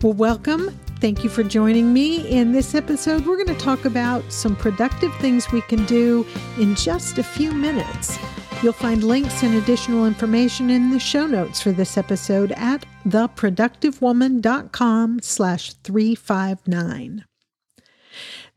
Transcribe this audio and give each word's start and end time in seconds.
Well, 0.00 0.12
welcome. 0.12 0.70
Thank 1.00 1.24
you 1.24 1.30
for 1.30 1.42
joining 1.42 1.92
me. 1.92 2.24
In 2.28 2.52
this 2.52 2.76
episode, 2.76 3.26
we're 3.26 3.42
going 3.42 3.48
to 3.48 3.64
talk 3.64 3.84
about 3.84 4.32
some 4.32 4.54
productive 4.54 5.12
things 5.16 5.50
we 5.50 5.60
can 5.62 5.84
do 5.86 6.24
in 6.56 6.76
just 6.76 7.18
a 7.18 7.24
few 7.24 7.52
minutes. 7.52 8.16
You'll 8.62 8.72
find 8.72 9.02
links 9.02 9.42
and 9.42 9.56
additional 9.56 10.06
information 10.06 10.70
in 10.70 10.90
the 10.90 11.00
show 11.00 11.26
notes 11.26 11.60
for 11.60 11.72
this 11.72 11.98
episode 11.98 12.52
at 12.52 12.86
theproductivewoman.com 13.06 15.18
slash 15.20 15.72
359. 15.74 17.24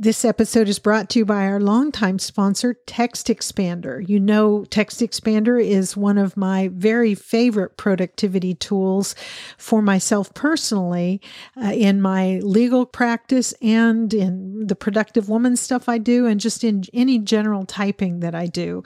This 0.01 0.25
episode 0.25 0.67
is 0.67 0.79
brought 0.79 1.11
to 1.11 1.19
you 1.19 1.25
by 1.25 1.45
our 1.45 1.59
longtime 1.59 2.17
sponsor, 2.17 2.73
Text 2.87 3.27
Expander. 3.27 4.03
You 4.09 4.19
know, 4.19 4.65
Text 4.65 4.99
Expander 4.99 5.63
is 5.63 5.95
one 5.95 6.17
of 6.17 6.35
my 6.35 6.69
very 6.73 7.13
favorite 7.13 7.77
productivity 7.77 8.55
tools 8.55 9.13
for 9.59 9.79
myself 9.79 10.33
personally 10.33 11.21
uh, 11.55 11.73
in 11.73 12.01
my 12.01 12.39
legal 12.39 12.87
practice 12.87 13.53
and 13.61 14.11
in 14.11 14.65
the 14.65 14.75
productive 14.75 15.29
woman 15.29 15.55
stuff 15.55 15.87
I 15.87 15.99
do, 15.99 16.25
and 16.25 16.39
just 16.39 16.63
in 16.63 16.83
any 16.95 17.19
general 17.19 17.63
typing 17.63 18.21
that 18.21 18.33
I 18.33 18.47
do. 18.47 18.83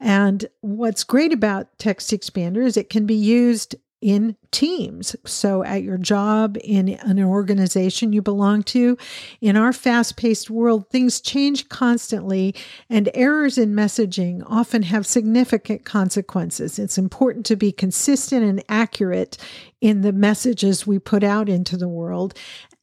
And 0.00 0.46
what's 0.62 1.04
great 1.04 1.34
about 1.34 1.78
Text 1.78 2.10
Expander 2.10 2.64
is 2.64 2.78
it 2.78 2.88
can 2.88 3.04
be 3.04 3.14
used 3.14 3.76
in 4.04 4.36
teams. 4.50 5.16
So, 5.24 5.64
at 5.64 5.82
your 5.82 5.96
job, 5.96 6.58
in 6.62 6.90
an 6.90 7.24
organization 7.24 8.12
you 8.12 8.20
belong 8.20 8.62
to, 8.64 8.98
in 9.40 9.56
our 9.56 9.72
fast 9.72 10.18
paced 10.18 10.50
world, 10.50 10.90
things 10.90 11.22
change 11.22 11.70
constantly, 11.70 12.54
and 12.90 13.08
errors 13.14 13.56
in 13.56 13.72
messaging 13.72 14.44
often 14.46 14.82
have 14.82 15.06
significant 15.06 15.86
consequences. 15.86 16.78
It's 16.78 16.98
important 16.98 17.46
to 17.46 17.56
be 17.56 17.72
consistent 17.72 18.44
and 18.44 18.62
accurate 18.68 19.38
in 19.80 20.02
the 20.02 20.12
messages 20.12 20.86
we 20.86 20.98
put 20.98 21.24
out 21.24 21.48
into 21.48 21.78
the 21.78 21.88
world. 21.88 22.34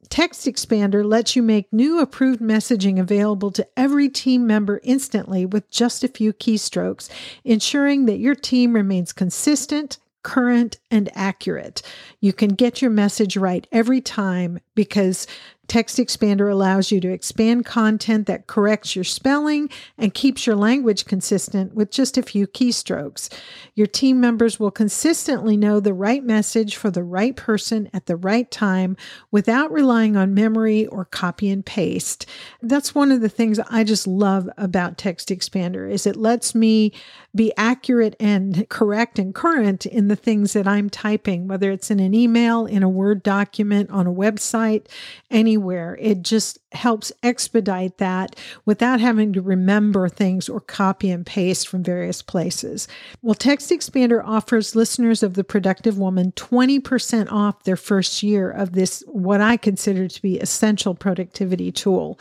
Text 0.10 0.48
Expander 0.48 1.06
lets 1.06 1.36
you 1.36 1.44
make 1.44 1.72
new 1.72 2.00
approved 2.00 2.42
messaging 2.42 3.00
available 3.00 3.52
to 3.52 3.68
every 3.78 4.10
team 4.10 4.48
member 4.48 4.82
instantly 4.84 5.46
with 5.46 5.70
just 5.70 6.04
a 6.04 6.08
few 6.08 6.34
keystrokes, 6.34 7.10
ensuring 7.46 8.08
that 8.08 8.18
your 8.18 8.36
team 8.36 8.74
remains 8.74 9.14
consistent, 9.14 10.00
current, 10.24 10.78
and 10.90 11.10
accurate. 11.16 11.82
You 12.20 12.34
can 12.34 12.50
get 12.50 12.82
your 12.82 12.92
message 12.92 13.38
right 13.38 13.66
every 13.72 14.02
time 14.02 14.60
because 14.76 15.28
Text 15.72 16.00
Expander 16.00 16.52
allows 16.52 16.92
you 16.92 17.00
to 17.00 17.14
expand 17.14 17.66
content 17.66 18.28
that 18.28 18.46
corrects 18.46 18.94
your 18.94 19.06
spelling 19.06 19.70
and 19.98 20.14
keeps 20.14 20.46
your 20.46 20.58
language 20.58 21.06
consistent 21.06 21.74
with 21.74 21.92
just 21.92 22.18
a 22.18 22.22
few 22.22 22.46
keystrokes. 22.46 23.30
Your 23.74 23.88
team 23.88 24.20
members 24.20 24.60
will 24.60 24.70
consistently 24.70 25.56
know 25.56 25.80
the 25.80 25.94
right 25.94 26.26
message 26.26 26.76
for 26.76 26.92
the 26.92 27.06
right 27.06 27.38
person 27.38 27.90
at 27.94 28.08
the 28.08 28.18
right 28.18 28.52
time 28.52 28.98
without 29.32 29.72
relying 29.72 30.18
on 30.18 30.34
memory 30.34 30.88
or 30.88 31.06
copy 31.06 31.50
and 31.50 31.66
paste. 31.66 32.26
That's 32.62 32.94
one 32.94 33.10
of 33.10 33.22
the 33.22 33.30
things 33.30 33.58
I 33.70 33.86
just 33.86 34.06
love 34.06 34.50
about 34.58 34.98
Text 34.98 35.30
Expander 35.30 35.90
is 35.90 36.06
it 36.06 36.18
lets 36.18 36.54
me 36.54 36.92
be 37.34 37.54
accurate 37.56 38.18
and 38.20 38.68
correct 38.68 39.18
and 39.18 39.34
current 39.34 39.86
in 39.86 40.10
the 40.10 40.18
things 40.18 40.52
that 40.52 40.68
I'm 40.68 40.90
typing, 40.90 41.48
whether 41.48 41.72
it's 41.72 41.90
in 41.90 42.02
an 42.02 42.14
email, 42.14 42.66
in 42.66 42.84
a 42.84 42.90
Word 42.90 43.24
document, 43.24 43.90
on 43.90 44.06
a 44.06 44.12
website, 44.12 44.88
anywhere. 45.32 45.98
It 46.00 46.22
just 46.22 46.60
helps 46.74 47.12
expedite 47.24 47.98
that 47.98 48.36
without 48.66 49.00
having 49.00 49.34
to 49.34 49.42
remember 49.42 50.08
things 50.08 50.48
or 50.48 50.60
copy 50.60 51.10
and 51.10 51.26
paste 51.26 51.68
from 51.68 51.84
various 51.84 52.22
places. 52.22 52.88
Well, 53.22 53.36
Text 53.36 53.72
Expander 53.72 54.22
offers 54.24 54.76
listeners 54.76 55.24
of 55.24 55.34
The 55.34 55.44
Productive 55.44 55.98
Woman 55.98 56.32
20% 56.34 57.32
off 57.32 57.64
their 57.64 57.76
first 57.76 58.24
year 58.24 58.52
of 58.52 58.74
this, 58.74 59.04
what 59.08 59.42
I 59.42 59.58
consider 59.58 60.08
to 60.08 60.22
be 60.22 60.40
essential 60.40 60.96
productivity 60.96 61.72
tool. 61.72 62.20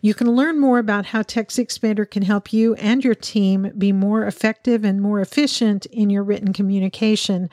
You 0.00 0.14
can 0.14 0.30
learn 0.30 0.60
more 0.60 0.78
about 0.78 1.06
how 1.06 1.22
Text 1.22 1.58
Expander 1.58 2.08
can 2.08 2.22
help 2.22 2.52
you 2.52 2.74
and 2.74 3.02
your 3.02 3.14
team 3.14 3.72
be 3.76 3.92
more 3.92 4.26
effective 4.26 4.84
and 4.84 5.00
more 5.00 5.20
efficient 5.20 5.86
in 5.86 6.10
your 6.10 6.22
written 6.22 6.52
communication 6.52 7.50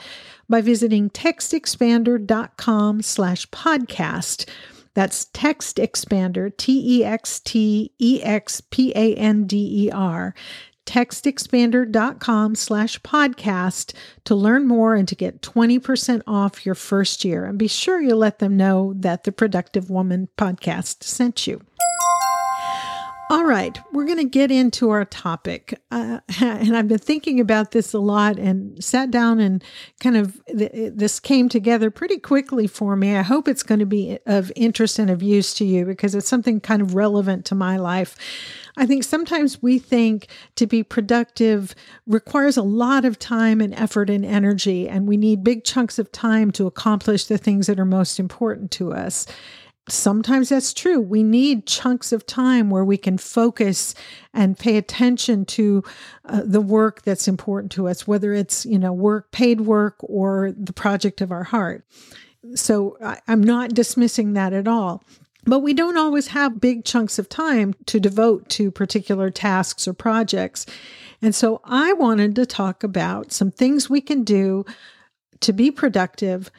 by 0.50 0.62
visiting 0.62 1.10
textexpander.com 1.10 3.02
slash 3.02 3.48
podcast. 3.50 4.48
That's 4.96 5.26
Text 5.34 5.78
Expander, 5.78 6.56
T 6.58 7.00
E 7.00 7.04
X 7.04 7.40
T 7.40 7.92
E 8.00 8.24
X 8.24 8.62
P 8.62 8.92
A 8.96 9.14
N 9.16 9.46
D 9.46 9.86
E 9.86 9.92
R, 9.92 10.34
textexpander.com 10.86 12.56
slash 12.56 13.00
podcast 13.02 13.94
to 14.24 14.36
learn 14.36 14.68
more 14.68 14.96
and 14.96 15.08
to 15.08 15.16
get 15.16 15.42
20% 15.42 16.22
off 16.26 16.66
your 16.66 16.76
first 16.76 17.26
year. 17.26 17.46
And 17.46 17.60
be 17.60 17.68
sure 17.68 18.02
you 18.02 18.16
let 18.16 18.40
them 18.40 18.56
know 18.56 18.94
that 18.98 19.24
the 19.24 19.32
Productive 19.32 19.90
Woman 19.90 20.30
podcast 20.38 21.04
sent 21.04 21.46
you. 21.46 21.62
All 23.28 23.44
right, 23.44 23.80
we're 23.92 24.06
going 24.06 24.20
to 24.20 24.24
get 24.24 24.52
into 24.52 24.92
our 24.92 25.04
topic. 25.04 25.82
Uh, 25.90 26.20
and 26.42 26.78
I've 26.78 26.88
been 26.88 27.00
thinking 27.00 27.40
about 27.40 27.72
this 27.72 27.92
a 27.92 28.00
lot 28.00 28.38
and 28.38 28.84
sat 28.84 29.10
down 29.10 29.40
and 29.40 29.64
kind 30.00 30.16
of 30.16 30.40
th- 30.46 30.94
this 30.94 31.20
came 31.20 31.50
together 31.50 31.90
pretty 31.90 32.20
quickly 32.20 32.68
for 32.68 32.96
me. 32.96 33.16
I 33.16 33.24
hope 33.24 33.48
it's 33.48 33.64
going 33.64 33.80
to 33.80 33.86
be 33.88 34.20
of 34.28 34.52
interest 34.56 35.00
and 35.00 35.10
of 35.10 35.24
use 35.24 35.56
to 35.56 35.66
you 35.66 35.86
because 35.86 36.14
it's 36.14 36.28
something 36.28 36.60
kind 36.60 36.84
of 36.84 36.94
relevant 36.94 37.46
to 37.46 37.56
my 37.56 37.78
life. 37.78 38.16
I 38.78 38.86
think 38.86 39.04
sometimes 39.04 39.60
we 39.60 39.80
think 39.80 40.28
to 40.56 40.68
be 40.68 40.84
productive 40.84 41.74
requires 42.06 42.58
a 42.58 42.62
lot 42.62 43.06
of 43.06 43.18
time 43.18 43.60
and 43.60 43.74
effort 43.74 44.10
and 44.10 44.24
energy, 44.24 44.88
and 44.88 45.08
we 45.08 45.18
need 45.18 45.44
big 45.44 45.64
chunks 45.64 45.98
of 45.98 46.12
time 46.12 46.52
to 46.52 46.68
accomplish 46.68 47.26
the 47.26 47.40
things 47.40 47.66
that 47.68 47.80
are 47.80 47.86
most 47.86 48.20
important 48.20 48.70
to 48.72 48.94
us 48.94 49.26
sometimes 49.88 50.50
that's 50.50 50.74
true. 50.74 51.00
We 51.00 51.24
need 51.24 51.68
chunks 51.68 52.12
of 52.12 52.26
time 52.26 52.70
where 52.70 52.86
we 52.86 52.98
can 52.98 53.18
focus 53.18 53.94
and 54.34 54.58
pay 54.58 54.78
attention 54.78 55.46
to 55.46 55.84
uh, 56.26 56.42
the 56.44 56.62
work 56.62 57.04
that's 57.04 57.28
important 57.28 57.72
to 57.74 57.88
us, 57.88 58.08
whether 58.08 58.34
it's, 58.34 58.66
you 58.66 58.80
know, 58.80 58.94
work, 58.94 59.32
paid 59.32 59.62
work, 59.62 59.96
or 60.00 60.54
the 60.58 60.74
project 60.74 61.22
of 61.22 61.32
our 61.32 61.44
heart. 61.44 61.86
So 62.56 62.98
I, 63.04 63.20
I'm 63.28 63.44
not 63.44 63.74
dismissing 63.74 64.34
that 64.34 64.54
at 64.54 64.68
all. 64.68 65.04
But 65.48 65.60
we 65.60 65.76
don't 65.76 65.98
always 65.98 66.28
have 66.28 66.60
big 66.60 66.86
chunks 66.86 67.20
of 67.20 67.30
time 67.30 67.76
to 67.86 68.00
devote 68.00 68.50
to 68.50 68.72
particular 68.72 69.30
tasks 69.30 69.88
or 69.88 69.94
projects. 69.94 70.66
And 71.22 71.36
so 71.36 71.62
I 71.64 71.94
wanted 71.94 72.36
to 72.36 72.48
talk 72.48 72.84
about 72.84 73.32
some 73.32 73.52
things 73.52 73.88
we 73.88 74.02
can 74.02 74.24
do 74.24 74.66
to 75.42 75.54
be 75.54 75.70
productive 75.70 76.50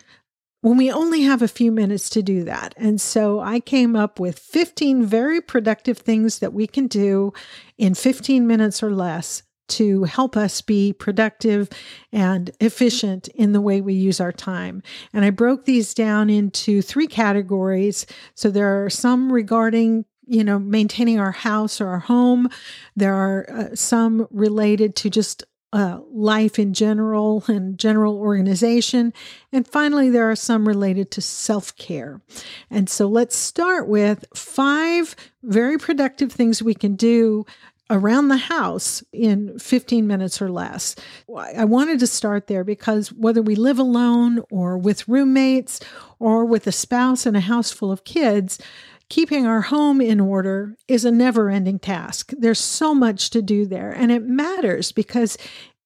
when 0.61 0.77
we 0.77 0.91
only 0.91 1.23
have 1.23 1.43
a 1.43 1.49
few 1.49 1.71
minutes 1.71 2.11
to 2.11 2.23
do 2.23 2.45
that. 2.45 2.75
And 2.77 3.01
so 3.01 3.41
I 3.41 3.61
came 3.61 3.95
up 3.95 4.19
with 4.19 4.39
15 4.39 5.05
very 5.05 5.41
productive 5.41 5.99
things 5.99 6.39
that 6.41 6.53
we 6.53 6.67
can 6.67 6.87
do 6.87 7.33
in 7.79 7.95
15 7.95 8.47
minutes 8.47 8.83
or 8.83 8.91
less 8.91 9.43
to 9.69 10.05
help 10.05 10.37
us 10.37 10.61
be 10.61 10.93
productive 10.93 11.69
and 12.13 12.51
efficient 12.61 13.29
in 13.29 13.53
the 13.53 13.61
way 13.61 13.81
we 13.81 13.95
use 13.95 14.21
our 14.21 14.33
time. 14.33 14.83
And 15.13 15.25
I 15.25 15.31
broke 15.31 15.65
these 15.65 15.93
down 15.93 16.31
into 16.31 16.83
three 16.83 17.09
categories. 17.09 18.07
So 18.35 18.51
there 18.51 18.85
are 18.85 18.91
some 18.91 19.33
regarding 19.33 20.05
you 20.29 20.43
know 20.43 20.59
maintaining 20.59 21.21
our 21.21 21.31
house 21.31 21.81
or 21.81 21.87
our 21.87 22.01
home 22.01 22.49
there 22.97 23.15
are 23.15 23.49
uh, 23.49 23.77
some 23.77 24.27
related 24.33 24.97
to 24.97 25.09
just 25.09 25.45
uh, 25.77 26.01
life 26.11 26.59
in 26.59 26.73
general 26.73 27.45
and 27.49 27.79
general 27.79 28.17
organization. 28.17 29.13
And 29.53 29.69
finally, 29.69 30.09
there 30.09 30.31
are 30.31 30.37
some 30.37 30.67
related 30.67 31.11
to 31.11 31.21
self 31.21 31.77
care. 31.77 32.23
And 32.71 32.89
so 32.89 33.07
let's 33.07 33.37
start 33.37 33.87
with 33.87 34.25
five 34.35 35.15
very 35.43 35.77
productive 35.77 36.33
things 36.33 36.63
we 36.63 36.73
can 36.73 36.97
do 36.97 37.45
around 37.91 38.29
the 38.29 38.39
house 38.39 39.05
in 39.13 39.59
15 39.59 40.07
minutes 40.07 40.41
or 40.41 40.51
less. 40.51 40.97
I 41.37 41.67
wanted 41.67 42.01
to 42.01 42.07
start 42.07 42.47
there 42.47 42.65
because 42.65 43.13
whether 43.13 43.43
we 43.43 43.55
live 43.55 43.79
alone 43.79 44.41
or 44.51 44.79
with 44.79 45.07
roommates 45.07 45.81
or 46.19 46.47
with 46.47 46.67
a 46.67 46.73
spouse 46.73 47.27
and 47.27 47.37
a 47.37 47.41
house 47.41 47.71
full 47.71 47.93
of 47.93 48.05
kids, 48.05 48.59
keeping 49.09 49.47
our 49.47 49.63
home 49.63 50.01
in 50.01 50.21
order 50.21 50.77
is 50.89 51.05
a 51.05 51.11
never 51.11 51.49
ending 51.49 51.79
task. 51.79 52.33
There's 52.37 52.59
so 52.59 52.95
much 52.95 53.31
to 53.31 53.43
do 53.43 53.67
there, 53.67 53.93
and 53.93 54.11
it 54.11 54.25
matters 54.25 54.93
because 54.93 55.37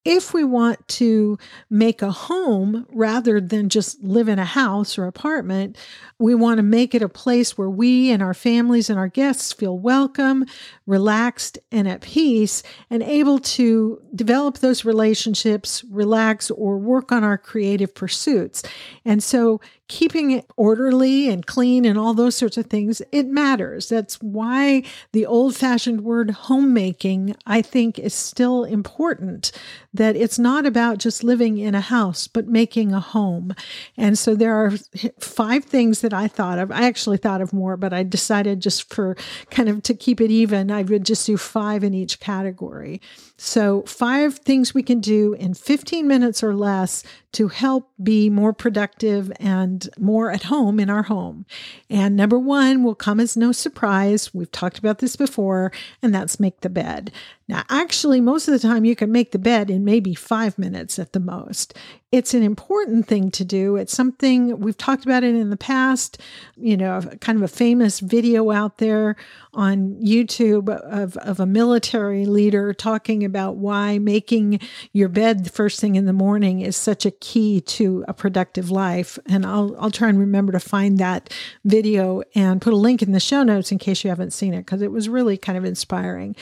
if 0.04 0.32
we 0.32 0.42
want 0.44 0.86
to 0.88 1.36
make 1.68 2.00
a 2.00 2.10
home 2.10 2.86
rather 2.88 3.38
than 3.38 3.68
just 3.68 4.02
live 4.02 4.28
in 4.28 4.38
a 4.38 4.44
house 4.46 4.96
or 4.96 5.06
apartment, 5.06 5.76
we 6.18 6.34
want 6.34 6.56
to 6.56 6.62
make 6.62 6.94
it 6.94 7.02
a 7.02 7.08
place 7.08 7.58
where 7.58 7.68
we 7.68 8.10
and 8.10 8.22
our 8.22 8.32
families 8.32 8.88
and 8.88 8.98
our 8.98 9.08
guests 9.08 9.52
feel 9.52 9.78
welcome, 9.78 10.46
relaxed, 10.86 11.58
and 11.70 11.86
at 11.86 12.00
peace, 12.00 12.62
and 12.88 13.02
able 13.02 13.38
to 13.38 14.00
develop 14.14 14.58
those 14.58 14.86
relationships, 14.86 15.84
relax, 15.90 16.50
or 16.50 16.78
work 16.78 17.12
on 17.12 17.22
our 17.22 17.36
creative 17.36 17.94
pursuits. 17.94 18.62
And 19.04 19.22
so, 19.22 19.60
keeping 19.90 20.30
it 20.30 20.46
orderly 20.56 21.28
and 21.28 21.44
clean 21.44 21.84
and 21.84 21.98
all 21.98 22.14
those 22.14 22.36
sorts 22.36 22.56
of 22.56 22.66
things, 22.66 23.02
it 23.10 23.26
matters. 23.26 23.88
That's 23.88 24.22
why 24.22 24.84
the 25.10 25.26
old 25.26 25.56
fashioned 25.56 26.02
word 26.02 26.30
homemaking, 26.30 27.34
I 27.44 27.60
think, 27.60 27.98
is 27.98 28.14
still 28.14 28.62
important. 28.62 29.50
That 29.92 30.14
it's 30.14 30.38
not 30.38 30.64
about 30.64 30.98
just 30.98 31.24
living 31.24 31.58
in 31.58 31.74
a 31.74 31.80
house, 31.80 32.28
but 32.28 32.46
making 32.46 32.92
a 32.92 33.00
home. 33.00 33.52
And 33.96 34.16
so 34.16 34.36
there 34.36 34.54
are 34.54 34.74
five 35.18 35.64
things 35.64 36.02
that 36.02 36.14
I 36.14 36.28
thought 36.28 36.60
of. 36.60 36.70
I 36.70 36.86
actually 36.86 37.16
thought 37.16 37.40
of 37.40 37.52
more, 37.52 37.76
but 37.76 37.92
I 37.92 38.04
decided 38.04 38.60
just 38.60 38.94
for 38.94 39.16
kind 39.50 39.68
of 39.68 39.82
to 39.82 39.94
keep 39.94 40.20
it 40.20 40.30
even, 40.30 40.70
I 40.70 40.84
would 40.84 41.04
just 41.04 41.26
do 41.26 41.36
five 41.36 41.82
in 41.82 41.94
each 41.94 42.20
category. 42.20 43.00
So, 43.36 43.82
five 43.86 44.36
things 44.36 44.74
we 44.74 44.82
can 44.82 45.00
do 45.00 45.32
in 45.32 45.54
15 45.54 46.06
minutes 46.06 46.42
or 46.42 46.54
less 46.54 47.02
to 47.32 47.48
help 47.48 47.90
be 48.02 48.28
more 48.28 48.52
productive 48.52 49.32
and 49.40 49.79
more 49.98 50.30
at 50.30 50.44
home 50.44 50.80
in 50.80 50.90
our 50.90 51.04
home. 51.04 51.46
And 51.88 52.16
number 52.16 52.38
one 52.38 52.82
will 52.82 52.94
come 52.94 53.20
as 53.20 53.36
no 53.36 53.52
surprise. 53.52 54.34
We've 54.34 54.50
talked 54.50 54.78
about 54.78 54.98
this 54.98 55.16
before, 55.16 55.72
and 56.02 56.14
that's 56.14 56.40
make 56.40 56.60
the 56.60 56.70
bed. 56.70 57.12
Now, 57.50 57.64
actually, 57.68 58.20
most 58.20 58.46
of 58.46 58.52
the 58.52 58.60
time 58.60 58.84
you 58.84 58.94
can 58.94 59.10
make 59.10 59.32
the 59.32 59.38
bed 59.38 59.70
in 59.70 59.84
maybe 59.84 60.14
five 60.14 60.56
minutes 60.56 61.00
at 61.00 61.14
the 61.14 61.18
most. 61.18 61.76
It's 62.12 62.32
an 62.32 62.44
important 62.44 63.08
thing 63.08 63.32
to 63.32 63.44
do. 63.44 63.74
It's 63.74 63.92
something 63.92 64.60
we've 64.60 64.78
talked 64.78 65.04
about 65.04 65.24
it 65.24 65.34
in 65.34 65.50
the 65.50 65.56
past, 65.56 66.20
you 66.56 66.76
know, 66.76 67.00
kind 67.20 67.36
of 67.36 67.42
a 67.42 67.48
famous 67.48 67.98
video 67.98 68.52
out 68.52 68.78
there 68.78 69.16
on 69.52 69.96
YouTube 70.00 70.68
of, 70.68 71.16
of 71.16 71.40
a 71.40 71.46
military 71.46 72.24
leader 72.24 72.72
talking 72.72 73.24
about 73.24 73.56
why 73.56 73.98
making 73.98 74.60
your 74.92 75.08
bed 75.08 75.42
the 75.42 75.50
first 75.50 75.80
thing 75.80 75.96
in 75.96 76.06
the 76.06 76.12
morning 76.12 76.60
is 76.60 76.76
such 76.76 77.04
a 77.04 77.10
key 77.10 77.60
to 77.62 78.04
a 78.06 78.14
productive 78.14 78.70
life. 78.70 79.18
And 79.26 79.44
I'll, 79.44 79.74
I'll 79.80 79.90
try 79.90 80.08
and 80.08 80.20
remember 80.20 80.52
to 80.52 80.60
find 80.60 80.98
that 80.98 81.34
video 81.64 82.22
and 82.36 82.62
put 82.62 82.72
a 82.72 82.76
link 82.76 83.02
in 83.02 83.10
the 83.10 83.18
show 83.18 83.42
notes 83.42 83.72
in 83.72 83.78
case 83.78 84.04
you 84.04 84.10
haven't 84.10 84.32
seen 84.32 84.54
it, 84.54 84.66
because 84.66 84.82
it 84.82 84.92
was 84.92 85.08
really 85.08 85.36
kind 85.36 85.58
of 85.58 85.64
inspiring. 85.64 86.36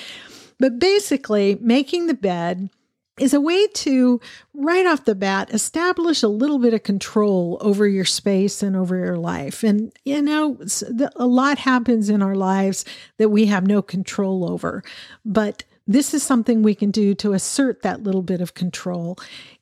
But 0.59 0.79
basically, 0.79 1.59
making 1.61 2.07
the 2.07 2.15
bed 2.15 2.71
is 3.19 3.35
a 3.35 3.41
way 3.41 3.67
to, 3.67 4.21
right 4.55 4.87
off 4.87 5.05
the 5.05 5.15
bat, 5.15 5.53
establish 5.53 6.23
a 6.23 6.29
little 6.29 6.59
bit 6.59 6.75
of 6.75 6.83
control 6.83 7.59
over 7.61 7.87
your 7.87 8.05
space 8.05 8.63
and 8.63 8.77
over 8.77 8.97
your 8.97 9.17
life. 9.17 9.63
And, 9.63 9.93
you 10.05 10.23
know, 10.23 10.59
a 11.17 11.27
lot 11.27 11.59
happens 11.59 12.09
in 12.09 12.23
our 12.23 12.37
lives 12.37 12.85
that 13.19 13.31
we 13.31 13.47
have 13.47 13.67
no 13.67 13.83
control 13.83 14.51
over. 14.51 14.83
But 15.25 15.65
this 15.87 16.13
is 16.13 16.23
something 16.23 16.63
we 16.63 16.75
can 16.75 16.91
do 16.91 17.15
to 17.15 17.33
assert 17.33 17.83
that 17.83 18.03
little 18.03 18.23
bit 18.23 18.41
of 18.41 18.55
control. 18.55 19.19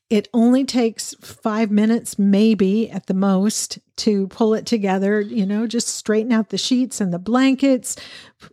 It 0.09 0.29
only 0.33 0.65
takes 0.65 1.15
five 1.21 1.71
minutes, 1.71 2.17
maybe 2.17 2.89
at 2.89 3.07
the 3.07 3.15
most, 3.15 3.81
to 3.97 4.29
pull 4.29 4.55
it 4.55 4.65
together. 4.65 5.21
You 5.21 5.45
know, 5.45 5.67
just 5.67 5.89
straighten 5.89 6.31
out 6.31 6.51
the 6.51 6.59
sheets 6.59 7.01
and 7.01 7.13
the 7.13 7.19
blankets, 7.19 7.97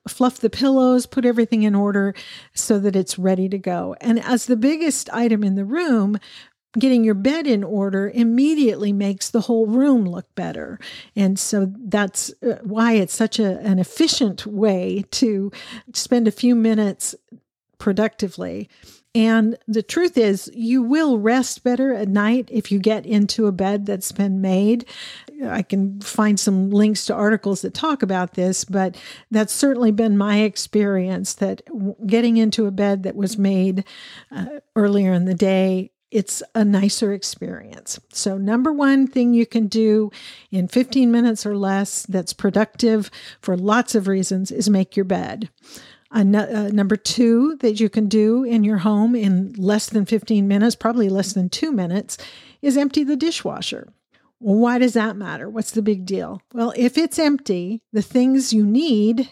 fluff 0.07 0.39
the 0.39 0.49
pillows, 0.49 1.05
put 1.05 1.25
everything 1.25 1.61
in 1.61 1.75
order 1.75 2.15
so 2.55 2.79
that 2.79 2.95
it's 2.95 3.19
ready 3.19 3.47
to 3.49 3.59
go. 3.59 3.95
And 4.01 4.19
as 4.19 4.47
the 4.47 4.55
biggest 4.55 5.11
item 5.13 5.43
in 5.43 5.53
the 5.53 5.65
room, 5.65 6.17
getting 6.79 7.03
your 7.03 7.13
bed 7.13 7.45
in 7.45 7.63
order 7.63 8.09
immediately 8.09 8.91
makes 8.91 9.29
the 9.29 9.41
whole 9.41 9.67
room 9.67 10.05
look 10.05 10.33
better. 10.33 10.79
And 11.15 11.37
so 11.37 11.71
that's 11.77 12.33
uh, 12.41 12.57
why 12.63 12.93
it's 12.93 13.13
such 13.13 13.37
a, 13.37 13.59
an 13.59 13.77
efficient 13.77 14.47
way 14.47 15.05
to 15.11 15.51
spend 15.93 16.27
a 16.27 16.31
few 16.31 16.55
minutes 16.55 17.13
productively. 17.77 18.69
And 19.15 19.57
the 19.67 19.83
truth 19.83 20.17
is, 20.17 20.49
you 20.55 20.81
will 20.81 21.19
rest 21.19 21.63
better 21.63 21.93
at 21.93 22.07
night 22.07 22.49
if 22.51 22.71
you 22.71 22.79
get 22.79 23.05
into 23.05 23.45
a 23.45 23.51
bed 23.51 23.85
that's 23.85 24.11
been 24.11 24.41
made. 24.41 24.85
I 25.45 25.61
can 25.61 26.01
find 26.01 26.39
some 26.39 26.71
links 26.71 27.05
to 27.05 27.13
articles 27.13 27.61
that 27.61 27.75
talk 27.75 28.01
about 28.01 28.33
this, 28.33 28.65
but 28.65 28.97
that's 29.29 29.53
certainly 29.53 29.91
been 29.91 30.17
my 30.17 30.39
experience 30.39 31.35
that 31.35 31.61
getting 32.07 32.37
into 32.37 32.65
a 32.65 32.71
bed 32.71 33.03
that 33.03 33.15
was 33.15 33.37
made 33.37 33.83
uh, 34.31 34.45
earlier 34.75 35.13
in 35.13 35.25
the 35.25 35.35
day 35.35 35.91
it's 36.13 36.43
a 36.53 36.63
nicer 36.63 37.11
experience. 37.11 37.99
So, 38.11 38.37
number 38.37 38.71
one 38.71 39.07
thing 39.07 39.33
you 39.33 39.47
can 39.47 39.65
do 39.65 40.11
in 40.51 40.67
15 40.67 41.11
minutes 41.11 41.43
or 41.43 41.57
less 41.57 42.03
that's 42.03 42.33
productive 42.33 43.09
for 43.41 43.57
lots 43.57 43.95
of 43.95 44.07
reasons 44.07 44.51
is 44.51 44.69
make 44.69 44.95
your 44.95 45.05
bed. 45.05 45.49
Uh, 46.13 46.23
number 46.23 46.95
two 46.95 47.57
that 47.57 47.79
you 47.79 47.89
can 47.89 48.07
do 48.07 48.43
in 48.43 48.63
your 48.63 48.77
home 48.77 49.15
in 49.15 49.53
less 49.57 49.89
than 49.89 50.05
15 50.05 50.47
minutes, 50.47 50.75
probably 50.75 51.09
less 51.09 51.33
than 51.33 51.49
two 51.49 51.71
minutes, 51.71 52.17
is 52.61 52.77
empty 52.77 53.03
the 53.03 53.15
dishwasher. 53.15 53.91
Well, 54.39 54.57
why 54.57 54.77
does 54.77 54.93
that 54.93 55.17
matter? 55.17 55.49
What's 55.49 55.71
the 55.71 55.81
big 55.81 56.05
deal? 56.05 56.41
Well, 56.53 56.71
if 56.75 56.97
it's 56.97 57.17
empty, 57.17 57.81
the 57.91 58.01
things 58.01 58.53
you 58.53 58.65
need 58.65 59.29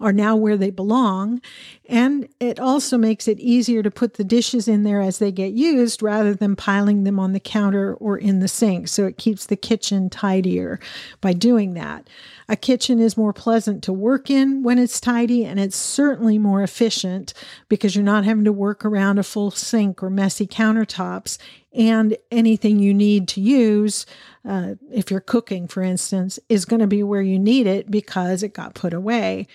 are 0.00 0.12
now 0.12 0.34
where 0.34 0.56
they 0.56 0.70
belong. 0.70 1.40
And 1.88 2.28
it 2.40 2.58
also 2.58 2.96
makes 2.96 3.28
it 3.28 3.38
easier 3.38 3.82
to 3.82 3.90
put 3.90 4.14
the 4.14 4.24
dishes 4.24 4.66
in 4.66 4.82
there 4.82 5.00
as 5.00 5.18
they 5.18 5.30
get 5.30 5.52
used 5.52 6.02
rather 6.02 6.34
than 6.34 6.56
piling 6.56 7.04
them 7.04 7.20
on 7.20 7.32
the 7.32 7.40
counter 7.40 7.94
or 7.94 8.16
in 8.16 8.40
the 8.40 8.48
sink. 8.48 8.88
So 8.88 9.06
it 9.06 9.18
keeps 9.18 9.46
the 9.46 9.56
kitchen 9.56 10.08
tidier 10.08 10.80
by 11.20 11.34
doing 11.34 11.74
that. 11.74 12.08
A 12.50 12.56
kitchen 12.56 12.98
is 12.98 13.16
more 13.16 13.32
pleasant 13.32 13.80
to 13.84 13.92
work 13.92 14.28
in 14.28 14.64
when 14.64 14.80
it's 14.80 15.00
tidy, 15.00 15.44
and 15.44 15.60
it's 15.60 15.76
certainly 15.76 16.36
more 16.36 16.64
efficient 16.64 17.32
because 17.68 17.94
you're 17.94 18.02
not 18.02 18.24
having 18.24 18.42
to 18.42 18.52
work 18.52 18.84
around 18.84 19.18
a 19.18 19.22
full 19.22 19.52
sink 19.52 20.02
or 20.02 20.10
messy 20.10 20.48
countertops. 20.48 21.38
And 21.72 22.16
anything 22.32 22.80
you 22.80 22.92
need 22.92 23.28
to 23.28 23.40
use, 23.40 24.04
uh, 24.44 24.74
if 24.92 25.12
you're 25.12 25.20
cooking, 25.20 25.68
for 25.68 25.80
instance, 25.80 26.40
is 26.48 26.64
going 26.64 26.80
to 26.80 26.88
be 26.88 27.04
where 27.04 27.22
you 27.22 27.38
need 27.38 27.68
it 27.68 27.88
because 27.88 28.42
it 28.42 28.52
got 28.52 28.74
put 28.74 28.92
away. 28.92 29.46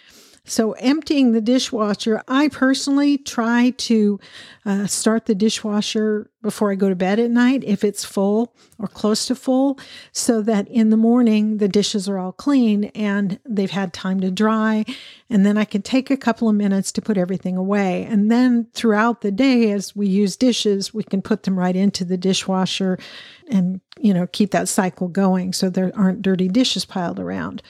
So, 0.47 0.73
emptying 0.73 1.31
the 1.31 1.41
dishwasher, 1.41 2.21
I 2.27 2.49
personally 2.49 3.17
try 3.17 3.71
to 3.77 4.19
uh, 4.63 4.85
start 4.85 5.25
the 5.25 5.33
dishwasher 5.33 6.29
before 6.43 6.71
I 6.71 6.75
go 6.75 6.87
to 6.87 6.95
bed 6.95 7.19
at 7.19 7.31
night 7.31 7.63
if 7.63 7.83
it's 7.83 8.05
full 8.05 8.53
or 8.77 8.87
close 8.87 9.25
to 9.25 9.35
full, 9.35 9.79
so 10.11 10.43
that 10.43 10.67
in 10.67 10.91
the 10.91 10.97
morning 10.97 11.57
the 11.57 11.67
dishes 11.67 12.07
are 12.07 12.19
all 12.19 12.31
clean 12.31 12.85
and 12.95 13.39
they've 13.43 13.71
had 13.71 13.91
time 13.91 14.19
to 14.19 14.29
dry. 14.29 14.85
And 15.31 15.43
then 15.43 15.57
I 15.57 15.65
can 15.65 15.81
take 15.81 16.11
a 16.11 16.17
couple 16.17 16.47
of 16.47 16.55
minutes 16.55 16.91
to 16.91 17.01
put 17.01 17.17
everything 17.17 17.57
away. 17.57 18.03
And 18.03 18.31
then 18.31 18.67
throughout 18.73 19.21
the 19.21 19.31
day, 19.31 19.71
as 19.71 19.95
we 19.95 20.07
use 20.07 20.37
dishes, 20.37 20.93
we 20.93 21.03
can 21.03 21.23
put 21.23 21.43
them 21.43 21.57
right 21.57 21.75
into 21.75 22.05
the 22.05 22.17
dishwasher 22.17 22.99
and, 23.49 23.81
you 23.99 24.13
know, 24.13 24.27
keep 24.27 24.51
that 24.51 24.67
cycle 24.67 25.07
going 25.07 25.53
so 25.53 25.71
there 25.71 25.91
aren't 25.95 26.21
dirty 26.21 26.47
dishes 26.47 26.85
piled 26.85 27.19
around 27.19 27.63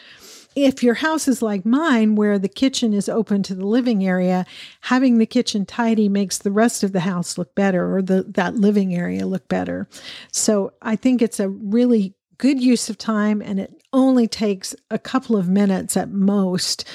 if 0.55 0.81
your 0.81 0.95
house 0.95 1.27
is 1.27 1.41
like 1.41 1.65
mine, 1.65 2.15
where 2.15 2.39
the 2.39 2.47
kitchen 2.47 2.93
is 2.93 3.09
open 3.09 3.43
to 3.43 3.55
the 3.55 3.65
living 3.65 4.05
area, 4.05 4.45
having 4.81 5.17
the 5.17 5.25
kitchen 5.25 5.65
tidy 5.65 6.07
makes 6.07 6.37
the 6.37 6.51
rest 6.51 6.83
of 6.83 6.93
the 6.93 7.01
house 7.01 7.37
look 7.37 7.53
better 7.55 7.95
or 7.95 8.01
the, 8.01 8.23
that 8.23 8.55
living 8.55 8.95
area 8.95 9.27
look 9.27 9.47
better. 9.47 9.87
So 10.31 10.73
I 10.81 10.95
think 10.95 11.21
it's 11.21 11.39
a 11.39 11.49
really 11.49 12.15
good 12.37 12.61
use 12.61 12.89
of 12.89 12.97
time 12.97 13.41
and 13.41 13.59
it 13.59 13.81
only 13.93 14.27
takes 14.27 14.75
a 14.89 14.99
couple 14.99 15.37
of 15.37 15.49
minutes 15.49 15.95
at 15.95 16.09
most 16.09 16.85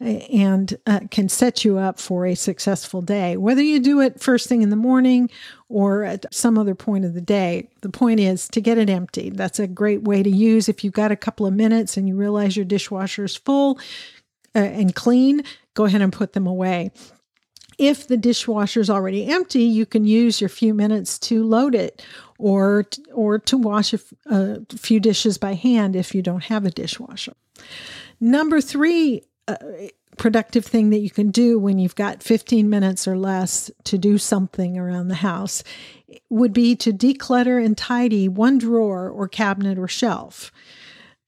and 0.00 0.78
uh, 0.86 1.00
can 1.10 1.28
set 1.28 1.64
you 1.64 1.78
up 1.78 2.00
for 2.00 2.24
a 2.24 2.34
successful 2.34 3.02
day. 3.02 3.36
Whether 3.36 3.62
you 3.62 3.80
do 3.80 4.00
it 4.00 4.20
first 4.20 4.48
thing 4.48 4.62
in 4.62 4.70
the 4.70 4.76
morning 4.76 5.28
or 5.68 6.04
at 6.04 6.32
some 6.32 6.56
other 6.56 6.74
point 6.74 7.04
of 7.04 7.14
the 7.14 7.20
day, 7.20 7.68
the 7.82 7.90
point 7.90 8.18
is 8.18 8.48
to 8.48 8.60
get 8.60 8.78
it 8.78 8.88
empty. 8.88 9.30
That's 9.30 9.58
a 9.58 9.66
great 9.66 10.02
way 10.02 10.22
to 10.22 10.30
use 10.30 10.68
if 10.68 10.82
you've 10.82 10.94
got 10.94 11.12
a 11.12 11.16
couple 11.16 11.46
of 11.46 11.52
minutes 11.52 11.96
and 11.96 12.08
you 12.08 12.16
realize 12.16 12.56
your 12.56 12.64
dishwasher 12.64 13.24
is 13.24 13.36
full 13.36 13.78
uh, 14.54 14.60
and 14.60 14.94
clean, 14.94 15.42
go 15.74 15.84
ahead 15.84 16.02
and 16.02 16.12
put 16.12 16.32
them 16.32 16.46
away. 16.46 16.90
If 17.76 18.08
the 18.08 18.16
dishwasher 18.16 18.80
is 18.80 18.90
already 18.90 19.26
empty, 19.26 19.62
you 19.62 19.86
can 19.86 20.04
use 20.04 20.40
your 20.40 20.50
few 20.50 20.74
minutes 20.74 21.18
to 21.20 21.42
load 21.44 21.74
it 21.74 22.04
or 22.38 22.86
or 23.14 23.38
to 23.38 23.56
wash 23.56 23.94
a 23.94 24.60
few 24.76 25.00
dishes 25.00 25.38
by 25.38 25.54
hand 25.54 25.96
if 25.96 26.14
you 26.14 26.20
don't 26.20 26.44
have 26.44 26.66
a 26.66 26.70
dishwasher. 26.70 27.32
Number 28.20 28.60
three 28.60 29.22
productive 30.16 30.66
thing 30.66 30.90
that 30.90 30.98
you 30.98 31.10
can 31.10 31.30
do 31.30 31.58
when 31.58 31.78
you've 31.78 31.94
got 31.94 32.22
15 32.22 32.68
minutes 32.68 33.08
or 33.08 33.16
less 33.16 33.70
to 33.84 33.96
do 33.96 34.18
something 34.18 34.76
around 34.76 35.08
the 35.08 35.14
house 35.16 35.62
would 36.28 36.52
be 36.52 36.76
to 36.76 36.92
declutter 36.92 37.64
and 37.64 37.76
tidy 37.76 38.28
one 38.28 38.58
drawer 38.58 39.08
or 39.08 39.28
cabinet 39.28 39.78
or 39.78 39.88
shelf. 39.88 40.52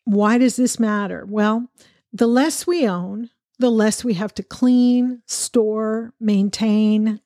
Why 0.05 0.39
does 0.39 0.57
this 0.57 0.79
matter? 0.79 1.25
Well, 1.27 1.69
the 2.13 2.27
less 2.27 2.67
we 2.67 2.87
own, 2.87 3.31
the 3.59 3.71
less 3.71 4.05
we 4.05 4.15
have 4.15 4.35
to 4.35 4.43
clean, 4.43 5.23
store, 5.27 6.13
maintain, 6.21 7.21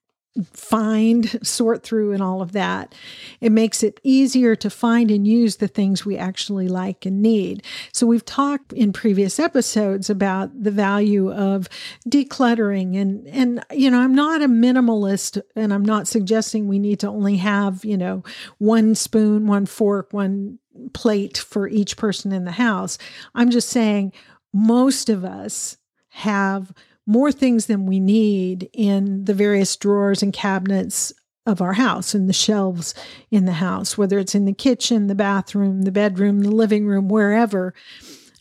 find, 0.52 1.38
sort 1.46 1.82
through, 1.82 2.12
and 2.12 2.22
all 2.22 2.42
of 2.42 2.52
that. 2.52 2.94
It 3.40 3.52
makes 3.52 3.82
it 3.82 4.00
easier 4.02 4.54
to 4.56 4.70
find 4.70 5.10
and 5.10 5.26
use 5.26 5.56
the 5.56 5.68
things 5.68 6.04
we 6.04 6.16
actually 6.16 6.68
like 6.68 7.06
and 7.06 7.22
need. 7.22 7.62
So, 7.92 8.06
we've 8.06 8.24
talked 8.24 8.72
in 8.72 8.92
previous 8.92 9.38
episodes 9.38 10.10
about 10.10 10.62
the 10.62 10.70
value 10.70 11.32
of 11.32 11.68
decluttering. 12.08 13.00
And, 13.00 13.26
and, 13.28 13.64
you 13.72 13.90
know, 13.90 14.00
I'm 14.00 14.14
not 14.14 14.42
a 14.42 14.48
minimalist 14.48 15.40
and 15.54 15.72
I'm 15.72 15.84
not 15.84 16.08
suggesting 16.08 16.68
we 16.68 16.78
need 16.78 17.00
to 17.00 17.08
only 17.08 17.36
have, 17.36 17.84
you 17.84 17.96
know, 17.96 18.22
one 18.58 18.94
spoon, 18.94 19.46
one 19.46 19.66
fork, 19.66 20.12
one 20.12 20.58
plate 20.92 21.38
for 21.38 21.68
each 21.68 21.96
person 21.96 22.32
in 22.32 22.44
the 22.44 22.52
house. 22.52 22.98
I'm 23.34 23.50
just 23.50 23.68
saying 23.68 24.12
most 24.52 25.08
of 25.08 25.24
us 25.24 25.76
have 26.08 26.72
more 27.06 27.30
things 27.30 27.66
than 27.66 27.86
we 27.86 28.00
need 28.00 28.68
in 28.72 29.24
the 29.24 29.34
various 29.34 29.76
drawers 29.76 30.22
and 30.22 30.32
cabinets 30.32 31.12
of 31.46 31.60
our 31.60 31.74
house 31.74 32.12
and 32.12 32.28
the 32.28 32.34
shelves 32.34 32.94
in 33.30 33.44
the 33.44 33.52
house, 33.52 33.96
whether 33.96 34.18
it's 34.18 34.34
in 34.34 34.44
the 34.44 34.52
kitchen, 34.52 35.06
the 35.06 35.14
bathroom, 35.14 35.82
the 35.82 35.92
bedroom, 35.92 36.40
the 36.40 36.50
living 36.50 36.86
room, 36.86 37.08
wherever. 37.08 37.72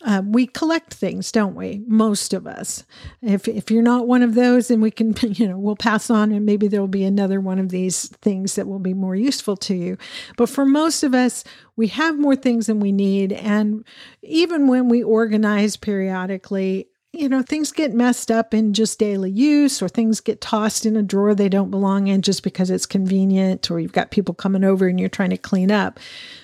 Uh, 0.04 0.22
we 0.24 0.46
collect 0.46 0.92
things, 0.92 1.32
don't 1.32 1.54
we? 1.54 1.82
Most 1.86 2.34
of 2.34 2.46
us. 2.46 2.84
If 3.22 3.48
if 3.48 3.70
you're 3.70 3.82
not 3.82 4.06
one 4.06 4.22
of 4.22 4.34
those, 4.34 4.68
then 4.68 4.80
we 4.80 4.90
can, 4.90 5.14
you 5.22 5.48
know, 5.48 5.58
we'll 5.58 5.76
pass 5.76 6.10
on, 6.10 6.32
and 6.32 6.44
maybe 6.44 6.68
there 6.68 6.80
will 6.80 6.88
be 6.88 7.04
another 7.04 7.40
one 7.40 7.58
of 7.58 7.70
these 7.70 8.08
things 8.20 8.56
that 8.56 8.68
will 8.68 8.78
be 8.78 8.94
more 8.94 9.16
useful 9.16 9.56
to 9.56 9.74
you. 9.74 9.96
But 10.36 10.48
for 10.48 10.66
most 10.66 11.02
of 11.02 11.14
us, 11.14 11.44
we 11.76 11.88
have 11.88 12.18
more 12.18 12.36
things 12.36 12.66
than 12.66 12.78
we 12.78 12.92
need, 12.92 13.32
and 13.32 13.84
even 14.22 14.68
when 14.68 14.88
we 14.88 15.02
organize 15.02 15.76
periodically, 15.76 16.88
you 17.16 17.28
know, 17.28 17.42
things 17.42 17.72
get 17.72 17.94
messed 17.94 18.30
up 18.30 18.52
in 18.52 18.74
just 18.74 18.98
daily 18.98 19.30
use, 19.30 19.80
or 19.82 19.88
things 19.88 20.20
get 20.20 20.40
tossed 20.40 20.84
in 20.86 20.96
a 20.96 21.02
drawer 21.02 21.34
they 21.34 21.48
don't 21.48 21.70
belong 21.70 22.08
in 22.08 22.22
just 22.22 22.42
because 22.42 22.70
it's 22.70 22.86
convenient, 22.86 23.70
or 23.70 23.80
you've 23.80 23.92
got 23.92 24.10
people 24.10 24.34
coming 24.34 24.64
over 24.64 24.86
and 24.86 25.00
you're 25.00 25.08
trying 25.08 25.30
to 25.30 25.36
clean 25.36 25.70
up. 25.70 25.98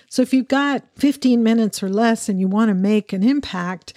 So 0.09 0.23
if 0.23 0.35
you've 0.35 0.49
got 0.49 0.83
15 0.97 1.43
minutes 1.43 1.83
or 1.83 1.88
less 1.88 2.29
and 2.29 2.41
you 2.41 2.49
want 2.49 2.69
to 2.69 2.75
make 2.75 3.12
an 3.12 3.23
impact, 3.23 3.95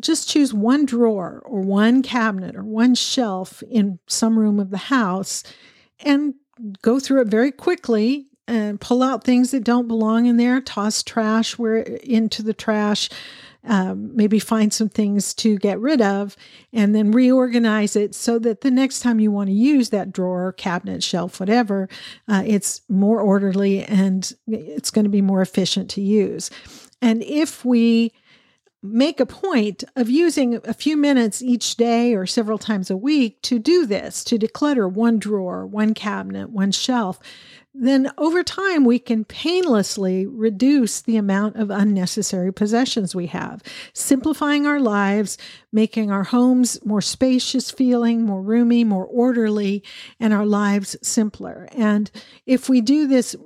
just 0.00 0.28
choose 0.28 0.52
one 0.52 0.84
drawer 0.86 1.42
or 1.44 1.60
one 1.60 2.02
cabinet 2.02 2.56
or 2.56 2.64
one 2.64 2.94
shelf 2.94 3.62
in 3.70 3.98
some 4.06 4.38
room 4.38 4.58
of 4.58 4.70
the 4.70 4.76
house 4.76 5.44
and 6.00 6.34
go 6.82 6.98
through 6.98 7.20
it 7.20 7.28
very 7.28 7.52
quickly 7.52 8.26
and 8.48 8.80
pull 8.80 9.02
out 9.02 9.24
things 9.24 9.50
that 9.50 9.62
don't 9.62 9.86
belong 9.86 10.26
in 10.26 10.36
there, 10.38 10.60
toss 10.60 11.02
trash 11.02 11.58
where 11.58 11.78
into 11.78 12.42
the 12.42 12.54
trash 12.54 13.08
um, 13.64 14.14
maybe 14.16 14.38
find 14.38 14.72
some 14.72 14.88
things 14.88 15.34
to 15.34 15.58
get 15.58 15.78
rid 15.80 16.00
of 16.00 16.36
and 16.72 16.94
then 16.94 17.10
reorganize 17.10 17.96
it 17.96 18.14
so 18.14 18.38
that 18.38 18.60
the 18.60 18.70
next 18.70 19.00
time 19.00 19.20
you 19.20 19.30
want 19.30 19.48
to 19.48 19.54
use 19.54 19.90
that 19.90 20.12
drawer, 20.12 20.52
cabinet, 20.52 21.02
shelf, 21.02 21.40
whatever, 21.40 21.88
uh, 22.28 22.42
it's 22.46 22.82
more 22.88 23.20
orderly 23.20 23.84
and 23.84 24.32
it's 24.46 24.90
going 24.90 25.04
to 25.04 25.10
be 25.10 25.22
more 25.22 25.42
efficient 25.42 25.90
to 25.90 26.00
use. 26.00 26.50
And 27.02 27.22
if 27.22 27.64
we 27.64 28.12
make 28.82 29.18
a 29.18 29.26
point 29.26 29.82
of 29.96 30.08
using 30.08 30.60
a 30.64 30.72
few 30.72 30.96
minutes 30.96 31.42
each 31.42 31.76
day 31.76 32.14
or 32.14 32.26
several 32.26 32.58
times 32.58 32.90
a 32.90 32.96
week 32.96 33.42
to 33.42 33.58
do 33.58 33.86
this, 33.86 34.22
to 34.24 34.38
declutter 34.38 34.90
one 34.90 35.18
drawer, 35.18 35.66
one 35.66 35.94
cabinet, 35.94 36.50
one 36.50 36.70
shelf, 36.70 37.18
then 37.80 38.10
over 38.18 38.42
time 38.42 38.84
we 38.84 38.98
can 38.98 39.24
painlessly 39.24 40.26
reduce 40.26 41.00
the 41.00 41.16
amount 41.16 41.56
of 41.56 41.70
unnecessary 41.70 42.52
possessions 42.52 43.14
we 43.14 43.26
have, 43.26 43.62
simplifying 43.92 44.66
our 44.66 44.80
lives, 44.80 45.38
making 45.72 46.10
our 46.10 46.24
homes 46.24 46.84
more 46.84 47.00
spacious 47.00 47.70
feeling, 47.70 48.22
more 48.22 48.42
roomy, 48.42 48.82
more 48.84 49.06
orderly, 49.06 49.84
and 50.18 50.32
our 50.32 50.46
lives 50.46 50.96
simpler. 51.02 51.68
And 51.72 52.10
if 52.46 52.68
we 52.68 52.80
do 52.80 53.06
this, 53.06 53.36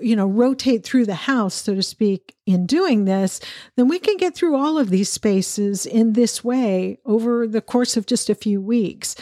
you 0.00 0.14
know, 0.14 0.26
rotate 0.26 0.84
through 0.84 1.06
the 1.06 1.14
house, 1.14 1.54
so 1.54 1.74
to 1.74 1.82
speak, 1.82 2.36
in 2.46 2.66
doing 2.66 3.04
this, 3.04 3.40
then 3.76 3.88
we 3.88 3.98
can 3.98 4.16
get 4.16 4.34
through 4.34 4.56
all 4.56 4.78
of 4.78 4.90
these 4.90 5.08
spaces 5.08 5.86
in 5.86 6.12
this 6.12 6.44
way 6.44 6.98
over 7.04 7.46
the 7.46 7.60
course 7.60 7.96
of 7.96 8.06
just 8.06 8.30
a 8.30 8.34
few 8.34 8.60
weeks. 8.60 9.16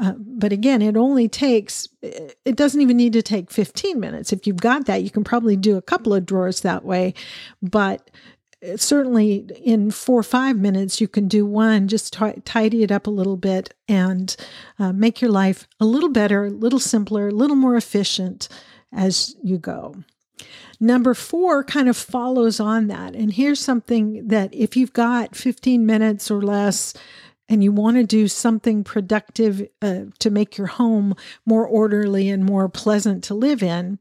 Uh, 0.00 0.14
but 0.18 0.52
again, 0.52 0.82
it 0.82 0.96
only 0.96 1.28
takes, 1.28 1.88
it 2.02 2.56
doesn't 2.56 2.80
even 2.80 2.96
need 2.96 3.12
to 3.12 3.22
take 3.22 3.50
15 3.50 4.00
minutes. 4.00 4.32
If 4.32 4.46
you've 4.46 4.56
got 4.56 4.86
that, 4.86 5.02
you 5.02 5.10
can 5.10 5.24
probably 5.24 5.56
do 5.56 5.76
a 5.76 5.82
couple 5.82 6.14
of 6.14 6.26
drawers 6.26 6.60
that 6.60 6.84
way. 6.84 7.14
But 7.60 8.10
uh, 8.66 8.76
certainly 8.76 9.48
in 9.62 9.90
four 9.90 10.20
or 10.20 10.24
five 10.24 10.56
minutes, 10.56 11.00
you 11.00 11.08
can 11.08 11.28
do 11.28 11.44
one, 11.44 11.86
just 11.86 12.14
t- 12.14 12.40
tidy 12.44 12.82
it 12.82 12.92
up 12.92 13.06
a 13.06 13.10
little 13.10 13.36
bit 13.36 13.74
and 13.88 14.34
uh, 14.78 14.92
make 14.92 15.20
your 15.20 15.30
life 15.30 15.68
a 15.80 15.84
little 15.84 16.10
better, 16.10 16.46
a 16.46 16.50
little 16.50 16.80
simpler, 16.80 17.28
a 17.28 17.32
little 17.32 17.56
more 17.56 17.76
efficient 17.76 18.48
as 18.92 19.36
you 19.42 19.58
go. 19.58 19.94
Number 20.78 21.12
four 21.12 21.62
kind 21.62 21.88
of 21.88 21.96
follows 21.96 22.60
on 22.60 22.86
that. 22.86 23.14
And 23.14 23.32
here's 23.32 23.60
something 23.60 24.28
that 24.28 24.54
if 24.54 24.76
you've 24.76 24.94
got 24.94 25.36
15 25.36 25.84
minutes 25.84 26.30
or 26.30 26.40
less, 26.40 26.94
and 27.50 27.64
you 27.64 27.72
want 27.72 27.96
to 27.96 28.04
do 28.04 28.28
something 28.28 28.84
productive 28.84 29.66
uh, 29.82 30.02
to 30.20 30.30
make 30.30 30.56
your 30.56 30.68
home 30.68 31.14
more 31.44 31.66
orderly 31.66 32.28
and 32.28 32.44
more 32.44 32.68
pleasant 32.68 33.24
to 33.24 33.34
live 33.34 33.60
in, 33.60 33.98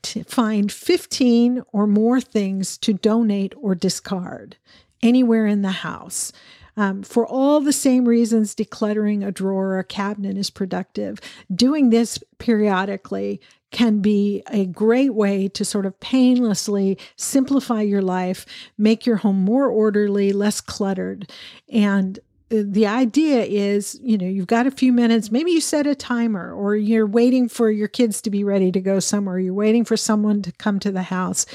to 0.00 0.24
find 0.24 0.72
15 0.72 1.62
or 1.72 1.86
more 1.86 2.22
things 2.22 2.78
to 2.78 2.94
donate 2.94 3.52
or 3.60 3.74
discard 3.74 4.56
anywhere 5.02 5.46
in 5.46 5.60
the 5.60 5.70
house. 5.70 6.32
Um, 6.76 7.02
for 7.02 7.26
all 7.26 7.60
the 7.60 7.72
same 7.72 8.06
reasons 8.06 8.54
decluttering 8.54 9.26
a 9.26 9.32
drawer 9.32 9.68
or 9.68 9.78
a 9.78 9.84
cabinet 9.84 10.36
is 10.36 10.50
productive, 10.50 11.20
doing 11.54 11.90
this 11.90 12.18
periodically 12.38 13.40
can 13.70 14.00
be 14.00 14.42
a 14.50 14.66
great 14.66 15.14
way 15.14 15.48
to 15.48 15.64
sort 15.64 15.84
of 15.84 15.98
painlessly 15.98 16.96
simplify 17.16 17.82
your 17.82 18.02
life, 18.02 18.46
make 18.78 19.04
your 19.04 19.16
home 19.16 19.40
more 19.44 19.66
orderly, 19.66 20.32
less 20.32 20.60
cluttered. 20.60 21.30
And 21.68 22.18
the 22.62 22.86
idea 22.86 23.42
is, 23.42 23.98
you 24.02 24.16
know, 24.16 24.26
you've 24.26 24.46
got 24.46 24.66
a 24.66 24.70
few 24.70 24.92
minutes, 24.92 25.30
maybe 25.30 25.50
you 25.50 25.60
set 25.60 25.86
a 25.86 25.94
timer 25.94 26.52
or 26.52 26.76
you're 26.76 27.06
waiting 27.06 27.48
for 27.48 27.70
your 27.70 27.88
kids 27.88 28.20
to 28.22 28.30
be 28.30 28.44
ready 28.44 28.70
to 28.70 28.80
go 28.80 29.00
somewhere, 29.00 29.38
you're 29.38 29.54
waiting 29.54 29.84
for 29.84 29.96
someone 29.96 30.42
to 30.42 30.52
come 30.52 30.78
to 30.80 30.92
the 30.92 31.02
house. 31.02 31.46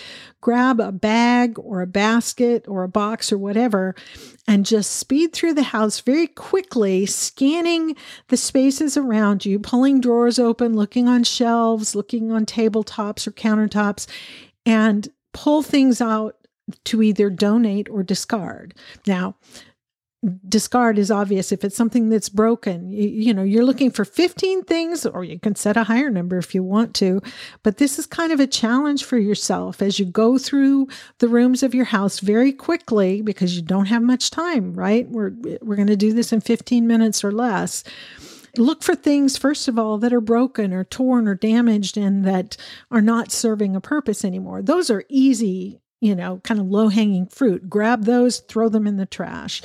Grab 0.41 0.79
a 0.79 0.91
bag 0.91 1.57
or 1.59 1.81
a 1.81 1.87
basket 1.87 2.65
or 2.67 2.83
a 2.83 2.89
box 2.89 3.31
or 3.31 3.37
whatever 3.37 3.95
and 4.47 4.65
just 4.65 4.91
speed 4.91 5.31
through 5.31 5.53
the 5.53 5.63
house 5.63 5.99
very 6.01 6.27
quickly, 6.27 7.05
scanning 7.05 7.95
the 8.27 8.37
spaces 8.37 8.97
around 8.97 9.45
you, 9.45 9.59
pulling 9.59 10.01
drawers 10.01 10.39
open, 10.39 10.75
looking 10.75 11.07
on 11.07 11.23
shelves, 11.23 11.95
looking 11.95 12.31
on 12.31 12.45
tabletops 12.45 13.27
or 13.27 13.31
countertops, 13.31 14.07
and 14.65 15.09
pull 15.33 15.61
things 15.61 16.01
out 16.01 16.35
to 16.85 17.01
either 17.01 17.29
donate 17.29 17.89
or 17.89 18.03
discard. 18.03 18.73
Now, 19.07 19.35
discard 20.49 20.97
is 20.97 21.11
obvious. 21.11 21.51
If 21.51 21.63
it's 21.63 21.77
something 21.77 22.09
that's 22.09 22.27
broken 22.27 22.91
you, 22.91 23.07
you, 23.07 23.33
know 23.33 23.43
you're 23.43 23.63
looking 23.63 23.89
for 23.89 24.03
15 24.03 24.63
things 24.63 25.05
or 25.05 25.23
you 25.23 25.39
can 25.39 25.55
set 25.55 25.77
a 25.77 25.85
higher 25.85 26.09
number 26.09 26.37
if 26.37 26.53
you 26.53 26.61
want 26.61 26.93
to 26.95 27.21
but 27.63 27.77
this 27.77 27.97
is 27.97 28.05
kind 28.05 28.33
of 28.33 28.39
a 28.39 28.47
challenge 28.47 29.05
for 29.05 29.17
yourself 29.17 29.81
as 29.81 29.97
you 29.97 30.05
go 30.05 30.37
through 30.37 30.87
the 31.19 31.29
rooms 31.29 31.63
of 31.63 31.73
your 31.73 31.85
house 31.85 32.19
very 32.19 32.51
quickly 32.51 33.21
because 33.21 33.55
you 33.55 33.61
don't 33.61 33.85
have 33.85 34.01
much 34.01 34.29
time 34.29 34.73
right? 34.73 35.09
We're 35.09 35.31
we're 35.61 35.77
going 35.77 35.87
to 35.87 35.95
do 35.95 36.11
this 36.11 36.33
in 36.33 36.41
15 36.41 36.85
minutes 36.85 37.23
or 37.23 37.31
less. 37.31 37.83
Look 38.57 38.83
for 38.83 38.95
things 38.95 39.37
first 39.37 39.69
of 39.69 39.79
all 39.79 39.97
that 39.99 40.11
are 40.11 40.21
broken 40.21 40.73
or 40.73 40.83
torn 40.83 41.29
or 41.29 41.35
damaged 41.35 41.95
and 41.95 42.25
that 42.25 42.57
are 42.91 43.01
not 43.01 43.31
serving 43.31 43.75
a 43.75 43.81
purpose 43.81 44.25
anymore. 44.25 44.61
Those 44.61 44.89
are 44.89 45.05
easy 45.07 45.79
you 46.01 46.15
know 46.15 46.39
kind 46.43 46.59
of 46.59 46.67
low 46.67 46.87
hanging 46.87 47.25
fruit 47.27 47.69
grab 47.69 48.05
those 48.05 48.39
throw 48.39 48.69
them 48.69 48.87
in 48.87 48.97
the 48.97 49.05
trash 49.05 49.61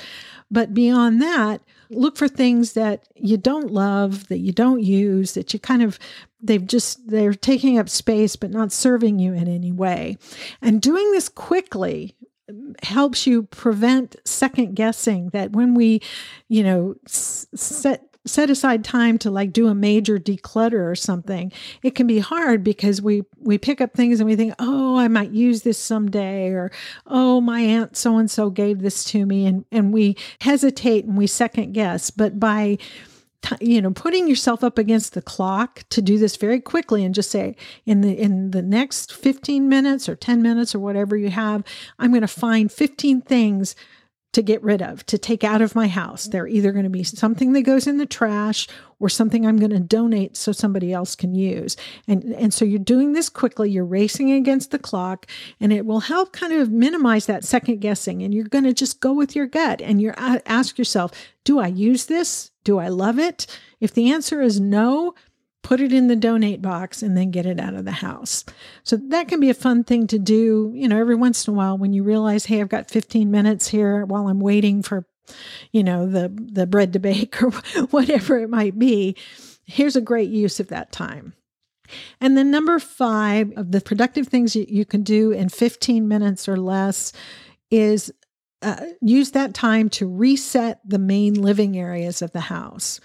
but 0.54 0.72
beyond 0.72 1.20
that, 1.20 1.62
look 1.90 2.16
for 2.16 2.28
things 2.28 2.74
that 2.74 3.08
you 3.16 3.36
don't 3.36 3.72
love, 3.72 4.28
that 4.28 4.38
you 4.38 4.52
don't 4.52 4.82
use, 4.82 5.34
that 5.34 5.52
you 5.52 5.58
kind 5.58 5.82
of 5.82 5.98
they've 6.40 6.64
just 6.64 7.08
they're 7.08 7.34
taking 7.34 7.78
up 7.78 7.88
space 7.88 8.36
but 8.36 8.50
not 8.50 8.70
serving 8.70 9.18
you 9.18 9.32
in 9.32 9.48
any 9.48 9.72
way. 9.72 10.16
And 10.62 10.80
doing 10.80 11.10
this 11.10 11.28
quickly 11.28 12.14
mm, 12.48 12.84
helps 12.84 13.26
you 13.26 13.44
prevent 13.44 14.14
second 14.24 14.76
guessing 14.76 15.30
that 15.30 15.52
when 15.52 15.74
we, 15.74 16.00
you 16.48 16.62
know, 16.62 16.94
set 17.06 18.13
set 18.26 18.50
aside 18.50 18.84
time 18.84 19.18
to 19.18 19.30
like 19.30 19.52
do 19.52 19.68
a 19.68 19.74
major 19.74 20.18
declutter 20.18 20.90
or 20.90 20.94
something 20.94 21.52
it 21.82 21.94
can 21.94 22.06
be 22.06 22.18
hard 22.18 22.64
because 22.64 23.02
we 23.02 23.22
we 23.40 23.58
pick 23.58 23.80
up 23.80 23.94
things 23.94 24.20
and 24.20 24.28
we 24.28 24.36
think 24.36 24.54
oh 24.58 24.98
i 24.98 25.08
might 25.08 25.30
use 25.30 25.62
this 25.62 25.78
someday 25.78 26.48
or 26.48 26.70
oh 27.06 27.40
my 27.40 27.60
aunt 27.60 27.96
so 27.96 28.16
and 28.16 28.30
so 28.30 28.50
gave 28.50 28.80
this 28.80 29.04
to 29.04 29.26
me 29.26 29.46
and 29.46 29.64
and 29.70 29.92
we 29.92 30.16
hesitate 30.40 31.04
and 31.04 31.18
we 31.18 31.26
second 31.26 31.72
guess. 31.72 32.10
But 32.10 32.40
by 32.40 32.78
you 33.60 33.82
know 33.82 33.90
putting 33.90 34.26
yourself 34.26 34.64
up 34.64 34.78
against 34.78 35.12
the 35.12 35.20
clock 35.20 35.84
to 35.90 36.00
do 36.00 36.18
this 36.18 36.36
very 36.36 36.60
quickly 36.60 37.04
and 37.04 37.14
just 37.14 37.30
say 37.30 37.54
in 37.84 38.00
the 38.00 38.18
in 38.18 38.52
the 38.52 38.62
next 38.62 39.12
15 39.12 39.68
minutes 39.68 40.08
or 40.08 40.16
10 40.16 40.40
minutes 40.40 40.74
or 40.74 40.78
whatever 40.78 41.14
you 41.14 41.28
have 41.28 41.62
i'm 41.98 42.10
going 42.10 42.22
to 42.22 42.26
find 42.26 42.72
15 42.72 43.20
things 43.20 43.76
to 44.34 44.42
get 44.42 44.62
rid 44.62 44.82
of, 44.82 45.06
to 45.06 45.16
take 45.16 45.42
out 45.44 45.62
of 45.62 45.74
my 45.74 45.88
house. 45.88 46.26
They're 46.26 46.46
either 46.46 46.72
going 46.72 46.84
to 46.84 46.90
be 46.90 47.04
something 47.04 47.52
that 47.52 47.62
goes 47.62 47.86
in 47.86 47.98
the 47.98 48.06
trash 48.06 48.68
or 49.00 49.08
something 49.08 49.46
I'm 49.46 49.58
going 49.58 49.70
to 49.70 49.80
donate 49.80 50.36
so 50.36 50.52
somebody 50.52 50.92
else 50.92 51.14
can 51.14 51.34
use. 51.34 51.76
And, 52.06 52.24
and 52.34 52.52
so 52.52 52.64
you're 52.64 52.78
doing 52.78 53.12
this 53.12 53.28
quickly, 53.28 53.70
you're 53.70 53.84
racing 53.84 54.32
against 54.32 54.70
the 54.70 54.78
clock, 54.78 55.26
and 55.60 55.72
it 55.72 55.86
will 55.86 56.00
help 56.00 56.32
kind 56.32 56.52
of 56.52 56.70
minimize 56.70 57.26
that 57.26 57.44
second 57.44 57.80
guessing. 57.80 58.22
And 58.22 58.34
you're 58.34 58.44
going 58.44 58.64
to 58.64 58.74
just 58.74 59.00
go 59.00 59.12
with 59.12 59.34
your 59.34 59.46
gut 59.46 59.80
and 59.80 60.00
you 60.00 60.12
ask 60.16 60.78
yourself, 60.78 61.12
do 61.44 61.58
I 61.58 61.68
use 61.68 62.06
this? 62.06 62.50
Do 62.64 62.78
I 62.78 62.88
love 62.88 63.18
it? 63.18 63.46
If 63.80 63.92
the 63.92 64.10
answer 64.10 64.40
is 64.40 64.58
no, 64.58 65.14
put 65.64 65.80
it 65.80 65.92
in 65.92 66.06
the 66.06 66.14
donate 66.14 66.62
box 66.62 67.02
and 67.02 67.16
then 67.16 67.30
get 67.30 67.46
it 67.46 67.58
out 67.58 67.74
of 67.74 67.86
the 67.86 67.90
house. 67.90 68.44
So 68.84 68.96
that 69.08 69.28
can 69.28 69.40
be 69.40 69.48
a 69.48 69.54
fun 69.54 69.82
thing 69.82 70.06
to 70.08 70.18
do, 70.18 70.70
you 70.74 70.86
know, 70.86 71.00
every 71.00 71.16
once 71.16 71.48
in 71.48 71.54
a 71.54 71.56
while 71.56 71.78
when 71.78 71.94
you 71.94 72.04
realize, 72.04 72.44
hey, 72.44 72.60
I've 72.60 72.68
got 72.68 72.90
15 72.90 73.30
minutes 73.30 73.68
here 73.68 74.04
while 74.04 74.28
I'm 74.28 74.40
waiting 74.40 74.82
for, 74.82 75.06
you 75.72 75.82
know, 75.82 76.06
the 76.06 76.28
the 76.28 76.66
bread 76.66 76.92
to 76.92 76.98
bake 76.98 77.42
or 77.42 77.50
whatever 77.90 78.38
it 78.38 78.50
might 78.50 78.78
be. 78.78 79.16
Here's 79.64 79.96
a 79.96 80.02
great 80.02 80.28
use 80.28 80.60
of 80.60 80.68
that 80.68 80.92
time. 80.92 81.32
And 82.20 82.36
then 82.36 82.50
number 82.50 82.78
five 82.78 83.50
of 83.56 83.72
the 83.72 83.80
productive 83.80 84.28
things 84.28 84.54
you, 84.54 84.66
you 84.68 84.84
can 84.84 85.02
do 85.02 85.32
in 85.32 85.48
15 85.48 86.06
minutes 86.06 86.46
or 86.46 86.58
less 86.58 87.12
is 87.70 88.12
uh, 88.60 88.84
use 89.00 89.30
that 89.30 89.54
time 89.54 89.88
to 89.90 90.06
reset 90.06 90.80
the 90.86 90.98
main 90.98 91.34
living 91.34 91.78
areas 91.78 92.20
of 92.22 92.32
the 92.32 92.40
house. 92.40 93.00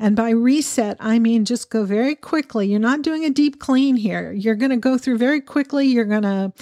And 0.00 0.16
by 0.16 0.30
reset, 0.30 0.96
I 0.98 1.18
mean 1.18 1.44
just 1.44 1.70
go 1.70 1.84
very 1.84 2.14
quickly. 2.14 2.66
You're 2.66 2.80
not 2.80 3.02
doing 3.02 3.24
a 3.26 3.30
deep 3.30 3.60
clean 3.60 3.96
here. 3.96 4.32
You're 4.32 4.54
going 4.54 4.70
to 4.70 4.78
go 4.78 4.96
through 4.96 5.18
very 5.18 5.42
quickly. 5.42 5.86
You're 5.86 6.06
going 6.06 6.22
to 6.22 6.52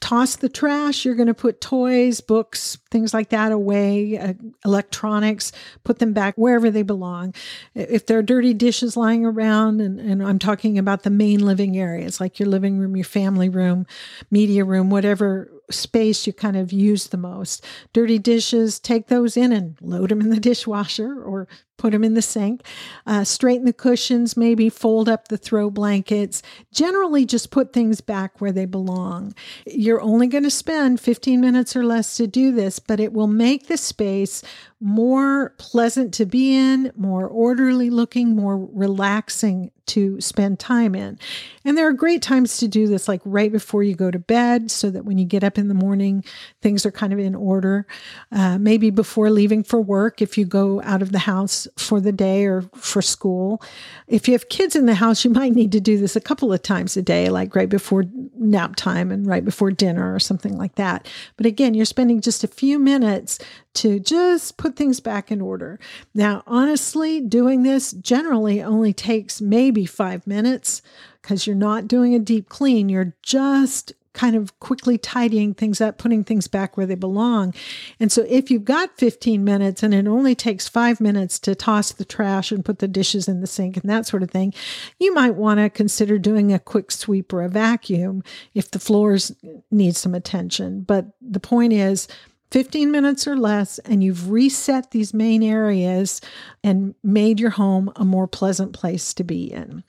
toss 0.00 0.36
the 0.36 0.50
trash. 0.50 1.06
You're 1.06 1.14
going 1.14 1.28
to 1.28 1.34
put 1.34 1.62
toys, 1.62 2.20
books, 2.20 2.76
things 2.90 3.14
like 3.14 3.30
that 3.30 3.52
away, 3.52 4.18
uh, 4.18 4.34
electronics, 4.62 5.50
put 5.82 5.98
them 5.98 6.12
back 6.12 6.34
wherever 6.36 6.70
they 6.70 6.82
belong. 6.82 7.34
If 7.74 8.04
there 8.04 8.18
are 8.18 8.22
dirty 8.22 8.52
dishes 8.52 8.98
lying 8.98 9.24
around, 9.24 9.80
and, 9.80 9.98
and 9.98 10.22
I'm 10.22 10.38
talking 10.38 10.76
about 10.76 11.04
the 11.04 11.10
main 11.10 11.40
living 11.40 11.78
areas 11.78 12.20
like 12.20 12.38
your 12.38 12.50
living 12.50 12.76
room, 12.78 12.96
your 12.96 13.06
family 13.06 13.48
room, 13.48 13.86
media 14.30 14.62
room, 14.62 14.90
whatever 14.90 15.50
space 15.70 16.26
you 16.26 16.32
kind 16.32 16.56
of 16.56 16.72
use 16.72 17.08
the 17.08 17.16
most. 17.16 17.64
Dirty 17.92 18.18
dishes, 18.18 18.78
take 18.78 19.08
those 19.08 19.36
in 19.36 19.52
and 19.52 19.76
load 19.80 20.10
them 20.10 20.20
in 20.20 20.30
the 20.30 20.40
dishwasher 20.40 21.22
or 21.22 21.48
put 21.76 21.92
them 21.92 22.04
in 22.04 22.14
the 22.14 22.22
sink. 22.22 22.62
Uh, 23.06 23.24
straighten 23.24 23.66
the 23.66 23.72
cushions, 23.72 24.36
maybe 24.36 24.68
fold 24.68 25.08
up 25.08 25.28
the 25.28 25.36
throw 25.36 25.70
blankets. 25.70 26.42
Generally, 26.72 27.26
just 27.26 27.50
put 27.50 27.72
things 27.72 28.00
back 28.00 28.40
where 28.40 28.52
they 28.52 28.64
belong. 28.64 29.34
You're 29.66 30.00
only 30.00 30.26
going 30.26 30.44
to 30.44 30.50
spend 30.50 31.00
15 31.00 31.40
minutes 31.40 31.74
or 31.74 31.84
less 31.84 32.16
to 32.16 32.26
do 32.26 32.52
this, 32.52 32.78
but 32.78 33.00
it 33.00 33.12
will 33.12 33.26
make 33.26 33.66
the 33.66 33.76
space 33.76 34.42
more 34.84 35.54
pleasant 35.56 36.12
to 36.12 36.26
be 36.26 36.54
in, 36.54 36.92
more 36.94 37.26
orderly 37.26 37.88
looking, 37.88 38.36
more 38.36 38.68
relaxing 38.70 39.70
to 39.86 40.20
spend 40.20 40.58
time 40.58 40.94
in. 40.94 41.18
And 41.64 41.76
there 41.76 41.88
are 41.88 41.92
great 41.92 42.20
times 42.20 42.58
to 42.58 42.68
do 42.68 42.86
this, 42.86 43.08
like 43.08 43.22
right 43.24 43.50
before 43.50 43.82
you 43.82 43.94
go 43.94 44.10
to 44.10 44.18
bed, 44.18 44.70
so 44.70 44.90
that 44.90 45.06
when 45.06 45.16
you 45.16 45.24
get 45.24 45.42
up 45.42 45.56
in 45.56 45.68
the 45.68 45.74
morning, 45.74 46.22
things 46.60 46.84
are 46.84 46.90
kind 46.90 47.14
of 47.14 47.18
in 47.18 47.34
order. 47.34 47.86
Uh, 48.30 48.58
maybe 48.58 48.90
before 48.90 49.30
leaving 49.30 49.62
for 49.62 49.80
work, 49.80 50.20
if 50.20 50.36
you 50.36 50.44
go 50.44 50.82
out 50.82 51.00
of 51.00 51.12
the 51.12 51.18
house 51.18 51.66
for 51.78 51.98
the 51.98 52.12
day 52.12 52.44
or 52.44 52.62
for 52.74 53.00
school. 53.00 53.62
If 54.06 54.28
you 54.28 54.32
have 54.32 54.50
kids 54.50 54.76
in 54.76 54.84
the 54.84 54.94
house, 54.94 55.24
you 55.24 55.30
might 55.30 55.54
need 55.54 55.72
to 55.72 55.80
do 55.80 55.98
this 55.98 56.14
a 56.14 56.20
couple 56.20 56.52
of 56.52 56.62
times 56.62 56.94
a 56.98 57.02
day, 57.02 57.30
like 57.30 57.56
right 57.56 57.70
before 57.70 58.04
nap 58.50 58.76
time 58.76 59.10
and 59.10 59.26
right 59.26 59.44
before 59.44 59.70
dinner 59.70 60.14
or 60.14 60.18
something 60.18 60.56
like 60.56 60.74
that. 60.76 61.08
But 61.36 61.46
again, 61.46 61.74
you're 61.74 61.84
spending 61.84 62.20
just 62.20 62.44
a 62.44 62.48
few 62.48 62.78
minutes 62.78 63.38
to 63.74 63.98
just 63.98 64.56
put 64.56 64.76
things 64.76 65.00
back 65.00 65.32
in 65.32 65.40
order. 65.40 65.80
Now, 66.14 66.42
honestly, 66.46 67.20
doing 67.20 67.62
this 67.62 67.92
generally 67.92 68.62
only 68.62 68.92
takes 68.92 69.40
maybe 69.40 69.86
five 69.86 70.26
minutes 70.26 70.82
because 71.20 71.46
you're 71.46 71.56
not 71.56 71.88
doing 71.88 72.14
a 72.14 72.18
deep 72.18 72.48
clean. 72.48 72.88
You're 72.88 73.14
just 73.22 73.92
kind 74.14 74.36
of 74.36 74.58
quickly 74.60 74.96
tidying 74.96 75.52
things 75.52 75.80
up, 75.80 75.98
putting 75.98 76.24
things 76.24 76.46
back 76.46 76.76
where 76.76 76.86
they 76.86 76.94
belong. 76.94 77.52
And 78.00 78.10
so 78.10 78.24
if 78.28 78.50
you've 78.50 78.64
got 78.64 78.96
15 78.96 79.44
minutes 79.44 79.82
and 79.82 79.92
it 79.92 80.06
only 80.06 80.34
takes 80.34 80.68
five 80.68 81.00
minutes 81.00 81.38
to 81.40 81.54
toss 81.54 81.92
the 81.92 82.04
trash 82.04 82.50
and 82.50 82.64
put 82.64 82.78
the 82.78 82.88
dishes 82.88 83.28
in 83.28 83.40
the 83.40 83.46
sink 83.46 83.76
and 83.76 83.90
that 83.90 84.06
sort 84.06 84.22
of 84.22 84.30
thing, 84.30 84.54
you 84.98 85.12
might 85.12 85.34
want 85.34 85.58
to 85.58 85.68
consider 85.68 86.16
doing 86.18 86.52
a 86.52 86.58
quick 86.58 86.90
sweep 86.90 87.32
or 87.32 87.42
a 87.42 87.48
vacuum 87.48 88.22
if 88.54 88.70
the 88.70 88.78
floors 88.78 89.32
need 89.70 89.96
some 89.96 90.14
attention. 90.14 90.82
But 90.82 91.06
the 91.20 91.40
point 91.40 91.72
is, 91.72 92.08
15 92.52 92.92
minutes 92.92 93.26
or 93.26 93.36
less, 93.36 93.80
and 93.80 94.04
you've 94.04 94.30
reset 94.30 94.92
these 94.92 95.12
main 95.12 95.42
areas 95.42 96.20
and 96.62 96.94
made 97.02 97.40
your 97.40 97.50
home 97.50 97.92
a 97.96 98.04
more 98.04 98.28
pleasant 98.28 98.72
place 98.72 99.12
to 99.14 99.24
be 99.24 99.52
in. 99.52 99.82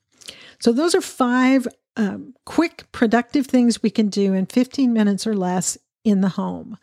So, 0.60 0.71
those 0.71 0.95
are 0.95 1.02
five 1.02 1.67
um, 1.97 2.34
quick, 2.45 2.91
productive 2.91 3.47
things 3.47 3.81
we 3.81 3.89
can 3.89 4.10
do 4.10 4.34
in 4.34 4.45
15 4.45 4.93
minutes 4.93 5.25
or 5.25 5.36
less 5.36 5.77
in 6.03 6.21
the 6.21 6.29
home. 6.29 6.77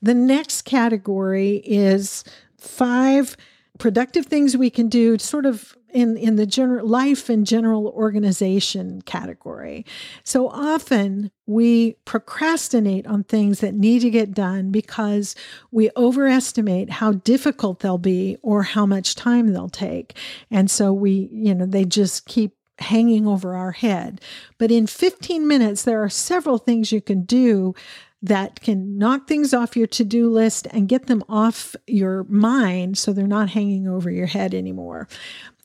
The 0.00 0.14
next 0.14 0.62
category 0.62 1.62
is 1.64 2.24
five 2.58 3.36
productive 3.78 4.26
things 4.26 4.56
we 4.56 4.70
can 4.70 4.88
do 4.88 5.18
sort 5.18 5.46
of 5.46 5.76
in, 5.94 6.16
in 6.16 6.36
the 6.36 6.46
general 6.46 6.86
life 6.86 7.28
and 7.28 7.46
general 7.46 7.88
organization 7.88 9.00
category. 9.02 9.86
So 10.24 10.48
often 10.48 11.30
we 11.46 11.92
procrastinate 12.04 13.06
on 13.06 13.24
things 13.24 13.60
that 13.60 13.74
need 13.74 14.00
to 14.00 14.10
get 14.10 14.34
done 14.34 14.70
because 14.70 15.36
we 15.70 15.90
overestimate 15.96 16.90
how 16.90 17.12
difficult 17.12 17.80
they'll 17.80 17.96
be 17.96 18.38
or 18.42 18.64
how 18.64 18.86
much 18.86 19.14
time 19.14 19.52
they'll 19.52 19.68
take. 19.68 20.16
And 20.50 20.68
so 20.68 20.92
we, 20.92 21.28
you 21.32 21.54
know, 21.54 21.66
they 21.66 21.84
just 21.84 22.26
keep 22.26 22.56
hanging 22.78 23.26
over 23.26 23.54
our 23.54 23.72
head. 23.72 24.20
But 24.58 24.70
in 24.70 24.86
15 24.86 25.46
minutes, 25.46 25.82
there 25.82 26.02
are 26.02 26.08
several 26.08 26.58
things 26.58 26.92
you 26.92 27.00
can 27.00 27.24
do 27.24 27.74
that 28.22 28.60
can 28.60 28.96
knock 28.96 29.28
things 29.28 29.52
off 29.52 29.76
your 29.76 29.86
to 29.86 30.02
do 30.02 30.30
list 30.30 30.66
and 30.70 30.88
get 30.88 31.06
them 31.06 31.22
off 31.28 31.76
your 31.86 32.24
mind 32.24 32.96
so 32.96 33.12
they're 33.12 33.26
not 33.26 33.50
hanging 33.50 33.86
over 33.86 34.10
your 34.10 34.26
head 34.26 34.54
anymore. 34.54 35.06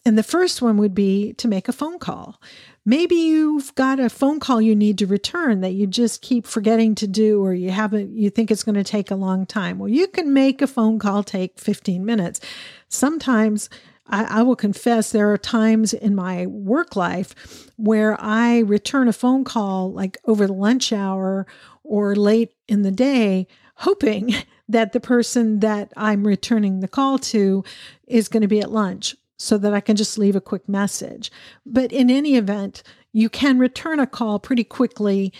And 0.06 0.18
the 0.18 0.24
first 0.24 0.62
one 0.62 0.78
would 0.78 0.94
be 0.94 1.34
to 1.34 1.48
make 1.48 1.68
a 1.68 1.74
phone 1.74 2.00
call. 2.00 2.42
Maybe 2.86 3.16
you've 3.16 3.76
got 3.76 4.00
a 4.00 4.10
phone 4.10 4.40
call 4.40 4.62
you 4.62 4.76
need 4.76 4.98
to 4.98 5.06
return 5.06 5.62
that 5.62 5.74
you 5.74 5.88
just 5.88 6.22
keep 6.22 6.48
forgetting 6.48 6.96
to 6.96 7.08
do, 7.08 7.44
or 7.44 7.54
you 7.54 7.70
haven't, 7.70 8.16
you 8.16 8.30
think 8.30 8.50
it's 8.50 8.64
going 8.64 8.76
to 8.76 8.84
take 8.84 9.12
a 9.12 9.16
long 9.16 9.46
time. 9.46 9.78
Well, 9.78 9.90
you 9.90 10.08
can 10.08 10.34
make 10.34 10.62
a 10.62 10.68
phone 10.68 11.00
call 11.00 11.24
take 11.24 11.60
15 11.60 12.06
minutes. 12.06 12.40
Sometimes 12.88 13.70
I, 14.10 14.40
I, 14.40 14.42
will 14.44 14.56
confess 14.56 15.12
there 15.12 15.32
are 15.32 15.38
times 15.38 15.94
in 15.94 16.16
my 16.16 16.46
work 16.48 16.96
life 16.96 17.70
where 17.78 18.20
I 18.20 18.60
return 18.60 19.08
a 19.08 19.14
phone 19.14 19.44
call 19.44 19.92
like 19.92 20.18
over 20.26 20.48
the 20.48 20.54
lunch 20.54 20.92
hour 20.92 21.46
or 21.84 22.16
late 22.16 22.54
in 22.68 22.82
the 22.82 22.92
day, 22.92 23.48
hoping 23.76 24.34
that 24.70 24.94
the 24.94 25.00
person 25.00 25.60
that 25.60 25.92
I'm 25.96 26.26
returning 26.26 26.80
the 26.80 26.88
call 26.88 27.18
to 27.20 27.64
is 28.08 28.28
going 28.28 28.42
to 28.42 28.48
be 28.48 28.60
at 28.60 28.72
lunch 28.72 29.16
so 29.38 29.58
that 29.58 29.74
I 29.74 29.80
can 29.80 29.96
just 29.96 30.18
leave 30.18 30.36
a 30.36 30.42
quick 30.42 30.68
message. 30.68 31.32
But 31.66 31.92
in 31.92 32.10
any 32.10 32.36
event, 32.36 32.84
you 33.14 33.30
can 33.30 33.58
return 33.58 34.00
a 34.00 34.06
call 34.06 34.38
pretty 34.38 34.64
quickly 34.64 35.34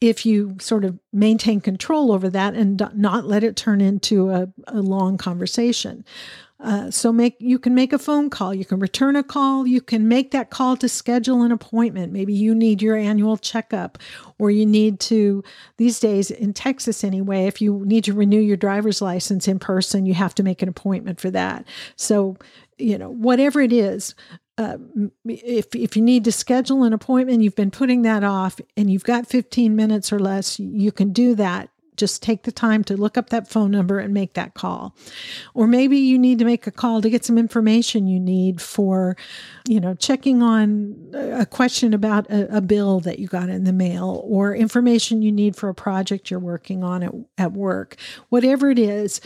if 0.00 0.24
you 0.24 0.56
sort 0.60 0.84
of 0.84 0.98
maintain 1.12 1.60
control 1.60 2.10
over 2.12 2.30
that 2.30 2.54
and 2.54 2.82
not 2.94 3.26
let 3.26 3.44
it 3.44 3.56
turn 3.56 3.80
into 3.80 4.30
a, 4.30 4.48
a 4.68 4.80
long 4.80 5.18
conversation. 5.18 6.04
Uh, 6.62 6.90
so 6.90 7.10
make 7.10 7.36
you 7.38 7.58
can 7.58 7.74
make 7.74 7.92
a 7.92 7.98
phone 7.98 8.28
call, 8.28 8.54
you 8.54 8.64
can 8.64 8.78
return 8.78 9.16
a 9.16 9.22
call, 9.22 9.66
you 9.66 9.80
can 9.80 10.06
make 10.08 10.30
that 10.30 10.50
call 10.50 10.76
to 10.76 10.88
schedule 10.88 11.42
an 11.42 11.52
appointment. 11.52 12.12
Maybe 12.12 12.34
you 12.34 12.54
need 12.54 12.82
your 12.82 12.96
annual 12.96 13.38
checkup, 13.38 13.96
or 14.38 14.50
you 14.50 14.66
need 14.66 15.00
to 15.00 15.42
these 15.78 15.98
days 15.98 16.30
in 16.30 16.52
Texas 16.52 17.02
anyway. 17.02 17.46
If 17.46 17.62
you 17.62 17.82
need 17.86 18.04
to 18.04 18.12
renew 18.12 18.40
your 18.40 18.58
driver's 18.58 19.00
license 19.00 19.48
in 19.48 19.58
person, 19.58 20.04
you 20.04 20.14
have 20.14 20.34
to 20.34 20.42
make 20.42 20.60
an 20.60 20.68
appointment 20.68 21.18
for 21.18 21.30
that. 21.30 21.64
So 21.96 22.36
you 22.76 22.98
know, 22.98 23.10
whatever 23.10 23.60
it 23.60 23.72
is, 23.72 24.14
uh, 24.58 24.76
if 25.24 25.74
if 25.74 25.96
you 25.96 26.02
need 26.02 26.24
to 26.24 26.32
schedule 26.32 26.84
an 26.84 26.92
appointment, 26.92 27.42
you've 27.42 27.56
been 27.56 27.70
putting 27.70 28.02
that 28.02 28.22
off, 28.22 28.60
and 28.76 28.90
you've 28.90 29.04
got 29.04 29.26
15 29.26 29.74
minutes 29.74 30.12
or 30.12 30.18
less, 30.18 30.58
you 30.60 30.92
can 30.92 31.12
do 31.12 31.34
that. 31.36 31.70
Just 32.00 32.22
take 32.22 32.44
the 32.44 32.52
time 32.52 32.82
to 32.84 32.96
look 32.96 33.18
up 33.18 33.28
that 33.28 33.46
phone 33.46 33.70
number 33.70 33.98
and 33.98 34.14
make 34.14 34.32
that 34.34 34.54
call. 34.54 34.96
Or 35.52 35.66
maybe 35.66 35.98
you 35.98 36.18
need 36.18 36.38
to 36.38 36.46
make 36.46 36.66
a 36.66 36.70
call 36.70 37.02
to 37.02 37.10
get 37.10 37.24
some 37.26 37.36
information 37.36 38.06
you 38.06 38.18
need 38.18 38.62
for, 38.62 39.18
you 39.68 39.80
know, 39.80 39.94
checking 39.94 40.42
on 40.42 40.96
a 41.14 41.44
question 41.44 41.92
about 41.92 42.28
a, 42.30 42.56
a 42.56 42.60
bill 42.62 43.00
that 43.00 43.18
you 43.18 43.28
got 43.28 43.50
in 43.50 43.64
the 43.64 43.72
mail 43.72 44.22
or 44.24 44.54
information 44.54 45.20
you 45.20 45.30
need 45.30 45.56
for 45.56 45.68
a 45.68 45.74
project 45.74 46.30
you're 46.30 46.40
working 46.40 46.82
on 46.82 47.02
at, 47.02 47.12
at 47.36 47.52
work. 47.52 47.96
Whatever 48.30 48.70
it 48.70 48.78
is, 48.78 49.20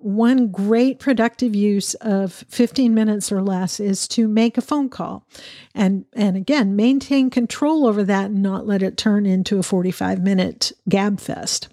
one 0.00 0.48
great 0.48 0.98
productive 0.98 1.54
use 1.54 1.92
of 1.94 2.32
15 2.48 2.94
minutes 2.94 3.30
or 3.30 3.42
less 3.42 3.78
is 3.78 4.08
to 4.08 4.26
make 4.28 4.56
a 4.56 4.62
phone 4.62 4.88
call 4.88 5.26
and 5.74 6.06
and 6.14 6.36
again 6.38 6.74
maintain 6.74 7.28
control 7.28 7.86
over 7.86 8.02
that 8.02 8.26
and 8.26 8.42
not 8.42 8.66
let 8.66 8.82
it 8.82 8.96
turn 8.96 9.26
into 9.26 9.58
a 9.58 9.62
45 9.62 10.22
minute 10.22 10.72
gab 10.88 11.20
fest 11.20 11.68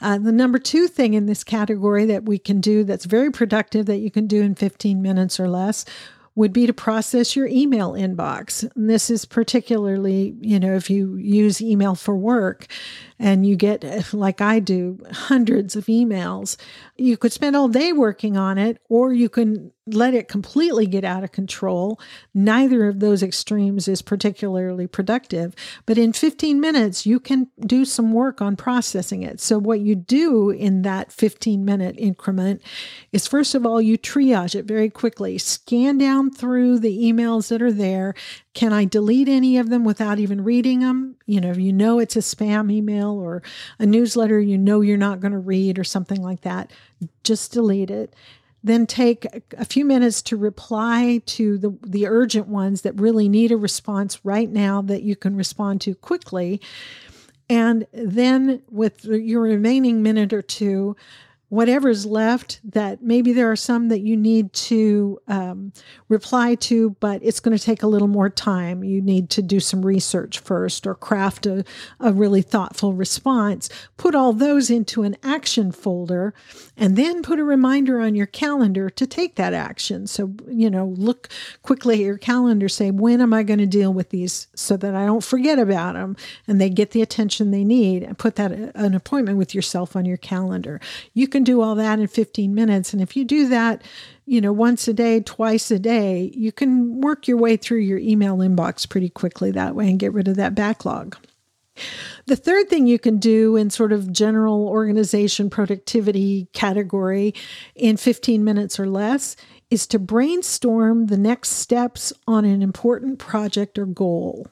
Uh, 0.00 0.18
the 0.18 0.32
number 0.32 0.58
two 0.58 0.86
thing 0.86 1.14
in 1.14 1.26
this 1.26 1.44
category 1.44 2.04
that 2.06 2.24
we 2.24 2.38
can 2.38 2.60
do 2.60 2.84
that's 2.84 3.04
very 3.04 3.30
productive 3.30 3.86
that 3.86 3.98
you 3.98 4.10
can 4.10 4.26
do 4.26 4.42
in 4.42 4.54
15 4.54 5.02
minutes 5.02 5.40
or 5.40 5.48
less 5.48 5.84
would 6.38 6.52
be 6.52 6.68
to 6.68 6.72
process 6.72 7.34
your 7.34 7.48
email 7.48 7.94
inbox. 7.94 8.62
And 8.76 8.88
this 8.88 9.10
is 9.10 9.24
particularly, 9.24 10.36
you 10.40 10.60
know, 10.60 10.76
if 10.76 10.88
you 10.88 11.16
use 11.16 11.60
email 11.60 11.96
for 11.96 12.14
work 12.14 12.68
and 13.18 13.44
you 13.44 13.56
get, 13.56 14.12
like 14.14 14.40
I 14.40 14.60
do, 14.60 15.00
hundreds 15.10 15.74
of 15.74 15.86
emails, 15.86 16.56
you 16.98 17.16
could 17.16 17.32
spend 17.32 17.54
all 17.54 17.68
day 17.68 17.92
working 17.92 18.36
on 18.36 18.58
it, 18.58 18.82
or 18.88 19.12
you 19.12 19.28
can 19.28 19.70
let 19.86 20.14
it 20.14 20.28
completely 20.28 20.86
get 20.86 21.04
out 21.04 21.24
of 21.24 21.32
control. 21.32 22.00
Neither 22.34 22.88
of 22.88 22.98
those 22.98 23.22
extremes 23.22 23.88
is 23.88 24.02
particularly 24.02 24.86
productive. 24.86 25.54
But 25.86 25.96
in 25.96 26.12
15 26.12 26.60
minutes, 26.60 27.06
you 27.06 27.20
can 27.20 27.48
do 27.60 27.84
some 27.84 28.12
work 28.12 28.42
on 28.42 28.56
processing 28.56 29.22
it. 29.22 29.40
So, 29.40 29.58
what 29.58 29.80
you 29.80 29.94
do 29.94 30.50
in 30.50 30.82
that 30.82 31.12
15 31.12 31.64
minute 31.64 31.94
increment 31.98 32.62
is 33.12 33.28
first 33.28 33.54
of 33.54 33.64
all, 33.64 33.80
you 33.80 33.96
triage 33.96 34.56
it 34.56 34.64
very 34.64 34.90
quickly, 34.90 35.38
scan 35.38 35.98
down 35.98 36.30
through 36.32 36.80
the 36.80 36.98
emails 36.98 37.48
that 37.48 37.62
are 37.62 37.72
there. 37.72 38.14
Can 38.58 38.72
I 38.72 38.86
delete 38.86 39.28
any 39.28 39.56
of 39.56 39.68
them 39.68 39.84
without 39.84 40.18
even 40.18 40.42
reading 40.42 40.80
them? 40.80 41.14
You 41.26 41.40
know, 41.40 41.52
you 41.52 41.72
know 41.72 42.00
it's 42.00 42.16
a 42.16 42.18
spam 42.18 42.72
email 42.72 43.12
or 43.12 43.40
a 43.78 43.86
newsletter 43.86 44.40
you 44.40 44.58
know 44.58 44.80
you're 44.80 44.96
not 44.96 45.20
going 45.20 45.30
to 45.30 45.38
read 45.38 45.78
or 45.78 45.84
something 45.84 46.20
like 46.20 46.40
that. 46.40 46.72
Just 47.22 47.52
delete 47.52 47.88
it 47.88 48.16
then 48.64 48.84
take 48.84 49.24
a 49.56 49.64
few 49.64 49.84
minutes 49.84 50.20
to 50.20 50.36
reply 50.36 51.22
to 51.24 51.56
the, 51.58 51.78
the 51.86 52.08
urgent 52.08 52.48
ones 52.48 52.82
that 52.82 53.00
really 53.00 53.28
need 53.28 53.52
a 53.52 53.56
response 53.56 54.24
right 54.24 54.50
now 54.50 54.82
that 54.82 55.04
you 55.04 55.14
can 55.14 55.36
respond 55.36 55.80
to 55.80 55.94
quickly. 55.94 56.60
And 57.48 57.86
then, 57.92 58.60
with 58.68 59.04
your 59.04 59.42
remaining 59.42 60.02
minute 60.02 60.32
or 60.32 60.42
two, 60.42 60.96
whatever's 61.48 62.04
left 62.04 62.60
that 62.64 63.02
maybe 63.02 63.32
there 63.32 63.50
are 63.50 63.56
some 63.56 63.88
that 63.88 64.00
you 64.00 64.16
need 64.16 64.52
to 64.52 65.18
um, 65.28 65.72
reply 66.08 66.54
to 66.54 66.90
but 67.00 67.22
it's 67.22 67.40
going 67.40 67.56
to 67.56 67.62
take 67.62 67.82
a 67.82 67.86
little 67.86 68.08
more 68.08 68.28
time. 68.28 68.84
You 68.84 69.00
need 69.00 69.30
to 69.30 69.42
do 69.42 69.60
some 69.60 69.84
research 69.84 70.38
first 70.38 70.86
or 70.86 70.94
craft 70.94 71.46
a, 71.46 71.64
a 72.00 72.12
really 72.12 72.42
thoughtful 72.42 72.92
response. 72.92 73.68
Put 73.96 74.14
all 74.14 74.32
those 74.32 74.70
into 74.70 75.02
an 75.02 75.16
action 75.22 75.72
folder 75.72 76.34
and 76.76 76.96
then 76.96 77.22
put 77.22 77.40
a 77.40 77.44
reminder 77.44 78.00
on 78.00 78.14
your 78.14 78.26
calendar 78.26 78.90
to 78.90 79.06
take 79.06 79.36
that 79.36 79.54
action. 79.54 80.06
So 80.06 80.34
you 80.48 80.70
know 80.70 80.86
look 80.86 81.28
quickly 81.62 81.94
at 81.96 82.00
your 82.00 82.18
calendar 82.18 82.68
say 82.68 82.90
when 82.90 83.20
am 83.20 83.32
i 83.32 83.42
going 83.42 83.58
to 83.58 83.66
deal 83.66 83.92
with 83.92 84.10
these? 84.10 84.48
so 84.54 84.76
that 84.76 84.94
i 84.94 85.06
don't 85.06 85.24
forget 85.24 85.58
about 85.58 85.94
them 85.94 86.16
and 86.46 86.60
they 86.60 86.68
get 86.68 86.90
the 86.90 87.02
attention 87.02 87.50
they 87.50 87.64
need 87.64 88.02
and 88.02 88.18
put 88.18 88.36
that 88.36 88.52
an 88.52 88.94
appointment 88.94 89.38
with 89.38 89.54
yourself 89.54 89.96
on 89.96 90.04
your 90.04 90.16
calendar. 90.16 90.80
You 91.14 91.28
can 91.28 91.37
can 91.38 91.44
do 91.44 91.60
all 91.60 91.76
that 91.76 92.00
in 92.00 92.08
15 92.08 92.52
minutes. 92.52 92.92
And 92.92 93.00
if 93.00 93.16
you 93.16 93.24
do 93.24 93.46
that, 93.48 93.82
you 94.26 94.40
know, 94.40 94.52
once 94.52 94.88
a 94.88 94.92
day, 94.92 95.20
twice 95.20 95.70
a 95.70 95.78
day, 95.78 96.32
you 96.34 96.50
can 96.50 97.00
work 97.00 97.28
your 97.28 97.36
way 97.36 97.56
through 97.56 97.78
your 97.78 97.98
email 97.98 98.38
inbox 98.38 98.88
pretty 98.88 99.08
quickly 99.08 99.52
that 99.52 99.76
way 99.76 99.88
and 99.88 100.00
get 100.00 100.12
rid 100.12 100.26
of 100.26 100.34
that 100.34 100.56
backlog. 100.56 101.16
The 102.26 102.34
third 102.34 102.68
thing 102.68 102.88
you 102.88 102.98
can 102.98 103.18
do 103.18 103.54
in 103.54 103.70
sort 103.70 103.92
of 103.92 104.12
general 104.12 104.66
organization 104.66 105.48
productivity 105.48 106.48
category 106.52 107.34
in 107.76 107.96
15 107.96 108.42
minutes 108.42 108.80
or 108.80 108.88
less 108.88 109.36
is 109.70 109.86
to 109.86 110.00
brainstorm 110.00 111.06
the 111.06 111.16
next 111.16 111.50
steps 111.50 112.12
on 112.26 112.44
an 112.44 112.62
important 112.62 113.20
project 113.20 113.78
or 113.78 113.86
goal. 113.86 114.48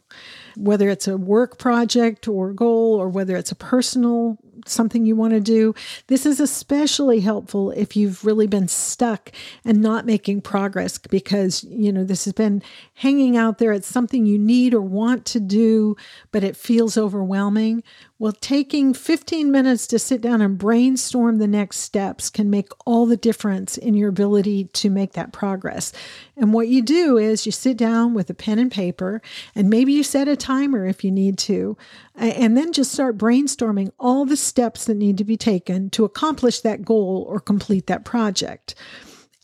Whether 0.57 0.88
it's 0.88 1.09
a 1.09 1.16
work 1.16 1.59
project 1.59 2.29
or 2.29 2.53
goal, 2.53 2.94
or 2.94 3.09
whether 3.09 3.37
it's 3.37 3.51
a 3.51 3.57
personal 3.57 4.38
something 4.68 5.05
you 5.05 5.16
want 5.16 5.33
to 5.35 5.40
do. 5.40 5.74
This 6.07 6.26
is 6.26 6.40
especially 6.40 7.20
helpful 7.20 7.70
if 7.72 7.96
you've 7.96 8.24
really 8.24 8.46
been 8.46 8.68
stuck 8.68 9.33
and 9.64 9.81
not 9.81 10.07
making 10.07 10.42
progress 10.42 10.98
because, 10.98 11.64
you 11.64 11.92
know, 11.92 12.05
this 12.05 12.24
has 12.24 12.35
been 12.35 12.62
hanging 12.94 13.37
out 13.37 13.59
there. 13.59 13.72
It's 13.72 13.87
something 13.87 14.26
you 14.26 14.38
need 14.38 14.74
or 14.74 14.81
want 14.81 15.24
to 15.26 15.40
do, 15.40 15.96
but 16.33 16.44
it 16.44 16.57
feels 16.57 16.96
overwhelming. 16.96 17.83
Well, 18.18 18.33
taking 18.33 18.94
15 18.94 19.50
minutes 19.50 19.87
to 19.88 19.98
sit 19.98 20.22
down 20.22 20.40
and 20.40 20.57
brainstorm 20.57 21.37
the 21.37 21.46
next 21.46 21.81
steps 21.81 22.31
can 22.31 22.48
make 22.48 22.70
all 22.87 23.05
the 23.05 23.18
difference 23.18 23.76
in 23.76 23.92
your 23.92 24.09
ability 24.09 24.64
to 24.72 24.88
make 24.88 25.12
that 25.12 25.35
progress. 25.35 25.92
And 26.35 26.55
what 26.55 26.68
you 26.68 26.81
do 26.81 27.18
is 27.18 27.44
you 27.44 27.52
sit 27.52 27.76
down 27.76 28.14
with 28.14 28.31
a 28.31 28.35
pen 28.35 28.59
and 28.59 28.72
paper, 28.72 29.20
and 29.55 29.68
maybe 29.68 29.92
you 29.92 30.02
set 30.02 30.29
a 30.29 30.37
timer 30.37 30.87
if 30.87 31.05
you 31.05 31.11
need 31.11 31.37
to, 31.40 31.76
and 32.14 32.57
then 32.57 32.72
just 32.72 32.92
start 32.92 33.18
brainstorming 33.18 33.92
all 34.00 34.24
the 34.24 34.38
steps 34.38 34.87
that 34.87 34.96
need 34.96 35.18
to 35.18 35.24
be 35.24 35.37
taken 35.37 35.90
to 35.90 36.07
accomplish 36.07 36.61
that 36.61 36.87
goal 36.87 37.26
or 37.29 37.38
complete 37.38 37.87
that 37.87 38.07
project. 38.07 38.74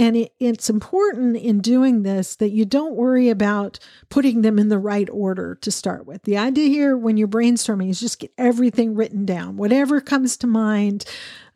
And 0.02 0.16
it, 0.16 0.32
it's 0.40 0.68
important 0.68 1.36
in 1.36 1.60
doing 1.60 2.02
this 2.02 2.34
that 2.34 2.50
you 2.50 2.64
don't 2.64 2.96
worry 2.96 3.28
about 3.28 3.78
putting 4.08 4.42
them 4.42 4.58
in 4.58 4.68
the 4.68 4.80
right 4.80 5.08
order 5.08 5.54
to 5.60 5.70
start 5.70 6.06
with. 6.06 6.24
The 6.24 6.36
idea 6.36 6.68
here 6.68 6.96
when 6.96 7.16
you're 7.16 7.28
brainstorming 7.28 7.88
is 7.88 8.00
just 8.00 8.18
get 8.18 8.32
everything 8.36 8.96
written 8.96 9.24
down, 9.24 9.56
whatever 9.56 10.00
comes 10.00 10.36
to 10.38 10.48
mind 10.48 11.04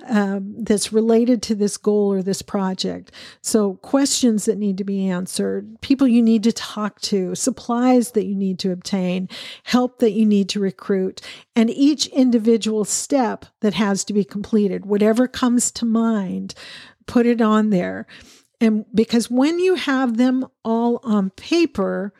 um, 0.06 0.54
that's 0.62 0.92
related 0.92 1.42
to 1.42 1.56
this 1.56 1.76
goal 1.76 2.12
or 2.12 2.22
this 2.22 2.40
project. 2.40 3.10
So, 3.40 3.74
questions 3.78 4.44
that 4.44 4.58
need 4.58 4.78
to 4.78 4.84
be 4.84 5.08
answered, 5.08 5.80
people 5.80 6.06
you 6.06 6.22
need 6.22 6.44
to 6.44 6.52
talk 6.52 7.00
to, 7.00 7.34
supplies 7.34 8.12
that 8.12 8.26
you 8.26 8.36
need 8.36 8.60
to 8.60 8.70
obtain, 8.70 9.28
help 9.64 9.98
that 9.98 10.12
you 10.12 10.24
need 10.24 10.48
to 10.50 10.60
recruit, 10.60 11.20
and 11.56 11.68
each 11.68 12.06
individual 12.08 12.84
step 12.84 13.46
that 13.58 13.74
has 13.74 14.04
to 14.04 14.12
be 14.12 14.22
completed, 14.22 14.86
whatever 14.86 15.26
comes 15.26 15.72
to 15.72 15.84
mind 15.84 16.54
put 17.06 17.26
it 17.26 17.40
on 17.40 17.70
there. 17.70 18.06
And 18.60 18.86
because 18.94 19.30
when 19.30 19.58
you 19.58 19.74
have 19.74 20.16
them 20.16 20.46
all 20.64 21.00
on 21.02 21.30
paper, 21.30 22.12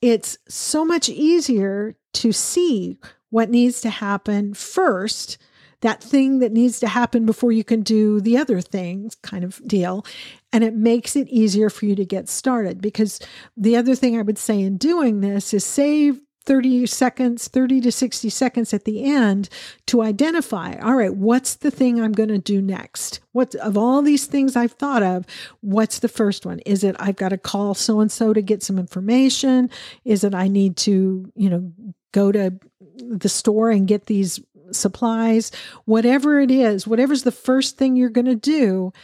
it's 0.00 0.38
so 0.48 0.84
much 0.84 1.08
easier 1.08 1.96
to 2.14 2.32
see 2.32 2.98
what 3.30 3.50
needs 3.50 3.80
to 3.82 3.90
happen 3.90 4.54
first, 4.54 5.38
that 5.80 6.02
thing 6.02 6.40
that 6.40 6.52
needs 6.52 6.80
to 6.80 6.88
happen 6.88 7.24
before 7.24 7.52
you 7.52 7.64
can 7.64 7.82
do 7.82 8.20
the 8.20 8.36
other 8.36 8.60
things 8.60 9.14
kind 9.16 9.44
of 9.44 9.60
deal. 9.66 10.04
And 10.52 10.64
it 10.64 10.74
makes 10.74 11.14
it 11.14 11.28
easier 11.28 11.70
for 11.70 11.86
you 11.86 11.94
to 11.94 12.04
get 12.04 12.28
started. 12.28 12.80
Because 12.80 13.20
the 13.56 13.76
other 13.76 13.94
thing 13.94 14.18
I 14.18 14.22
would 14.22 14.38
say 14.38 14.60
in 14.60 14.76
doing 14.76 15.20
this 15.20 15.54
is 15.54 15.64
save 15.64 16.20
30 16.48 16.86
seconds, 16.86 17.46
30 17.46 17.82
to 17.82 17.92
60 17.92 18.30
seconds 18.30 18.72
at 18.72 18.86
the 18.86 19.04
end 19.04 19.50
to 19.86 20.00
identify, 20.00 20.72
all 20.78 20.94
right, 20.94 21.14
what's 21.14 21.56
the 21.56 21.70
thing 21.70 22.00
I'm 22.00 22.12
going 22.12 22.30
to 22.30 22.38
do 22.38 22.62
next? 22.62 23.20
What 23.32 23.54
of 23.56 23.76
all 23.76 24.00
these 24.00 24.24
things 24.24 24.56
I've 24.56 24.72
thought 24.72 25.02
of, 25.02 25.26
what's 25.60 25.98
the 25.98 26.08
first 26.08 26.46
one? 26.46 26.60
Is 26.60 26.84
it 26.84 26.96
I've 26.98 27.16
got 27.16 27.28
to 27.28 27.36
call 27.36 27.74
so 27.74 28.00
and 28.00 28.10
so 28.10 28.32
to 28.32 28.40
get 28.40 28.62
some 28.62 28.78
information? 28.78 29.68
Is 30.06 30.24
it 30.24 30.34
I 30.34 30.48
need 30.48 30.78
to, 30.78 31.30
you 31.36 31.50
know, 31.50 31.70
go 32.12 32.32
to 32.32 32.58
the 32.96 33.28
store 33.28 33.70
and 33.70 33.86
get 33.86 34.06
these 34.06 34.40
supplies? 34.72 35.52
Whatever 35.84 36.40
it 36.40 36.50
is, 36.50 36.86
whatever's 36.86 37.24
the 37.24 37.30
first 37.30 37.76
thing 37.76 37.94
you're 37.94 38.08
going 38.08 38.24
to 38.24 38.34
do, 38.34 38.94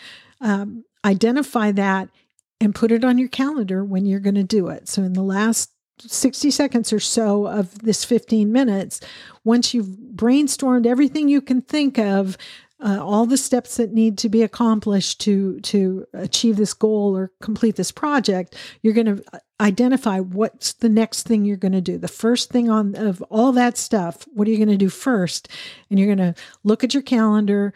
um, 0.40 0.82
identify 1.04 1.72
that 1.72 2.08
and 2.58 2.74
put 2.74 2.90
it 2.90 3.04
on 3.04 3.18
your 3.18 3.28
calendar 3.28 3.84
when 3.84 4.06
you're 4.06 4.18
going 4.18 4.34
to 4.34 4.42
do 4.42 4.68
it. 4.68 4.88
So 4.88 5.02
in 5.02 5.12
the 5.12 5.22
last 5.22 5.70
60 5.98 6.50
seconds 6.50 6.92
or 6.92 7.00
so 7.00 7.46
of 7.46 7.78
this 7.80 8.04
15 8.04 8.50
minutes, 8.52 9.00
once 9.44 9.74
you've 9.74 9.96
brainstormed 10.14 10.86
everything 10.86 11.28
you 11.28 11.40
can 11.40 11.62
think 11.62 11.98
of, 11.98 12.36
uh, 12.84 12.98
all 13.00 13.24
the 13.24 13.36
steps 13.36 13.76
that 13.76 13.92
need 13.92 14.18
to 14.18 14.28
be 14.28 14.42
accomplished 14.42 15.20
to 15.20 15.60
to 15.60 16.06
achieve 16.12 16.56
this 16.56 16.74
goal 16.74 17.16
or 17.16 17.30
complete 17.40 17.76
this 17.76 17.92
project, 17.92 18.56
you're 18.82 18.92
going 18.92 19.16
to 19.16 19.24
identify 19.60 20.18
what's 20.18 20.74
the 20.74 20.88
next 20.88 21.22
thing 21.22 21.44
you're 21.44 21.56
going 21.56 21.72
to 21.72 21.80
do. 21.80 21.96
The 21.96 22.08
first 22.08 22.50
thing 22.50 22.68
on 22.68 22.94
of 22.96 23.22
all 23.30 23.52
that 23.52 23.78
stuff, 23.78 24.26
what 24.34 24.46
are 24.48 24.50
you 24.50 24.58
going 24.58 24.68
to 24.68 24.76
do 24.76 24.90
first? 24.90 25.48
And 25.88 25.98
you're 25.98 26.14
going 26.14 26.34
to 26.34 26.40
look 26.64 26.84
at 26.84 26.92
your 26.92 27.02
calendar, 27.02 27.72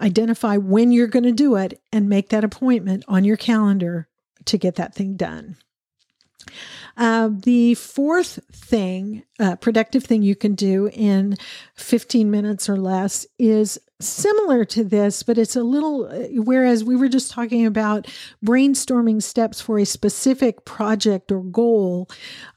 identify 0.00 0.56
when 0.56 0.90
you're 0.90 1.06
going 1.06 1.24
to 1.24 1.32
do 1.32 1.56
it, 1.56 1.80
and 1.92 2.08
make 2.08 2.28
that 2.30 2.44
appointment 2.44 3.04
on 3.08 3.24
your 3.24 3.36
calendar 3.36 4.08
to 4.46 4.58
get 4.58 4.74
that 4.74 4.94
thing 4.94 5.16
done. 5.16 5.56
Uh, 6.96 7.30
the 7.32 7.74
fourth 7.74 8.40
thing, 8.52 9.22
uh, 9.38 9.56
productive 9.56 10.04
thing 10.04 10.22
you 10.22 10.36
can 10.36 10.54
do 10.54 10.90
in 10.92 11.36
15 11.74 12.30
minutes 12.30 12.68
or 12.68 12.76
less 12.76 13.26
is 13.38 13.78
similar 14.00 14.64
to 14.64 14.84
this, 14.84 15.22
but 15.22 15.38
it's 15.38 15.56
a 15.56 15.62
little, 15.62 16.06
uh, 16.06 16.42
whereas 16.42 16.84
we 16.84 16.96
were 16.96 17.08
just 17.08 17.30
talking 17.30 17.66
about 17.66 18.06
brainstorming 18.44 19.22
steps 19.22 19.60
for 19.60 19.78
a 19.78 19.86
specific 19.86 20.64
project 20.64 21.30
or 21.30 21.42
goal, 21.42 22.08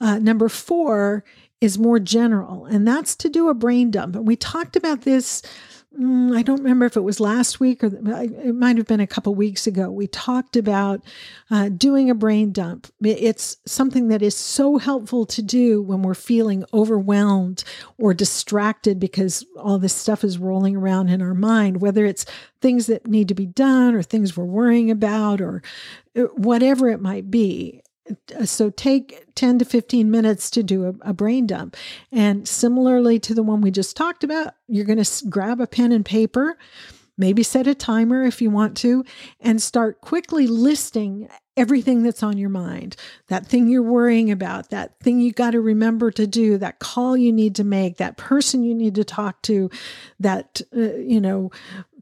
uh, 0.02 0.20
number 0.20 0.50
four 0.50 1.24
is 1.62 1.80
more 1.80 2.00
general, 2.00 2.66
and 2.66 2.88
that's 2.88 3.16
to 3.16 3.30
do 3.30 3.48
a 3.48 3.54
brain 3.54 3.92
dump. 3.92 4.16
And 4.16 4.28
we 4.28 4.36
talked 4.36 4.76
about 4.76 5.02
this 5.02 5.42
I 5.96 6.42
don't 6.42 6.64
remember 6.64 6.86
if 6.86 6.98
it 6.98 7.04
was 7.04 7.20
last 7.20 7.60
week 7.60 7.84
or 7.84 7.88
it 7.88 8.56
might 8.56 8.78
have 8.78 8.88
been 8.88 9.00
a 9.00 9.06
couple 9.06 9.36
weeks 9.36 9.68
ago. 9.68 9.92
We 9.92 10.08
talked 10.08 10.56
about 10.56 11.04
uh, 11.52 11.70
doing 11.70 12.10
a 12.10 12.16
brain 12.16 12.52
dump. 12.52 12.88
It's 13.00 13.58
something 13.68 14.08
that 14.08 14.24
is 14.24 14.36
so 14.36 14.80
helpful 14.80 15.28
to 15.28 15.44
do 15.44 15.84
when 15.84 16.02
we're 16.02 16.16
feeling 16.16 16.66
overwhelmed 16.74 17.64
or 18.00 18.16
distracted 18.16 19.00
because 19.00 19.46
all 19.56 19.78
this 19.78 19.94
stuff 19.94 20.24
is 20.24 20.40
rolling 20.40 20.76
around 20.76 21.10
in 21.10 21.22
our 21.22 21.36
mind, 21.36 21.80
whether 21.80 22.06
it's 22.06 22.26
things 22.60 22.88
that 22.88 23.06
need 23.06 23.28
to 23.28 23.36
be 23.36 23.46
done 23.46 23.94
or 23.94 24.02
things 24.02 24.36
we're 24.36 24.46
worrying 24.46 24.90
about 24.90 25.42
or 25.42 25.62
uh, 26.16 26.22
whatever 26.36 26.90
it 26.90 27.02
might 27.02 27.30
be. 27.30 27.83
So 28.44 28.70
take 28.70 29.34
10 29.36 29.60
to 29.60 29.66
15 29.66 30.12
minutes 30.12 30.50
to 30.52 30.64
do 30.64 30.86
a, 30.86 31.10
a, 31.10 31.14
brain 31.14 31.48
dump. 31.48 31.78
And 32.12 32.48
similarly 32.48 33.18
to 33.20 33.34
the 33.34 33.44
one 33.44 33.62
we 33.62 33.72
just 33.72 33.96
talked 33.96 34.24
about, 34.24 34.56
you're 34.68 34.86
going 34.86 35.02
to 35.02 35.26
grab 35.30 35.62
a 35.62 35.68
pen 35.68 35.94
and 35.94 36.06
paper, 36.06 36.58
maybe 37.18 37.44
set 37.44 37.66
a 37.66 37.74
timer 37.74 38.24
if 38.24 38.42
you 38.42 38.50
want 38.50 38.76
to, 38.78 39.06
and 39.40 39.62
start 39.62 40.02
quickly 40.02 40.48
listing 40.48 41.30
everything 41.56 42.04
that's 42.04 42.24
on 42.24 42.38
your 42.38 42.50
mind 42.50 42.96
that 43.28 43.46
thing 43.46 43.70
you're 43.70 43.84
worrying 43.84 44.32
about, 44.32 44.70
that 44.72 45.00
thing 45.00 45.20
you 45.20 45.32
got 45.32 45.52
to 45.52 45.62
remember 45.62 46.12
to 46.12 46.26
do, 46.26 46.58
that 46.58 46.80
call 46.80 47.16
you 47.16 47.32
need 47.32 47.56
to 47.56 47.64
make, 47.64 47.98
that 47.98 48.18
person 48.18 48.64
you 48.64 48.74
need 48.74 48.96
to 48.96 49.04
talk 49.04 49.42
to, 49.44 49.70
that, 50.20 50.62
uh, 50.76 50.96
you 50.96 51.22
know, 51.22 51.52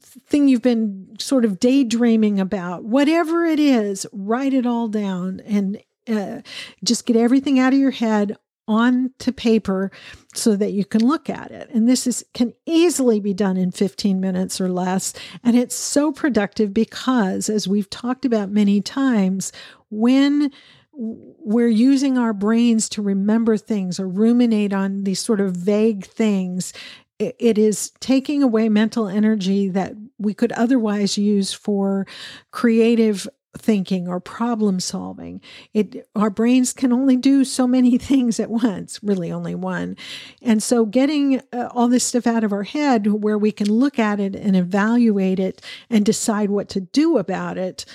thing 0.02 0.48
you've 0.48 0.62
been 0.62 1.16
sort 1.20 1.46
of 1.46 1.60
daydreaming 1.60 2.40
about, 2.40 2.84
whatever 2.86 3.46
it 3.46 3.60
is, 3.60 4.06
write 4.12 4.54
it 4.54 4.66
all 4.66 4.88
down 4.88 5.42
and 5.46 5.82
uh, 6.08 6.42
just 6.84 7.06
get 7.06 7.16
everything 7.16 7.60
out 7.60 7.74
of 7.74 7.80
your 7.80 7.92
head 7.92 8.38
onto 8.68 9.32
paper 9.32 9.92
so 10.34 10.56
that 10.56 10.72
you 10.72 10.86
can 10.86 11.06
look 11.06 11.30
at 11.30 11.52
it. 11.52 11.70
And 11.72 11.90
this 11.90 12.08
is 12.08 12.24
can 12.34 12.54
easily 12.66 13.20
be 13.20 13.34
done 13.34 13.58
in 13.58 13.72
15 13.72 14.20
minutes 14.20 14.62
or 14.62 14.70
less. 14.70 15.14
And 15.44 15.58
it's 15.58 15.76
so 15.76 16.12
productive 16.12 16.74
because 16.74 17.50
as 17.50 17.68
we've 17.68 17.90
talked 17.90 18.24
about 18.24 18.50
many 18.50 18.82
times, 18.82 19.52
when 19.90 20.52
we're 20.94 21.68
using 21.68 22.18
our 22.18 22.34
brains 22.34 22.88
to 22.90 23.02
remember 23.02 23.58
things 23.58 24.00
or 24.00 24.08
ruminate 24.08 24.74
on 24.74 25.04
these 25.04 25.20
sort 25.20 25.42
of 25.42 25.56
vague 25.56 26.06
things, 26.06 26.74
it 27.20 27.58
is 27.58 27.92
taking 28.00 28.42
away 28.42 28.68
mental 28.68 29.08
energy 29.08 29.70
that 29.70 29.94
we 30.18 30.34
could 30.34 30.52
otherwise 30.54 31.18
use 31.18 31.54
for 31.54 32.08
creative 32.52 33.28
thinking 33.58 34.08
or 34.08 34.20
problem 34.20 34.80
solving. 34.80 35.42
It 35.74 36.08
our 36.16 36.30
brains 36.30 36.74
can 36.74 36.94
only 36.94 37.18
do 37.18 37.44
so 37.44 37.68
many 37.68 37.98
things 38.00 38.40
at 38.40 38.50
once 38.50 39.00
really 39.04 39.32
only 39.32 39.56
one. 39.56 39.98
And 40.42 40.62
so 40.64 40.86
getting 40.86 41.42
uh, 41.52 41.70
all 41.72 41.88
this 41.88 42.06
stuff 42.06 42.28
out 42.28 42.44
of 42.44 42.54
our 42.54 42.64
head 42.64 43.08
where 43.08 43.38
we 43.38 43.52
can 43.52 43.68
look 43.68 44.00
at 44.00 44.20
it 44.20 44.36
and 44.36 44.56
evaluate 44.56 45.40
it 45.40 45.62
and 45.90 46.06
decide 46.06 46.50
what 46.50 46.70
to 46.70 46.82
do 46.82 47.18
about 47.18 47.58
it 47.58 47.86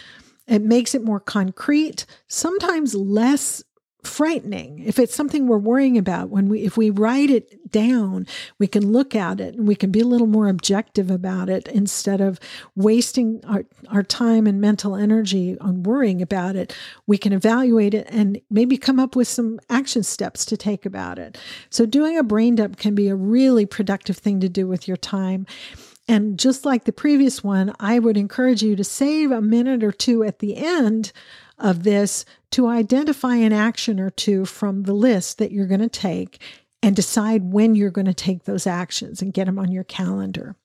it 0.47 0.62
makes 0.62 0.95
it 0.95 1.03
more 1.03 1.21
concrete 1.21 2.07
sometimes 2.29 2.95
less 2.95 3.64
frightening. 4.07 4.79
If 4.81 4.99
it's 4.99 5.14
something 5.14 5.47
we're 5.47 5.59
worrying 5.59 5.99
about 5.99 6.31
when 6.31 6.49
we 6.49 6.62
if 6.62 6.77
we 6.77 6.90
write 6.90 7.31
it 7.31 7.71
down 7.71 8.27
we 8.59 8.66
can 8.66 8.92
look 8.92 9.14
at 9.14 9.40
it 9.40 9.55
and 9.55 9.66
we 9.66 9.75
can 9.75 9.90
be 9.90 10.01
a 10.01 10.07
little 10.07 10.27
more 10.27 10.49
objective 10.49 11.11
about 11.11 11.49
it 11.49 11.69
instead 11.69 12.21
of 12.21 12.38
wasting 12.75 13.40
our, 13.47 13.64
our 13.88 14.03
time 14.03 14.47
and 14.47 14.61
mental 14.61 14.95
energy 14.95 15.59
on 15.61 15.83
worrying 15.83 16.23
about 16.23 16.57
it. 16.57 16.75
We 17.07 17.19
can 17.19 17.33
evaluate 17.33 17.95
it 17.95 18.07
and 18.11 18.40
maybe 18.51 18.77
come 18.77 18.99
up 18.99 19.16
with 19.16 19.29
some 19.29 19.61
action 19.69 20.03
steps 20.03 20.45
to 20.47 20.57
take 20.57 20.87
about 20.87 21.19
it. 21.19 21.38
So 21.71 21.87
doing 21.87 22.19
a 22.19 22.23
brain 22.23 22.55
dump 22.57 22.79
can 22.79 22.95
be 22.95 23.09
a 23.09 23.14
really 23.14 23.66
productive 23.66 24.16
thing 24.16 24.40
to 24.40 24.49
do 24.49 24.66
with 24.66 24.88
your 24.88 24.97
time 24.97 25.47
and 26.09 26.38
just 26.38 26.64
like 26.64 26.85
the 26.85 26.92
previous 26.92 27.42
one 27.42 27.75
i 27.81 27.99
would 27.99 28.16
encourage 28.16 28.62
you 28.62 28.77
to 28.77 28.85
save 28.85 29.31
a 29.31 29.40
minute 29.40 29.83
or 29.83 29.92
two 29.92 30.23
at 30.23 30.38
the 30.38 30.57
end 30.57 31.12
of 31.59 31.83
this 31.85 32.25
to 32.51 32.66
identify 32.66 33.35
an 33.37 33.53
action 33.53 33.99
or 33.99 34.11
two 34.11 34.45
from 34.45 34.83
the 34.83 34.92
list 34.92 35.38
that 35.38 35.53
you're 35.53 35.66
going 35.66 35.81
to 35.81 35.88
take 35.88 36.40
and 36.83 36.95
decide 36.95 37.53
when 37.53 37.75
you're 37.75 37.90
going 37.90 38.07
to 38.07 38.14
take 38.14 38.45
those 38.45 38.66
actions 38.66 39.23
and 39.23 39.33
get 39.33 39.47
them 39.47 39.59
on 39.59 39.73
your 39.73 39.85
calendar. 39.85 40.57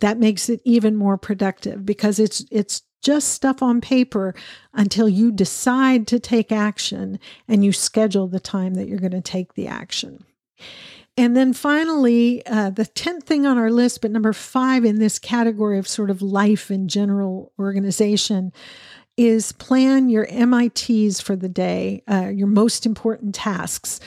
That 0.00 0.18
makes 0.18 0.48
it 0.48 0.60
even 0.64 0.96
more 0.96 1.18
productive 1.18 1.84
because 1.84 2.18
it's 2.18 2.44
it's 2.50 2.82
just 3.02 3.28
stuff 3.28 3.62
on 3.62 3.80
paper 3.80 4.34
until 4.72 5.08
you 5.08 5.30
decide 5.30 6.06
to 6.08 6.18
take 6.18 6.50
action 6.50 7.18
and 7.46 7.64
you 7.64 7.72
schedule 7.72 8.26
the 8.26 8.40
time 8.40 8.74
that 8.74 8.88
you're 8.88 8.98
going 8.98 9.12
to 9.12 9.20
take 9.20 9.54
the 9.54 9.66
action. 9.66 10.24
And 11.18 11.36
then 11.36 11.52
finally, 11.52 12.46
uh, 12.46 12.70
the 12.70 12.84
10th 12.84 13.24
thing 13.24 13.44
on 13.44 13.58
our 13.58 13.72
list, 13.72 14.02
but 14.02 14.12
number 14.12 14.32
five 14.32 14.84
in 14.84 15.00
this 15.00 15.18
category 15.18 15.76
of 15.76 15.88
sort 15.88 16.10
of 16.10 16.22
life 16.22 16.70
and 16.70 16.88
general 16.88 17.50
organization, 17.58 18.52
is 19.16 19.50
plan 19.50 20.10
your 20.10 20.28
MITs 20.30 21.20
for 21.20 21.34
the 21.34 21.48
day, 21.48 22.04
uh, 22.08 22.28
your 22.32 22.46
most 22.46 22.86
important 22.86 23.34
tasks. 23.34 23.98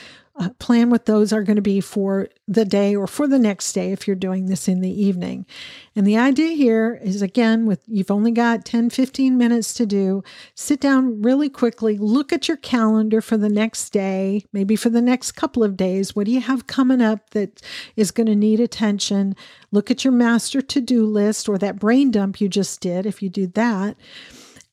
Uh, 0.42 0.48
plan 0.58 0.90
what 0.90 1.06
those 1.06 1.32
are 1.32 1.44
going 1.44 1.56
to 1.56 1.62
be 1.62 1.80
for 1.80 2.28
the 2.48 2.64
day 2.64 2.96
or 2.96 3.06
for 3.06 3.28
the 3.28 3.38
next 3.38 3.72
day 3.74 3.92
if 3.92 4.08
you're 4.08 4.16
doing 4.16 4.46
this 4.46 4.66
in 4.66 4.80
the 4.80 4.90
evening. 4.90 5.46
And 5.94 6.04
the 6.04 6.16
idea 6.16 6.56
here 6.56 6.98
is 7.00 7.22
again, 7.22 7.64
with 7.64 7.80
you've 7.86 8.10
only 8.10 8.32
got 8.32 8.64
10, 8.64 8.90
15 8.90 9.38
minutes 9.38 9.72
to 9.74 9.86
do, 9.86 10.24
sit 10.56 10.80
down 10.80 11.22
really 11.22 11.48
quickly, 11.48 11.96
look 11.96 12.32
at 12.32 12.48
your 12.48 12.56
calendar 12.56 13.20
for 13.20 13.36
the 13.36 13.48
next 13.48 13.90
day, 13.90 14.44
maybe 14.52 14.74
for 14.74 14.90
the 14.90 15.02
next 15.02 15.32
couple 15.32 15.62
of 15.62 15.76
days. 15.76 16.16
What 16.16 16.26
do 16.26 16.32
you 16.32 16.40
have 16.40 16.66
coming 16.66 17.00
up 17.00 17.30
that 17.30 17.62
is 17.94 18.10
going 18.10 18.26
to 18.26 18.34
need 18.34 18.58
attention? 18.58 19.36
Look 19.70 19.92
at 19.92 20.04
your 20.04 20.12
master 20.12 20.60
to 20.60 20.80
do 20.80 21.06
list 21.06 21.48
or 21.48 21.56
that 21.58 21.78
brain 21.78 22.10
dump 22.10 22.40
you 22.40 22.48
just 22.48 22.80
did 22.80 23.06
if 23.06 23.22
you 23.22 23.28
do 23.28 23.46
that 23.48 23.96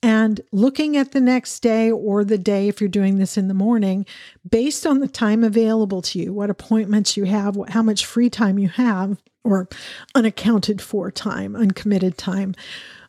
and 0.01 0.39
looking 0.51 0.95
at 0.95 1.11
the 1.11 1.19
next 1.19 1.59
day 1.59 1.91
or 1.91 2.23
the 2.23 2.37
day, 2.37 2.67
if 2.67 2.79
you're 2.79 2.87
doing 2.87 3.17
this 3.17 3.37
in 3.37 3.47
the 3.47 3.53
morning, 3.53 4.05
based 4.49 4.87
on 4.87 4.99
the 4.99 5.07
time 5.07 5.43
available 5.43 6.01
to 6.03 6.19
you, 6.19 6.33
what 6.33 6.49
appointments 6.49 7.17
you 7.17 7.25
have, 7.25 7.55
what, 7.55 7.69
how 7.71 7.81
much 7.81 8.05
free 8.05 8.29
time 8.29 8.57
you 8.57 8.69
have, 8.69 9.17
or 9.43 9.67
unaccounted 10.15 10.81
for 10.81 11.11
time, 11.11 11.55
uncommitted 11.55 12.17
time, 12.17 12.55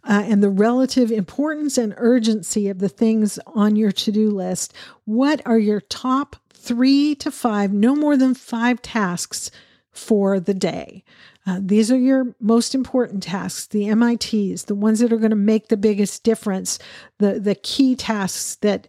uh, 0.05 0.25
and 0.27 0.43
the 0.43 0.51
relative 0.51 1.13
importance 1.13 1.77
and 1.79 1.95
urgency 1.97 2.69
of 2.69 2.79
the 2.79 2.89
things 2.89 3.39
on 3.47 3.77
your 3.77 3.93
to 3.93 4.11
do 4.11 4.31
list. 4.31 4.73
What 5.05 5.43
are 5.47 5.59
your 5.59 5.81
top 5.81 6.37
three 6.53 7.15
to 7.17 7.31
five, 7.31 7.73
no 7.73 7.95
more 7.95 8.17
than 8.17 8.35
five 8.35 8.83
tasks 8.83 9.51
for 9.93 10.41
the 10.41 10.55
day? 10.55 11.05
Uh, 11.51 11.59
these 11.61 11.91
are 11.91 11.99
your 11.99 12.33
most 12.39 12.77
important 12.77 13.25
tasks, 13.25 13.67
the 13.67 13.93
MITs, 13.93 14.65
the 14.65 14.75
ones 14.75 15.01
that 15.01 15.13
are 15.13 15.17
going 15.17 15.31
to 15.31 15.37
make 15.37 15.67
the 15.67 15.77
biggest 15.77 16.23
difference, 16.23 16.79
the, 17.19 17.41
the 17.41 17.57
key 17.57 17.97
tasks 17.97 18.55
that, 18.57 18.87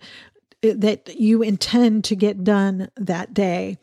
that 0.61 1.15
you 1.19 1.41
intend 1.41 2.03
to 2.03 2.15
get 2.15 2.43
done 2.43 2.87
that 2.95 3.33
day. 3.33 3.79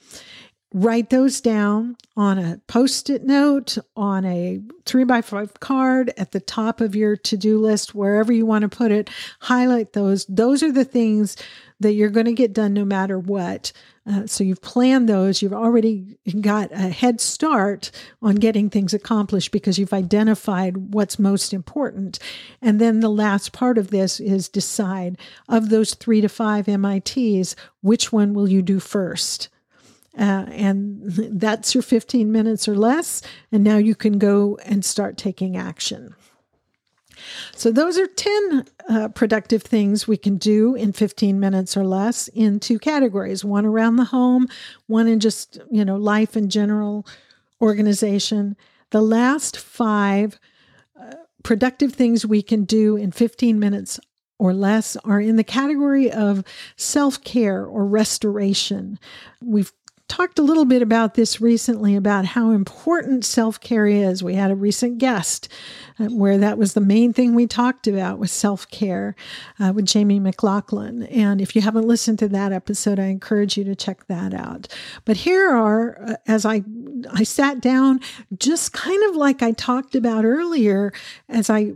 Write 0.75 1.09
those 1.09 1.41
down 1.41 1.97
on 2.15 2.39
a 2.39 2.61
post 2.67 3.09
it 3.09 3.25
note, 3.25 3.79
on 3.97 4.27
a 4.27 4.61
three 4.85 5.05
by 5.05 5.23
five 5.23 5.59
card 5.61 6.13
at 6.19 6.33
the 6.33 6.41
top 6.41 6.83
of 6.83 6.95
your 6.95 7.17
to 7.17 7.39
do 7.39 7.59
list, 7.59 7.95
wherever 7.95 8.31
you 8.33 8.45
want 8.45 8.63
to 8.63 8.69
put 8.69 8.93
it. 8.93 9.09
Highlight 9.41 9.95
those. 9.95 10.27
Those 10.27 10.63
are 10.63 10.71
the 10.71 10.85
things 10.85 11.39
that 11.81 11.95
you're 11.95 12.11
going 12.11 12.27
to 12.27 12.35
get 12.35 12.53
done 12.53 12.75
no 12.75 12.85
matter 12.85 13.19
what. 13.19 13.73
Uh, 14.07 14.27
so 14.27 14.45
you've 14.45 14.61
planned 14.61 15.09
those, 15.09 15.41
you've 15.41 15.55
already 15.55 16.19
got 16.41 16.71
a 16.73 16.89
head 16.89 17.21
start 17.21 17.91
on 18.21 18.35
getting 18.35 18.69
things 18.69 18.93
accomplished 18.93 19.53
because 19.53 19.79
you've 19.79 19.93
identified 19.95 20.93
what's 20.93 21.19
most 21.19 21.55
important. 21.55 22.19
And 22.61 22.79
then 22.79 23.01
the 23.01 23.11
last 23.11 23.53
part 23.53 23.79
of 23.79 23.91
this 23.91 24.21
is 24.21 24.49
decide 24.51 25.19
of 25.49 25.71
those 25.71 25.95
three 25.95 26.21
to 26.21 26.29
five 26.29 26.67
MITs, 26.67 27.57
which 27.81 28.13
one 28.13 28.35
will 28.35 28.49
you 28.49 28.61
do 28.61 28.81
first? 28.81 29.49
Uh, 30.19 30.47
and 30.51 31.01
that's 31.05 31.75
your 31.75 31.83
15 31.83 32.33
minutes 32.33 32.67
or 32.67 32.75
less. 32.75 33.23
And 33.53 33.63
now 33.63 33.77
you 33.77 33.95
can 33.95 34.19
go 34.19 34.59
and 34.65 34.85
start 34.85 35.17
taking 35.17 35.57
action. 35.57 36.15
So, 37.55 37.71
those 37.71 37.99
are 37.99 38.07
10 38.07 38.65
uh, 38.89 39.09
productive 39.09 39.63
things 39.63 40.07
we 40.07 40.17
can 40.17 40.37
do 40.37 40.75
in 40.75 40.93
15 40.93 41.39
minutes 41.39 41.77
or 41.77 41.85
less 41.85 42.29
in 42.29 42.61
two 42.61 42.79
categories 42.79 43.45
one 43.45 43.67
around 43.67 43.97
the 43.97 44.05
home, 44.05 44.49
one 44.87 45.09
in 45.09 45.21
just, 45.21 45.59
you 45.71 45.85
know, 45.85 45.97
life 45.97 46.37
in 46.37 46.49
general 46.49 47.07
organization. 47.61 48.57
The 48.91 49.03
last 49.03 49.57
five 49.57 50.39
uh, 51.01 51.15
productive 51.43 51.93
things 51.93 52.25
we 52.25 52.43
can 52.43 52.65
do 52.65 52.97
in 52.97 53.13
15 53.13 53.59
minutes 53.59 54.01
or 54.39 54.55
less 54.55 54.97
are 54.99 55.21
in 55.21 55.37
the 55.37 55.45
category 55.45 56.11
of 56.11 56.45
self 56.77 57.23
care 57.25 57.65
or 57.65 57.85
restoration. 57.85 58.99
We've 59.43 59.73
talked 60.09 60.39
a 60.39 60.43
little 60.43 60.65
bit 60.65 60.83
about 60.83 61.15
this 61.15 61.41
recently 61.41 61.95
about 61.95 62.25
how 62.25 62.51
important 62.51 63.25
self 63.25 63.61
care 63.61 63.87
is. 63.87 64.23
We 64.23 64.35
had 64.35 64.51
a 64.51 64.57
recent 64.57 64.99
guest 64.99 65.49
uh, 66.01 66.07
where 66.07 66.39
that 66.39 66.59
was 66.59 66.73
the 66.73 66.81
main 66.81 67.13
thing 67.13 67.35
we 67.35 67.47
talked 67.47 67.87
about 67.87 68.19
was 68.19 68.33
self 68.33 68.69
care 68.71 69.15
uh, 69.61 69.73
with 69.75 69.87
Jamie 69.87 70.19
McLaughlin. 70.19 71.03
And 71.05 71.41
if 71.41 71.55
you 71.55 71.63
haven't 71.63 71.87
listened 71.87 72.19
to 72.21 72.29
that 72.29 72.53
episode, 72.53 72.99
I 72.99 73.07
encourage 73.07 73.57
you 73.57 73.65
to 73.65 73.77
check 73.77 74.07
that 74.07 74.33
out. 74.33 74.67
But 75.05 75.19
here 75.19 75.51
are, 75.51 76.03
uh, 76.03 76.15
as 76.27 76.47
I 76.47 76.65
I 77.13 77.23
sat 77.23 77.61
down, 77.61 78.01
just 78.39 78.73
kind 78.73 79.03
of 79.11 79.17
like 79.17 79.43
I 79.43 79.53
talked 79.53 79.95
about 79.95 80.25
earlier, 80.25 80.93
as 81.29 81.51
I 81.51 81.73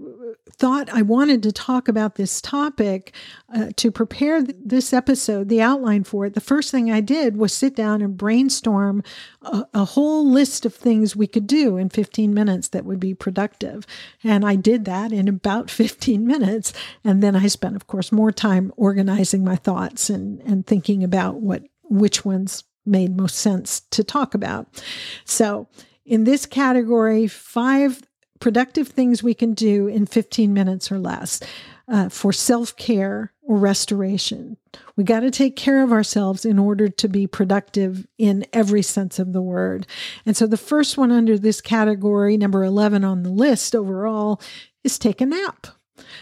thought 0.50 0.88
I 0.92 1.02
wanted 1.02 1.42
to 1.44 1.52
talk 1.52 1.88
about 1.88 2.14
this 2.14 2.40
topic 2.40 3.14
uh, 3.54 3.70
to 3.76 3.90
prepare 3.90 4.42
th- 4.42 4.56
this 4.64 4.92
episode, 4.92 5.48
the 5.48 5.62
outline 5.62 6.04
for 6.04 6.26
it. 6.26 6.34
The 6.34 6.40
first 6.40 6.70
thing 6.70 6.90
I 6.90 7.00
did 7.00 7.36
was 7.36 7.52
sit 7.52 7.74
down 7.74 8.02
and 8.02 8.16
brainstorm 8.16 9.02
a, 9.42 9.66
a 9.74 9.84
whole 9.84 10.28
list 10.28 10.64
of 10.66 10.74
things 10.74 11.16
we 11.16 11.26
could 11.26 11.46
do 11.46 11.76
in 11.76 11.88
15 11.88 12.32
minutes 12.32 12.68
that 12.68 12.84
would 12.84 13.00
be 13.00 13.14
productive. 13.14 13.86
And 14.22 14.44
I 14.44 14.56
did 14.56 14.84
that 14.84 15.12
in 15.12 15.28
about 15.28 15.70
15 15.82 16.26
minutes. 16.26 16.72
And 17.04 17.22
then 17.22 17.36
I 17.36 17.46
spent, 17.48 17.76
of 17.76 17.86
course, 17.86 18.12
more 18.12 18.32
time 18.32 18.72
organizing 18.76 19.44
my 19.44 19.56
thoughts 19.56 20.10
and, 20.10 20.40
and 20.42 20.66
thinking 20.66 21.02
about 21.02 21.40
what 21.40 21.62
which 21.88 22.24
ones 22.24 22.64
made 22.86 23.16
most 23.16 23.36
sense 23.36 23.80
to 23.90 24.02
talk 24.02 24.34
about. 24.34 24.82
So, 25.24 25.68
in 26.04 26.24
this 26.24 26.46
category, 26.46 27.26
five 27.26 28.02
productive 28.42 28.88
things 28.88 29.22
we 29.22 29.34
can 29.34 29.54
do 29.54 29.86
in 29.86 30.04
15 30.04 30.52
minutes 30.52 30.90
or 30.90 30.98
less 30.98 31.40
uh, 31.86 32.08
for 32.08 32.32
self 32.32 32.76
care 32.76 33.32
or 33.40 33.56
restoration. 33.56 34.56
We 34.96 35.04
got 35.04 35.20
to 35.20 35.30
take 35.30 35.54
care 35.54 35.82
of 35.82 35.92
ourselves 35.92 36.44
in 36.44 36.58
order 36.58 36.88
to 36.88 37.08
be 37.08 37.28
productive 37.28 38.04
in 38.18 38.44
every 38.52 38.82
sense 38.82 39.20
of 39.20 39.32
the 39.32 39.40
word. 39.40 39.86
And 40.26 40.36
so 40.36 40.48
the 40.48 40.56
first 40.56 40.98
one 40.98 41.12
under 41.12 41.38
this 41.38 41.60
category, 41.60 42.36
number 42.36 42.64
11 42.64 43.04
on 43.04 43.22
the 43.22 43.30
list 43.30 43.76
overall, 43.76 44.40
is 44.82 44.98
take 44.98 45.20
a 45.20 45.26
nap. 45.26 45.68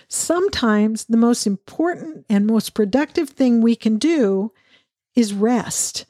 Sometimes 0.06 1.06
the 1.06 1.16
most 1.16 1.46
important 1.46 2.26
and 2.28 2.46
most 2.46 2.74
productive 2.74 3.30
thing 3.30 3.62
we 3.62 3.76
can 3.76 3.96
do 3.96 4.52
is 5.14 5.32
rest. 5.32 6.04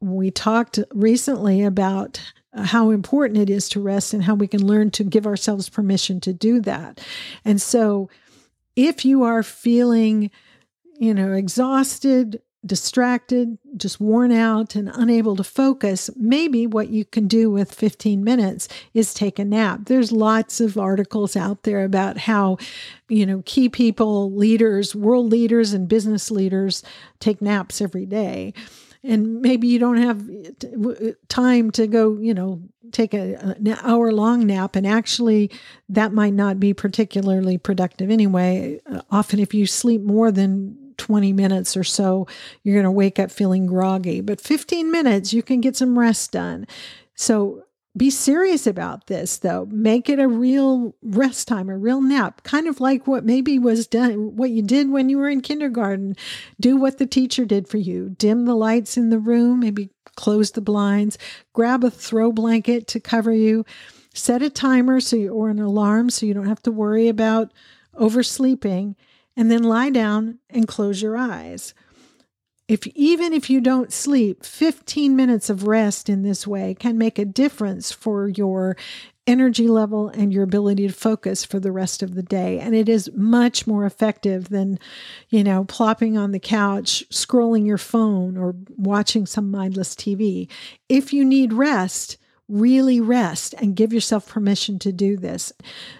We 0.00 0.30
talked 0.30 0.78
recently 0.92 1.64
about 1.64 2.20
how 2.56 2.90
important 2.90 3.38
it 3.38 3.50
is 3.50 3.68
to 3.70 3.80
rest 3.80 4.14
and 4.14 4.24
how 4.24 4.34
we 4.34 4.46
can 4.46 4.66
learn 4.66 4.90
to 4.92 5.04
give 5.04 5.26
ourselves 5.26 5.68
permission 5.68 6.20
to 6.20 6.32
do 6.32 6.60
that. 6.60 7.00
And 7.44 7.60
so, 7.60 8.08
if 8.74 9.04
you 9.04 9.22
are 9.22 9.42
feeling, 9.42 10.30
you 10.98 11.14
know, 11.14 11.32
exhausted, 11.32 12.42
distracted, 12.66 13.56
just 13.76 14.00
worn 14.00 14.32
out, 14.32 14.74
and 14.74 14.90
unable 14.92 15.36
to 15.36 15.44
focus, 15.44 16.10
maybe 16.16 16.66
what 16.66 16.88
you 16.88 17.04
can 17.04 17.26
do 17.26 17.50
with 17.50 17.72
15 17.72 18.22
minutes 18.22 18.68
is 18.92 19.14
take 19.14 19.38
a 19.38 19.44
nap. 19.44 19.80
There's 19.84 20.12
lots 20.12 20.60
of 20.60 20.76
articles 20.76 21.36
out 21.36 21.62
there 21.62 21.84
about 21.84 22.18
how, 22.18 22.58
you 23.08 23.24
know, 23.24 23.42
key 23.46 23.68
people, 23.68 24.32
leaders, 24.32 24.94
world 24.94 25.30
leaders, 25.30 25.72
and 25.72 25.88
business 25.88 26.30
leaders 26.30 26.82
take 27.20 27.40
naps 27.40 27.80
every 27.80 28.06
day 28.06 28.52
and 29.06 29.40
maybe 29.40 29.68
you 29.68 29.78
don't 29.78 29.98
have 29.98 30.28
time 31.28 31.70
to 31.72 31.86
go, 31.86 32.18
you 32.18 32.34
know, 32.34 32.62
take 32.92 33.14
a, 33.14 33.34
an 33.58 33.76
hour 33.82 34.12
long 34.12 34.46
nap. 34.46 34.76
And 34.76 34.86
actually, 34.86 35.50
that 35.88 36.12
might 36.12 36.34
not 36.34 36.58
be 36.58 36.74
particularly 36.74 37.58
productive 37.58 38.10
anyway. 38.10 38.80
Uh, 38.90 39.02
often, 39.10 39.38
if 39.38 39.54
you 39.54 39.66
sleep 39.66 40.02
more 40.02 40.32
than 40.32 40.76
20 40.96 41.32
minutes 41.32 41.76
or 41.76 41.84
so, 41.84 42.26
you're 42.62 42.74
going 42.74 42.84
to 42.84 42.90
wake 42.90 43.18
up 43.18 43.30
feeling 43.30 43.66
groggy. 43.66 44.20
But 44.20 44.40
15 44.40 44.90
minutes, 44.90 45.32
you 45.32 45.42
can 45.42 45.60
get 45.60 45.76
some 45.76 45.98
rest 45.98 46.32
done. 46.32 46.66
So, 47.14 47.65
be 47.96 48.10
serious 48.10 48.66
about 48.66 49.06
this 49.06 49.38
though. 49.38 49.66
Make 49.70 50.08
it 50.08 50.18
a 50.18 50.28
real 50.28 50.94
rest 51.02 51.48
time 51.48 51.68
a 51.68 51.76
real 51.76 52.02
nap 52.02 52.42
kind 52.42 52.66
of 52.66 52.80
like 52.80 53.06
what 53.06 53.24
maybe 53.24 53.58
was 53.58 53.86
done 53.86 54.36
what 54.36 54.50
you 54.50 54.62
did 54.62 54.90
when 54.90 55.08
you 55.08 55.18
were 55.18 55.28
in 55.28 55.40
kindergarten. 55.40 56.16
Do 56.60 56.76
what 56.76 56.98
the 56.98 57.06
teacher 57.06 57.44
did 57.44 57.68
for 57.68 57.78
you. 57.78 58.10
Dim 58.10 58.44
the 58.44 58.54
lights 58.54 58.96
in 58.96 59.10
the 59.10 59.18
room 59.18 59.60
maybe 59.60 59.90
close 60.16 60.50
the 60.50 60.60
blinds. 60.60 61.16
Grab 61.52 61.84
a 61.84 61.90
throw 61.90 62.32
blanket 62.32 62.86
to 62.88 63.00
cover 63.00 63.32
you. 63.32 63.64
Set 64.12 64.42
a 64.42 64.50
timer 64.50 64.98
so 64.98 65.16
you, 65.16 65.30
or 65.30 65.50
an 65.50 65.58
alarm 65.58 66.08
so 66.10 66.24
you 66.26 66.34
don't 66.34 66.48
have 66.48 66.62
to 66.62 66.72
worry 66.72 67.08
about 67.08 67.52
oversleeping. 67.94 68.96
And 69.38 69.50
then 69.50 69.62
lie 69.62 69.90
down 69.90 70.38
and 70.48 70.66
close 70.66 71.02
your 71.02 71.16
eyes 71.18 71.74
if 72.68 72.86
even 72.88 73.32
if 73.32 73.48
you 73.48 73.60
don't 73.60 73.92
sleep 73.92 74.44
15 74.44 75.14
minutes 75.14 75.48
of 75.48 75.66
rest 75.66 76.08
in 76.08 76.22
this 76.22 76.46
way 76.46 76.74
can 76.74 76.98
make 76.98 77.18
a 77.18 77.24
difference 77.24 77.92
for 77.92 78.28
your 78.28 78.76
energy 79.26 79.66
level 79.66 80.08
and 80.08 80.32
your 80.32 80.44
ability 80.44 80.86
to 80.86 80.92
focus 80.92 81.44
for 81.44 81.58
the 81.58 81.72
rest 81.72 82.02
of 82.02 82.14
the 82.14 82.22
day. 82.22 82.60
And 82.60 82.74
it 82.74 82.88
is 82.88 83.10
much 83.14 83.66
more 83.66 83.84
effective 83.84 84.48
than 84.48 84.78
you 85.28 85.42
know 85.42 85.64
plopping 85.64 86.16
on 86.16 86.32
the 86.32 86.38
couch 86.38 87.04
scrolling 87.10 87.66
your 87.66 87.78
phone 87.78 88.36
or 88.36 88.54
watching 88.76 89.26
some 89.26 89.50
mindless 89.50 89.94
TV 89.94 90.48
if 90.88 91.12
you 91.12 91.24
need 91.24 91.52
rest 91.52 92.18
really 92.48 93.00
rest 93.00 93.54
and 93.58 93.74
give 93.74 93.92
yourself 93.92 94.28
permission 94.28 94.78
to 94.78 94.92
do 94.92 95.16
this. 95.16 95.52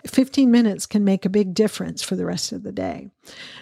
15 0.07 0.51
minutes 0.51 0.87
can 0.87 1.05
make 1.05 1.25
a 1.25 1.31
big 1.31 1.55
difference 1.55 2.03
for 2.03 2.15
the 2.15 2.27
rest 2.27 2.53
of 2.53 2.63
the 2.63 2.73
day. 2.73 3.09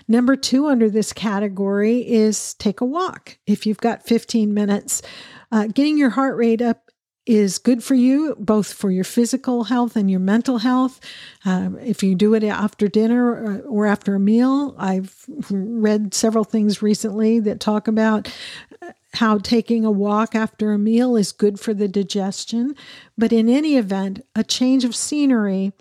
Number 0.07 0.37
two 0.37 0.67
under 0.67 0.91
this 0.91 1.13
category 1.13 2.01
is 2.01 2.55
take 2.55 2.81
a 2.81 2.85
walk. 2.85 3.39
If 3.47 3.67
you've 3.67 3.79
got 3.79 4.07
15 4.07 4.53
minutes, 4.53 5.03
uh, 5.51 5.69
getting 5.69 5.97
your 5.97 6.11
heart 6.11 6.37
rate 6.37 6.61
up 6.61 6.91
is 7.27 7.59
good 7.59 7.83
for 7.83 7.95
you, 7.95 8.37
both 8.39 8.73
for 8.73 8.91
your 8.91 9.05
physical 9.05 9.65
health 9.65 9.97
and 9.97 10.11
your 10.11 10.21
mental 10.21 10.59
health. 10.59 11.01
Um, 11.47 11.79
if 11.79 12.03
you 12.03 12.15
do 12.15 12.35
it 12.35 12.45
after 12.45 12.87
dinner 12.87 13.27
or, 13.27 13.61
or, 13.61 13.87
after 13.87 14.15
a 14.15 14.21
meal, 14.21 14.75
I've 14.77 15.25
read 15.51 16.13
several 16.13 16.45
things 16.45 16.83
recently 16.83 17.41
that 17.41 17.61
talk 17.61 17.89
about 17.89 18.31
how 19.15 19.39
taking 19.39 19.85
a 19.85 19.91
walk 19.91 20.35
after 20.35 20.73
a 20.73 20.79
meal 20.79 21.17
is 21.17 21.33
good 21.33 21.61
for 21.61 21.75
the 21.75 21.89
digestion. 21.89 22.75
But 23.17 23.33
in 23.33 23.49
any 23.49 23.77
event, 23.77 24.25
a 24.35 24.45
change 24.45 24.85
of 24.85 24.95
scenery 24.95 25.73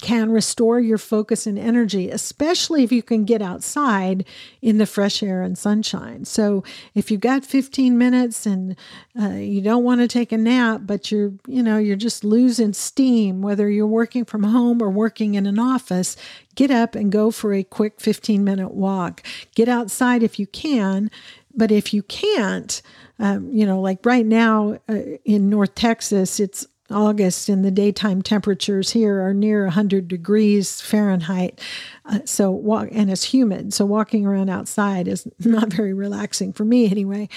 can 0.00 0.30
restore 0.30 0.78
your 0.78 0.98
focus 0.98 1.46
and 1.46 1.58
energy, 1.58 2.10
especially 2.10 2.84
if 2.84 2.92
you 2.92 3.02
can 3.02 3.24
get 3.24 3.42
outside 3.42 4.24
in 4.62 4.78
the 4.78 4.86
fresh 4.86 5.22
air 5.22 5.42
and 5.42 5.58
sunshine. 5.58 6.24
So, 6.24 6.62
if 6.94 7.10
you've 7.10 7.20
got 7.20 7.44
15 7.44 7.98
minutes 7.98 8.46
and 8.46 8.76
uh, 9.20 9.30
you 9.30 9.60
don't 9.60 9.84
want 9.84 10.00
to 10.00 10.08
take 10.08 10.30
a 10.30 10.38
nap, 10.38 10.82
but 10.84 11.10
you're, 11.10 11.32
you 11.46 11.62
know, 11.62 11.76
you're 11.76 11.96
just 11.96 12.22
losing 12.22 12.72
steam, 12.72 13.42
whether 13.42 13.68
you're 13.68 13.86
working 13.86 14.24
from 14.24 14.44
home 14.44 14.80
or 14.80 14.90
working 14.90 15.34
in 15.34 15.44
an 15.44 15.58
office, 15.58 16.16
get 16.54 16.70
up 16.70 16.94
and 16.94 17.10
go 17.10 17.30
for 17.30 17.52
a 17.52 17.64
quick 17.64 18.00
15 18.00 18.44
minute 18.44 18.72
walk. 18.72 19.26
Get 19.56 19.68
outside 19.68 20.22
if 20.22 20.38
you 20.38 20.46
can 20.46 21.10
but 21.54 21.70
if 21.70 21.92
you 21.92 22.02
can't, 22.02 22.82
um, 23.18 23.50
you 23.50 23.66
know, 23.66 23.80
like 23.80 24.04
right 24.04 24.26
now 24.26 24.78
uh, 24.88 24.98
in 25.24 25.50
North 25.50 25.74
Texas, 25.74 26.40
it's 26.40 26.66
August 26.90 27.48
and 27.48 27.64
the 27.64 27.70
daytime 27.70 28.20
temperatures 28.22 28.90
here 28.90 29.20
are 29.24 29.32
near 29.32 29.64
100 29.64 30.08
degrees 30.08 30.80
Fahrenheit. 30.80 31.60
Uh, 32.04 32.20
so 32.24 32.50
walk 32.50 32.88
and 32.90 33.10
it's 33.10 33.24
humid. 33.24 33.72
So 33.72 33.86
walking 33.86 34.26
around 34.26 34.50
outside 34.50 35.06
is 35.06 35.26
not 35.40 35.72
very 35.72 35.92
relaxing 35.92 36.52
for 36.52 36.64
me 36.64 36.90
anyway. 36.90 37.28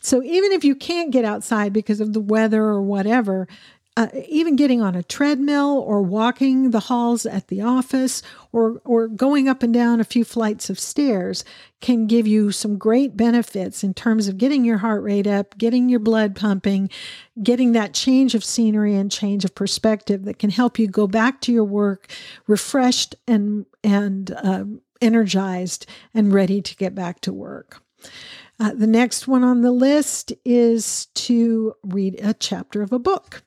So 0.00 0.22
even 0.22 0.52
if 0.52 0.64
you 0.64 0.74
can't 0.74 1.10
get 1.10 1.24
outside 1.24 1.72
because 1.72 2.00
of 2.00 2.12
the 2.12 2.20
weather 2.20 2.62
or 2.62 2.82
whatever, 2.82 3.48
uh, 3.94 4.08
even 4.26 4.56
getting 4.56 4.80
on 4.80 4.94
a 4.94 5.02
treadmill 5.02 5.78
or 5.78 6.00
walking 6.00 6.70
the 6.70 6.80
halls 6.80 7.26
at 7.26 7.48
the 7.48 7.60
office 7.60 8.22
or 8.50 8.80
or 8.84 9.06
going 9.06 9.48
up 9.48 9.62
and 9.62 9.74
down 9.74 10.00
a 10.00 10.04
few 10.04 10.24
flights 10.24 10.70
of 10.70 10.78
stairs 10.78 11.44
can 11.82 12.06
give 12.06 12.26
you 12.26 12.50
some 12.52 12.78
great 12.78 13.18
benefits 13.18 13.84
in 13.84 13.92
terms 13.92 14.28
of 14.28 14.38
getting 14.38 14.64
your 14.64 14.78
heart 14.78 15.02
rate 15.02 15.26
up, 15.26 15.58
getting 15.58 15.90
your 15.90 16.00
blood 16.00 16.34
pumping, 16.34 16.88
getting 17.42 17.72
that 17.72 17.92
change 17.92 18.34
of 18.34 18.42
scenery 18.42 18.94
and 18.94 19.10
change 19.10 19.44
of 19.44 19.54
perspective 19.54 20.24
that 20.24 20.38
can 20.38 20.48
help 20.48 20.78
you 20.78 20.86
go 20.86 21.06
back 21.06 21.42
to 21.42 21.52
your 21.52 21.64
work 21.64 22.10
refreshed 22.46 23.14
and 23.28 23.66
and 23.84 24.30
uh, 24.42 24.64
energized 25.02 25.84
and 26.14 26.32
ready 26.32 26.62
to 26.62 26.74
get 26.76 26.94
back 26.94 27.20
to 27.20 27.32
work. 27.32 27.82
Uh, 28.62 28.72
the 28.74 28.86
next 28.86 29.26
one 29.26 29.42
on 29.42 29.62
the 29.62 29.72
list 29.72 30.32
is 30.44 31.06
to 31.14 31.74
read 31.82 32.20
a 32.22 32.32
chapter 32.32 32.80
of 32.80 32.92
a 32.92 32.98
book. 32.98 33.42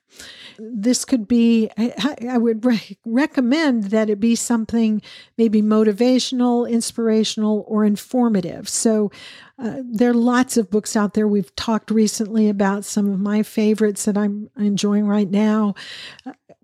This 0.58 1.06
could 1.06 1.26
be, 1.26 1.70
I, 1.78 2.16
I 2.32 2.36
would 2.36 2.62
re- 2.66 2.98
recommend 3.06 3.84
that 3.84 4.10
it 4.10 4.20
be 4.20 4.34
something 4.34 5.00
maybe 5.38 5.62
motivational, 5.62 6.68
inspirational, 6.68 7.64
or 7.66 7.82
informative. 7.86 8.68
So 8.68 9.10
uh, 9.58 9.80
there 9.82 10.10
are 10.10 10.14
lots 10.14 10.58
of 10.58 10.70
books 10.70 10.96
out 10.96 11.14
there. 11.14 11.26
We've 11.26 11.54
talked 11.56 11.90
recently 11.90 12.50
about 12.50 12.84
some 12.84 13.10
of 13.10 13.18
my 13.18 13.42
favorites 13.42 14.04
that 14.04 14.18
I'm 14.18 14.50
enjoying 14.58 15.06
right 15.06 15.30
now. 15.30 15.76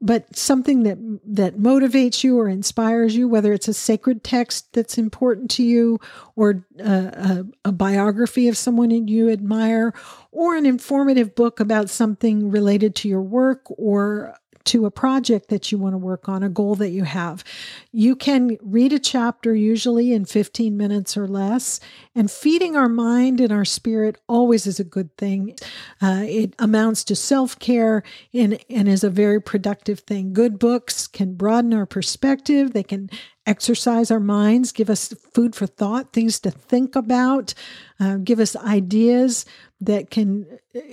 But 0.02 0.36
something 0.36 0.82
that 0.82 0.98
that 1.24 1.56
motivates 1.56 2.24
you 2.24 2.38
or 2.38 2.48
inspires 2.48 3.14
you 3.16 3.28
whether 3.28 3.52
it's 3.52 3.68
a 3.68 3.74
sacred 3.74 4.22
text 4.22 4.70
that's 4.72 4.98
important 4.98 5.50
to 5.50 5.62
you 5.62 5.98
or 6.36 6.64
a, 6.80 6.84
a, 6.84 7.44
a, 7.66 7.72
biography 7.72 8.48
of 8.48 8.56
someone 8.56 8.90
you 9.08 9.30
admire 9.30 9.94
or 10.32 10.56
an 10.56 10.66
informative 10.66 11.34
book 11.34 11.60
about 11.60 11.88
something 11.88 12.50
related 12.50 12.94
to 12.96 13.08
your 13.08 13.22
work 13.22 13.62
or 13.68 14.34
to 14.66 14.86
a 14.86 14.90
project 14.90 15.48
that 15.48 15.70
you 15.70 15.78
want 15.78 15.94
to 15.94 15.98
work 15.98 16.28
on, 16.28 16.42
a 16.42 16.48
goal 16.48 16.74
that 16.76 16.90
you 16.90 17.04
have. 17.04 17.44
You 17.90 18.16
can 18.16 18.58
read 18.62 18.92
a 18.92 18.98
chapter 18.98 19.54
usually 19.54 20.12
in 20.12 20.24
15 20.24 20.76
minutes 20.76 21.16
or 21.16 21.26
less, 21.26 21.80
and 22.14 22.30
feeding 22.30 22.76
our 22.76 22.88
mind 22.88 23.40
and 23.40 23.52
our 23.52 23.64
spirit 23.64 24.20
always 24.28 24.66
is 24.66 24.80
a 24.80 24.84
good 24.84 25.16
thing. 25.16 25.56
Uh, 26.00 26.24
it 26.26 26.54
amounts 26.58 27.04
to 27.04 27.16
self 27.16 27.58
care 27.58 28.02
and, 28.32 28.58
and 28.68 28.88
is 28.88 29.04
a 29.04 29.10
very 29.10 29.40
productive 29.40 30.00
thing. 30.00 30.32
Good 30.32 30.58
books 30.58 31.06
can 31.06 31.34
broaden 31.34 31.74
our 31.74 31.86
perspective, 31.86 32.72
they 32.72 32.82
can 32.82 33.10
exercise 33.46 34.10
our 34.10 34.20
minds, 34.20 34.72
give 34.72 34.88
us 34.88 35.12
food 35.34 35.54
for 35.54 35.66
thought, 35.66 36.12
things 36.12 36.38
to 36.40 36.50
think 36.50 36.94
about, 36.94 37.54
uh, 37.98 38.16
give 38.18 38.38
us 38.38 38.54
ideas 38.56 39.44
that 39.86 40.10
can, 40.10 40.46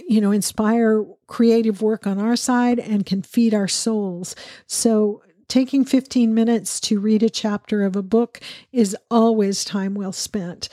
you 0.08 0.20
know, 0.22 0.32
inspire 0.32 1.06
creative 1.28 1.82
work 1.82 2.08
on 2.08 2.20
our 2.20 2.36
side 2.36 2.80
and 2.80 3.06
can 3.06 3.22
feed 3.22 3.54
our 3.54 3.68
souls. 3.68 4.36
So, 4.68 5.22
taking 5.48 5.84
15 5.84 6.34
minutes 6.34 6.80
to 6.80 7.00
read 7.00 7.24
a 7.24 7.30
chapter 7.30 7.84
of 7.84 7.96
a 7.96 8.04
book 8.04 8.40
is 8.72 8.96
always 9.10 9.66
time 9.66 9.96
well 9.96 10.12
spent. 10.12 10.70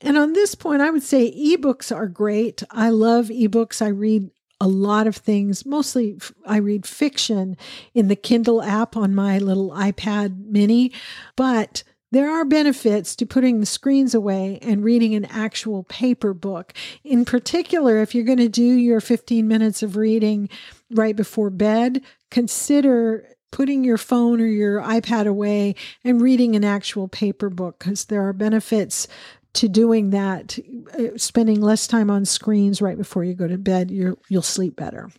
And 0.00 0.16
on 0.16 0.32
this 0.32 0.54
point, 0.54 0.80
I 0.80 0.90
would 0.90 1.02
say 1.02 1.32
ebooks 1.32 1.94
are 1.94 2.06
great. 2.06 2.62
I 2.70 2.90
love 2.90 3.26
ebooks. 3.26 3.82
I 3.82 3.88
read 3.88 4.30
a 4.60 4.68
lot 4.68 5.06
of 5.06 5.16
things. 5.16 5.66
Mostly, 5.66 6.18
I 6.46 6.58
read 6.58 6.86
fiction 6.86 7.56
in 7.94 8.08
the 8.08 8.16
Kindle 8.16 8.62
app 8.62 8.96
on 8.96 9.14
my 9.14 9.38
little 9.38 9.70
iPad 9.70 10.46
mini, 10.46 10.92
but 11.36 11.82
there 12.12 12.30
are 12.30 12.44
benefits 12.44 13.14
to 13.16 13.26
putting 13.26 13.60
the 13.60 13.66
screens 13.66 14.14
away 14.14 14.58
and 14.62 14.84
reading 14.84 15.14
an 15.14 15.26
actual 15.26 15.84
paper 15.84 16.34
book. 16.34 16.72
In 17.04 17.24
particular, 17.24 18.02
if 18.02 18.14
you're 18.14 18.24
going 18.24 18.38
to 18.38 18.48
do 18.48 18.62
your 18.62 19.00
15 19.00 19.46
minutes 19.46 19.82
of 19.82 19.96
reading 19.96 20.48
right 20.90 21.14
before 21.14 21.50
bed, 21.50 22.02
consider 22.30 23.36
putting 23.52 23.84
your 23.84 23.98
phone 23.98 24.40
or 24.40 24.46
your 24.46 24.80
iPad 24.80 25.26
away 25.26 25.74
and 26.04 26.20
reading 26.20 26.54
an 26.56 26.64
actual 26.64 27.08
paper 27.08 27.50
book 27.50 27.78
because 27.78 28.06
there 28.06 28.26
are 28.26 28.32
benefits 28.32 29.08
to 29.52 29.68
doing 29.68 30.10
that, 30.10 30.58
uh, 30.98 31.16
spending 31.16 31.60
less 31.60 31.86
time 31.86 32.10
on 32.10 32.24
screens 32.24 32.80
right 32.80 32.96
before 32.96 33.24
you 33.24 33.34
go 33.34 33.48
to 33.48 33.58
bed, 33.58 33.90
you 33.90 34.16
will 34.30 34.42
sleep 34.42 34.76
better. 34.76 35.10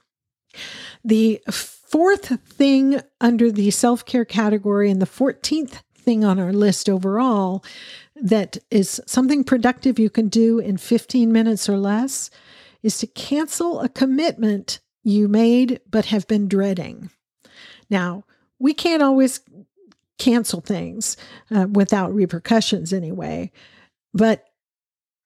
The 1.04 1.42
fourth 1.50 2.40
thing 2.46 3.02
under 3.20 3.52
the 3.52 3.72
self 3.72 4.06
care 4.06 4.26
category 4.26 4.90
and 4.90 5.02
the 5.02 5.06
14th 5.06 5.82
thing 6.02 6.24
on 6.24 6.40
our 6.40 6.54
list 6.54 6.90
overall 6.90 7.64
that 8.16 8.58
is 8.70 9.02
something 9.06 9.44
productive 9.44 9.98
you 9.98 10.10
can 10.10 10.28
do 10.28 10.60
in 10.60 10.78
15 10.78 11.32
minutes 11.32 11.68
or 11.70 11.78
less 11.78 12.30
is 12.84 12.98
to 13.00 13.08
cancel 13.08 13.80
a 13.82 13.90
commitment 13.90 14.80
you 15.04 15.28
made 15.28 15.80
but 15.90 16.06
have 16.06 16.28
been 16.28 16.48
dreading. 16.48 17.10
Now, 17.90 18.24
we 18.60 18.74
can't 18.74 19.02
always 19.02 19.42
cancel 20.20 20.62
things 20.62 21.18
uh, 21.50 21.68
without 21.72 22.14
repercussions 22.14 22.94
anyway, 22.94 23.52
but 24.14 24.46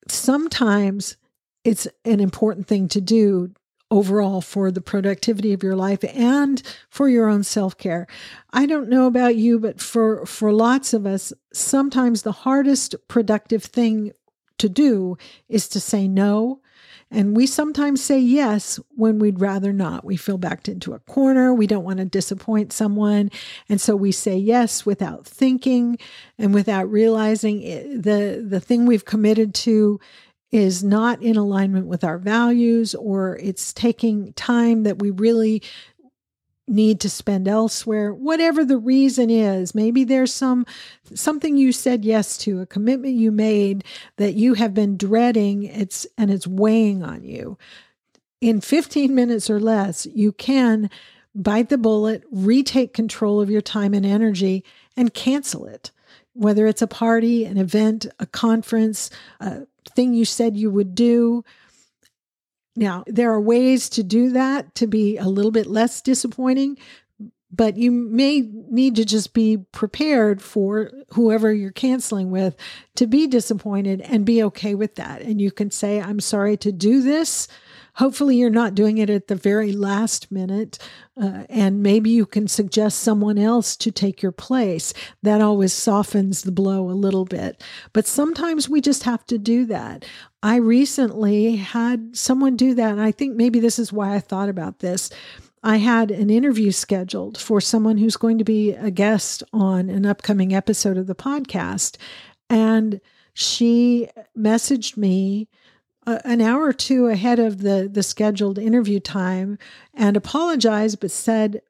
sometimes 0.07 1.17
it's 1.63 1.88
an 2.05 2.19
important 2.19 2.67
thing 2.67 2.88
to 2.89 3.01
do 3.01 3.51
overall 3.91 4.41
for 4.41 4.71
the 4.71 4.81
productivity 4.81 5.53
of 5.53 5.63
your 5.63 5.75
life 5.75 6.03
and 6.13 6.61
for 6.89 7.07
your 7.07 7.27
own 7.27 7.43
self-care. 7.43 8.07
I 8.51 8.65
don't 8.65 8.89
know 8.89 9.05
about 9.05 9.36
you 9.36 9.59
but 9.59 9.79
for 9.79 10.25
for 10.25 10.51
lots 10.51 10.93
of 10.93 11.05
us 11.05 11.31
sometimes 11.53 12.21
the 12.21 12.31
hardest 12.31 12.95
productive 13.07 13.63
thing 13.63 14.11
to 14.57 14.69
do 14.69 15.17
is 15.47 15.67
to 15.69 15.79
say 15.79 16.07
no 16.07 16.61
and 17.11 17.36
we 17.36 17.45
sometimes 17.45 18.03
say 18.03 18.19
yes 18.19 18.79
when 18.95 19.19
we'd 19.19 19.39
rather 19.39 19.71
not. 19.71 20.03
We 20.03 20.17
feel 20.17 20.38
backed 20.38 20.67
into 20.67 20.93
a 20.93 20.99
corner. 20.99 21.53
We 21.53 21.67
don't 21.67 21.83
want 21.83 21.99
to 21.99 22.05
disappoint 22.05 22.73
someone. 22.73 23.29
And 23.69 23.79
so 23.79 23.95
we 23.95 24.11
say 24.11 24.36
yes 24.38 24.86
without 24.86 25.25
thinking 25.25 25.99
and 26.38 26.53
without 26.53 26.89
realizing 26.89 27.61
it, 27.61 28.03
the, 28.03 28.43
the 28.45 28.59
thing 28.59 28.86
we've 28.86 29.05
committed 29.05 29.53
to 29.55 29.99
is 30.56 30.86
not 30.86 31.22
in 31.22 31.36
alignment 31.36 31.86
with 31.86 32.01
our 32.06 32.18
values 32.18 32.95
or 32.95 33.36
it's 33.39 33.74
taking 33.74 34.32
time 34.34 34.84
that 34.84 34.99
we 34.99 35.12
really 35.12 35.62
need 36.66 37.01
to 37.01 37.10
spend 37.10 37.45
elsewhere. 37.45 38.14
Whatever 38.14 38.64
the 38.64 38.78
reason 38.78 39.30
is 39.30 39.76
maybe 39.76 40.06
there's 40.06 40.34
some 40.34 40.66
something 41.14 41.58
you 41.58 41.74
said 41.74 42.06
yes 42.06 42.38
to 42.38 42.62
a 42.62 42.66
commitment 42.66 43.16
you 43.16 43.34
made 43.34 43.84
that 44.16 44.36
you 44.36 44.53
have 44.53 44.74
been 44.74 44.95
dreading 44.95 45.64
it's 45.64 46.08
and 46.18 46.32
it's 46.32 46.47
weighing 46.47 47.03
on 47.03 47.26
you. 47.26 47.58
In 48.39 48.62
15 48.62 49.14
minutes 49.14 49.49
or 49.49 49.60
less 49.60 50.06
you 50.06 50.32
can 50.32 50.89
bite 51.36 51.68
the 51.68 51.78
bullet 51.78 52.24
retake 52.32 52.93
control 52.93 53.41
of 53.41 53.49
your 53.49 53.62
time 53.62 53.93
and 53.93 54.06
energy 54.06 54.64
and 54.95 55.14
cancel 55.14 55.66
it 55.66 55.91
whether 56.36 56.67
it's 56.67 56.83
a 56.83 56.88
party 56.88 57.45
an 57.45 57.57
event 57.57 58.05
a 58.19 58.25
conference 58.25 59.09
a 59.39 59.65
thing 59.95 60.13
you 60.13 60.25
said 60.25 60.55
you 60.55 60.69
would 60.69 60.93
do 60.93 61.43
now, 62.75 63.03
there 63.07 63.31
are 63.31 63.39
ways 63.39 63.89
to 63.89 64.03
do 64.03 64.31
that 64.31 64.75
to 64.75 64.88
be 64.88 65.17
a 65.17 65.25
little 65.25 65.51
bit 65.51 65.67
less 65.67 66.01
disappointing, 66.01 66.77
but 67.49 67.77
you 67.77 67.89
may 67.89 68.41
need 68.41 68.95
to 68.97 69.05
just 69.05 69.33
be 69.33 69.57
prepared 69.71 70.41
for 70.41 70.91
whoever 71.11 71.53
you're 71.53 71.71
canceling 71.71 72.31
with 72.31 72.55
to 72.95 73.07
be 73.07 73.27
disappointed 73.27 74.01
and 74.01 74.25
be 74.25 74.43
okay 74.43 74.75
with 74.75 74.95
that. 74.95 75.21
And 75.21 75.39
you 75.39 75.51
can 75.51 75.71
say, 75.71 76.01
I'm 76.01 76.19
sorry 76.19 76.57
to 76.57 76.71
do 76.73 77.01
this. 77.01 77.47
Hopefully, 77.95 78.35
you're 78.35 78.49
not 78.49 78.75
doing 78.75 78.97
it 78.97 79.09
at 79.09 79.27
the 79.27 79.35
very 79.35 79.71
last 79.71 80.31
minute. 80.31 80.77
Uh, 81.19 81.43
and 81.49 81.81
maybe 81.81 82.09
you 82.09 82.25
can 82.25 82.47
suggest 82.47 82.99
someone 82.99 83.37
else 83.37 83.75
to 83.77 83.91
take 83.91 84.21
your 84.21 84.31
place. 84.31 84.93
That 85.23 85.41
always 85.41 85.71
softens 85.71 86.41
the 86.41 86.51
blow 86.51 86.89
a 86.89 86.91
little 86.91 87.25
bit. 87.25 87.63
But 87.93 88.05
sometimes 88.05 88.67
we 88.67 88.81
just 88.81 89.03
have 89.03 89.25
to 89.27 89.37
do 89.37 89.65
that. 89.67 90.05
I 90.43 90.57
recently 90.57 91.55
had 91.55 92.15
someone 92.15 92.55
do 92.55 92.73
that. 92.75 92.91
And 92.91 93.01
I 93.01 93.11
think 93.11 93.35
maybe 93.35 93.59
this 93.59 93.79
is 93.79 93.93
why 93.93 94.13
I 94.13 94.19
thought 94.19 94.49
about 94.49 94.79
this. 94.79 95.09
I 95.63 95.77
had 95.77 96.11
an 96.11 96.29
interview 96.29 96.71
scheduled 96.71 97.39
for 97.39 97.59
someone 97.59 97.97
who's 97.97 98.17
going 98.17 98.37
to 98.37 98.43
be 98.43 98.73
a 98.73 98.91
guest 98.91 99.41
on 99.51 99.89
an 99.89 100.05
upcoming 100.05 100.53
episode 100.53 100.97
of 100.97 101.07
the 101.07 101.15
podcast. 101.15 101.97
And 102.51 103.01
she 103.33 104.09
messaged 104.37 104.95
me 104.95 105.47
an 106.06 106.41
hour 106.41 106.64
or 106.64 106.74
two 106.74 107.08
ahead 107.08 107.39
of 107.39 107.62
the 107.62 107.89
the 107.91 108.03
scheduled 108.03 108.58
interview 108.60 108.99
time 108.99 109.58
and 109.93 110.16
apologized 110.16 110.99
but 110.99 111.12
said 111.12 111.62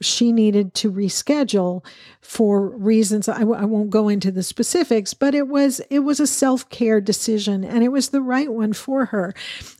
she 0.00 0.32
needed 0.32 0.74
to 0.74 0.90
reschedule 0.90 1.84
for 2.20 2.68
reasons. 2.70 3.28
I 3.28 3.38
w- 3.40 3.58
I 3.58 3.64
won't 3.64 3.88
go 3.90 4.08
into 4.08 4.30
the 4.30 4.42
specifics 4.42 5.14
but 5.14 5.34
it 5.34 5.48
was 5.48 5.80
it 5.90 6.00
was 6.00 6.18
a 6.20 6.26
self-care 6.26 7.00
decision 7.00 7.64
and 7.64 7.84
it 7.84 7.88
was 7.88 8.08
the 8.08 8.20
right 8.20 8.52
one 8.52 8.72
for 8.72 9.06
her. 9.06 9.32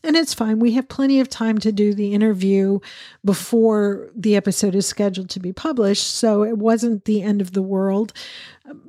And 0.04 0.16
it's 0.16 0.32
fine. 0.32 0.60
We 0.60 0.72
have 0.74 0.88
plenty 0.88 1.20
of 1.20 1.28
time 1.28 1.58
to 1.58 1.72
do 1.72 1.92
the 1.92 2.14
interview 2.14 2.78
before 3.24 4.10
the 4.14 4.36
episode 4.36 4.74
is 4.74 4.86
scheduled 4.86 5.28
to 5.30 5.40
be 5.40 5.52
published 5.52 6.06
so 6.06 6.44
it 6.44 6.56
wasn't 6.56 7.04
the 7.04 7.22
end 7.22 7.40
of 7.40 7.52
the 7.52 7.62
world. 7.62 8.12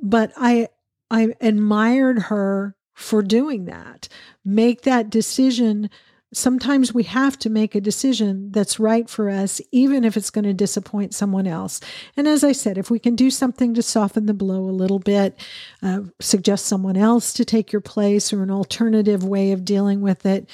But 0.00 0.32
I 0.36 0.68
I 1.10 1.34
admired 1.40 2.22
her 2.22 2.76
for 2.94 3.22
doing 3.22 3.64
that. 3.66 4.08
Make 4.44 4.82
that 4.82 5.10
decision. 5.10 5.90
Sometimes 6.34 6.94
we 6.94 7.02
have 7.02 7.38
to 7.40 7.50
make 7.50 7.74
a 7.74 7.80
decision 7.80 8.50
that's 8.52 8.80
right 8.80 9.08
for 9.08 9.28
us, 9.28 9.60
even 9.70 10.02
if 10.02 10.16
it's 10.16 10.30
going 10.30 10.46
to 10.46 10.54
disappoint 10.54 11.12
someone 11.12 11.46
else. 11.46 11.78
And 12.16 12.26
as 12.26 12.42
I 12.42 12.52
said, 12.52 12.78
if 12.78 12.90
we 12.90 12.98
can 12.98 13.14
do 13.14 13.30
something 13.30 13.74
to 13.74 13.82
soften 13.82 14.24
the 14.24 14.32
blow 14.32 14.62
a 14.62 14.72
little 14.72 14.98
bit, 14.98 15.38
uh, 15.82 16.00
suggest 16.20 16.66
someone 16.66 16.96
else 16.96 17.34
to 17.34 17.44
take 17.44 17.70
your 17.70 17.82
place 17.82 18.32
or 18.32 18.42
an 18.42 18.50
alternative 18.50 19.22
way 19.22 19.52
of 19.52 19.64
dealing 19.64 20.00
with 20.00 20.24
it, 20.24 20.48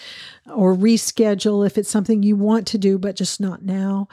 or 0.53 0.75
reschedule 0.75 1.65
if 1.65 1.79
it's 1.79 1.91
something 1.91 2.23
you 2.25 2.35
want 2.35 2.67
to 2.69 2.79
do, 2.79 2.99
but 2.99 3.15
just 3.15 3.41
not 3.41 3.63
now. 3.63 4.09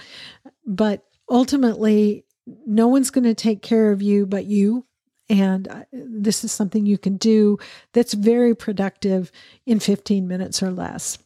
But 0.68 1.04
ultimately, 1.30 2.26
no 2.68 2.88
one's 2.88 3.10
going 3.10 3.24
to 3.24 3.34
take 3.34 3.64
care 3.64 3.92
of 3.92 4.04
you 4.04 4.28
but 4.28 4.46
you. 4.46 4.86
And 5.30 5.68
uh, 5.68 5.84
this 5.92 6.44
is 6.44 6.52
something 6.52 6.86
you 6.86 6.98
can 6.98 7.18
do 7.18 7.58
that's 7.94 8.14
very 8.14 8.56
productive 8.56 9.32
in 9.66 9.80
15 9.80 10.28
minutes 10.28 10.62
or 10.62 10.72
less. 10.72 11.18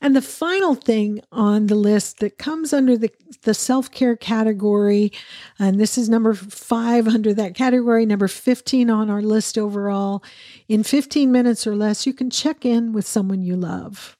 And 0.00 0.14
the 0.14 0.22
final 0.22 0.74
thing 0.74 1.20
on 1.32 1.68
the 1.68 1.74
list 1.74 2.18
that 2.18 2.36
comes 2.36 2.72
under 2.72 2.98
the, 2.98 3.10
the 3.42 3.54
self 3.54 3.90
care 3.90 4.16
category, 4.16 5.12
and 5.58 5.80
this 5.80 5.96
is 5.96 6.08
number 6.08 6.34
five 6.34 7.08
under 7.08 7.32
that 7.34 7.54
category, 7.54 8.04
number 8.04 8.28
15 8.28 8.90
on 8.90 9.08
our 9.08 9.22
list 9.22 9.56
overall. 9.56 10.22
In 10.68 10.82
15 10.82 11.32
minutes 11.32 11.66
or 11.66 11.74
less, 11.74 12.06
you 12.06 12.12
can 12.12 12.28
check 12.28 12.66
in 12.66 12.92
with 12.92 13.06
someone 13.06 13.42
you 13.42 13.56
love. 13.56 14.18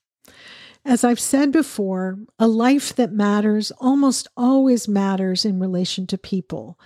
As 0.87 1.03
I've 1.03 1.21
said 1.21 1.51
before, 1.51 2.19
a 2.39 2.47
life 2.47 2.95
that 2.97 3.13
matters 3.13 3.71
almost 3.79 4.29
always 4.37 4.87
matters 4.87 5.45
in 5.45 5.59
relation 5.59 6.07
to 6.09 6.19
people. 6.19 6.79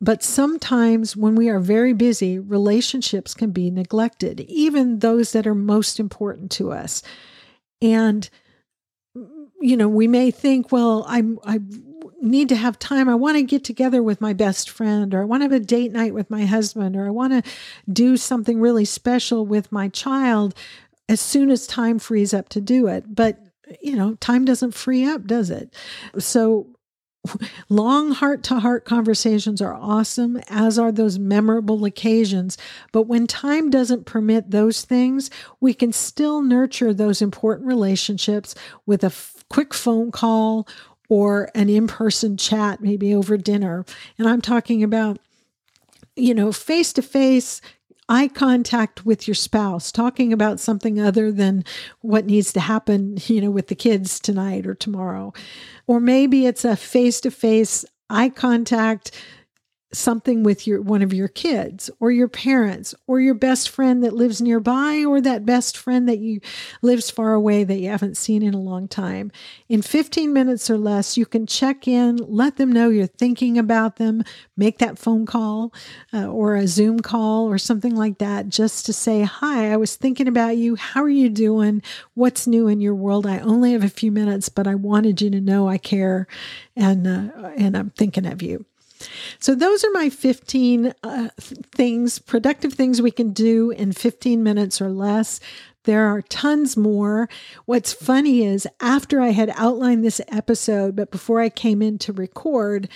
But 0.00 0.22
sometimes 0.22 1.16
when 1.16 1.34
we 1.34 1.48
are 1.48 1.60
very 1.60 1.92
busy, 1.92 2.38
relationships 2.38 3.34
can 3.34 3.50
be 3.50 3.70
neglected, 3.70 4.40
even 4.42 5.00
those 5.00 5.32
that 5.32 5.46
are 5.46 5.54
most 5.54 5.98
important 5.98 6.50
to 6.52 6.72
us. 6.72 7.02
And 7.82 8.28
you 9.60 9.76
know, 9.76 9.88
we 9.88 10.06
may 10.06 10.30
think, 10.30 10.70
well, 10.70 11.04
I'm 11.08 11.38
I 11.44 11.60
need 12.20 12.48
to 12.48 12.56
have 12.56 12.78
time. 12.78 13.08
I 13.08 13.14
want 13.14 13.36
to 13.36 13.42
get 13.42 13.64
together 13.64 14.02
with 14.02 14.20
my 14.20 14.32
best 14.32 14.70
friend, 14.70 15.14
or 15.14 15.22
I 15.22 15.24
want 15.24 15.40
to 15.40 15.44
have 15.44 15.52
a 15.52 15.64
date 15.64 15.92
night 15.92 16.14
with 16.14 16.30
my 16.30 16.44
husband, 16.44 16.96
or 16.96 17.06
I 17.06 17.10
want 17.10 17.32
to 17.32 17.50
do 17.92 18.16
something 18.16 18.60
really 18.60 18.84
special 18.84 19.46
with 19.46 19.72
my 19.72 19.88
child 19.88 20.54
as 21.08 21.20
soon 21.20 21.50
as 21.50 21.66
time 21.66 21.98
frees 21.98 22.34
up 22.34 22.48
to 22.50 22.60
do 22.60 22.86
it. 22.86 23.14
But, 23.14 23.38
you 23.80 23.96
know, 23.96 24.14
time 24.16 24.44
doesn't 24.44 24.74
free 24.74 25.04
up, 25.04 25.26
does 25.26 25.50
it? 25.50 25.74
So, 26.18 26.66
long 27.68 28.12
heart 28.12 28.42
to 28.44 28.60
heart 28.60 28.84
conversations 28.84 29.60
are 29.60 29.74
awesome, 29.74 30.40
as 30.48 30.78
are 30.78 30.92
those 30.92 31.18
memorable 31.18 31.84
occasions. 31.84 32.58
But 32.92 33.02
when 33.02 33.26
time 33.26 33.70
doesn't 33.70 34.06
permit 34.06 34.50
those 34.50 34.84
things, 34.84 35.30
we 35.60 35.74
can 35.74 35.92
still 35.92 36.42
nurture 36.42 36.92
those 36.92 37.22
important 37.22 37.66
relationships 37.66 38.54
with 38.86 39.02
a 39.02 39.08
f- 39.08 39.44
quick 39.48 39.74
phone 39.74 40.10
call 40.10 40.66
or 41.08 41.50
an 41.54 41.68
in 41.68 41.86
person 41.86 42.36
chat, 42.36 42.80
maybe 42.80 43.14
over 43.14 43.36
dinner. 43.36 43.84
And 44.18 44.28
I'm 44.28 44.40
talking 44.40 44.82
about, 44.82 45.18
you 46.16 46.34
know, 46.34 46.52
face 46.52 46.92
to 46.94 47.02
face 47.02 47.60
eye 48.08 48.28
contact 48.28 49.04
with 49.04 49.28
your 49.28 49.34
spouse, 49.34 49.92
talking 49.92 50.32
about 50.32 50.60
something 50.60 51.00
other 51.00 51.30
than 51.30 51.64
what 52.00 52.26
needs 52.26 52.52
to 52.54 52.60
happen, 52.60 53.18
you 53.26 53.40
know, 53.40 53.50
with 53.50 53.68
the 53.68 53.74
kids 53.74 54.18
tonight 54.18 54.66
or 54.66 54.74
tomorrow. 54.74 55.32
Or 55.86 56.00
maybe 56.00 56.46
it's 56.46 56.64
a 56.64 56.76
face 56.76 57.20
to 57.22 57.30
face 57.30 57.84
eye 58.10 58.30
contact 58.30 59.10
something 59.90 60.42
with 60.42 60.66
your 60.66 60.82
one 60.82 61.00
of 61.00 61.14
your 61.14 61.28
kids 61.28 61.88
or 61.98 62.10
your 62.10 62.28
parents 62.28 62.94
or 63.06 63.20
your 63.20 63.34
best 63.34 63.70
friend 63.70 64.04
that 64.04 64.12
lives 64.12 64.40
nearby 64.40 65.02
or 65.04 65.20
that 65.20 65.46
best 65.46 65.76
friend 65.78 66.06
that 66.08 66.18
you 66.18 66.40
lives 66.82 67.08
far 67.10 67.32
away 67.32 67.64
that 67.64 67.78
you 67.78 67.88
haven't 67.88 68.16
seen 68.16 68.42
in 68.42 68.52
a 68.52 68.60
long 68.60 68.86
time. 68.86 69.32
In 69.68 69.80
15 69.80 70.32
minutes 70.32 70.68
or 70.68 70.76
less 70.76 71.16
you 71.16 71.24
can 71.24 71.46
check 71.46 71.88
in 71.88 72.16
let 72.16 72.56
them 72.56 72.70
know 72.70 72.90
you're 72.90 73.06
thinking 73.06 73.56
about 73.56 73.96
them 73.96 74.22
make 74.56 74.78
that 74.78 74.98
phone 74.98 75.24
call 75.24 75.72
uh, 76.12 76.26
or 76.26 76.54
a 76.54 76.66
zoom 76.66 77.00
call 77.00 77.46
or 77.46 77.56
something 77.56 77.96
like 77.96 78.18
that 78.18 78.48
just 78.48 78.84
to 78.86 78.92
say 78.92 79.22
hi 79.22 79.72
i 79.72 79.76
was 79.76 79.96
thinking 79.96 80.28
about 80.28 80.56
you. 80.56 80.76
How 80.76 81.02
are 81.02 81.08
you 81.08 81.30
doing? 81.30 81.82
What's 82.14 82.46
new 82.46 82.68
in 82.68 82.80
your 82.80 82.94
world? 82.94 83.26
I 83.26 83.38
only 83.38 83.72
have 83.72 83.84
a 83.84 83.88
few 83.88 84.12
minutes 84.12 84.48
but 84.48 84.66
i 84.66 84.74
wanted 84.74 85.22
you 85.22 85.30
to 85.30 85.40
know 85.40 85.68
i 85.68 85.78
care 85.78 86.26
and 86.76 87.06
uh, 87.06 87.50
and 87.56 87.76
i'm 87.76 87.90
thinking 87.90 88.26
of 88.26 88.42
you 88.42 88.66
so, 89.38 89.54
those 89.54 89.84
are 89.84 89.90
my 89.92 90.10
15 90.10 90.94
uh, 91.02 91.28
things, 91.38 92.18
productive 92.18 92.72
things 92.72 93.00
we 93.00 93.10
can 93.10 93.32
do 93.32 93.70
in 93.70 93.92
15 93.92 94.42
minutes 94.42 94.80
or 94.80 94.90
less. 94.90 95.40
There 95.84 96.06
are 96.06 96.22
tons 96.22 96.76
more. 96.76 97.28
What's 97.64 97.92
funny 97.92 98.44
is 98.44 98.68
after 98.80 99.20
I 99.20 99.30
had 99.30 99.50
outlined 99.56 100.04
this 100.04 100.20
episode, 100.28 100.94
but 100.96 101.10
before 101.10 101.40
I 101.40 101.48
came 101.48 101.80
in 101.80 101.98
to 102.00 102.12
record, 102.12 102.88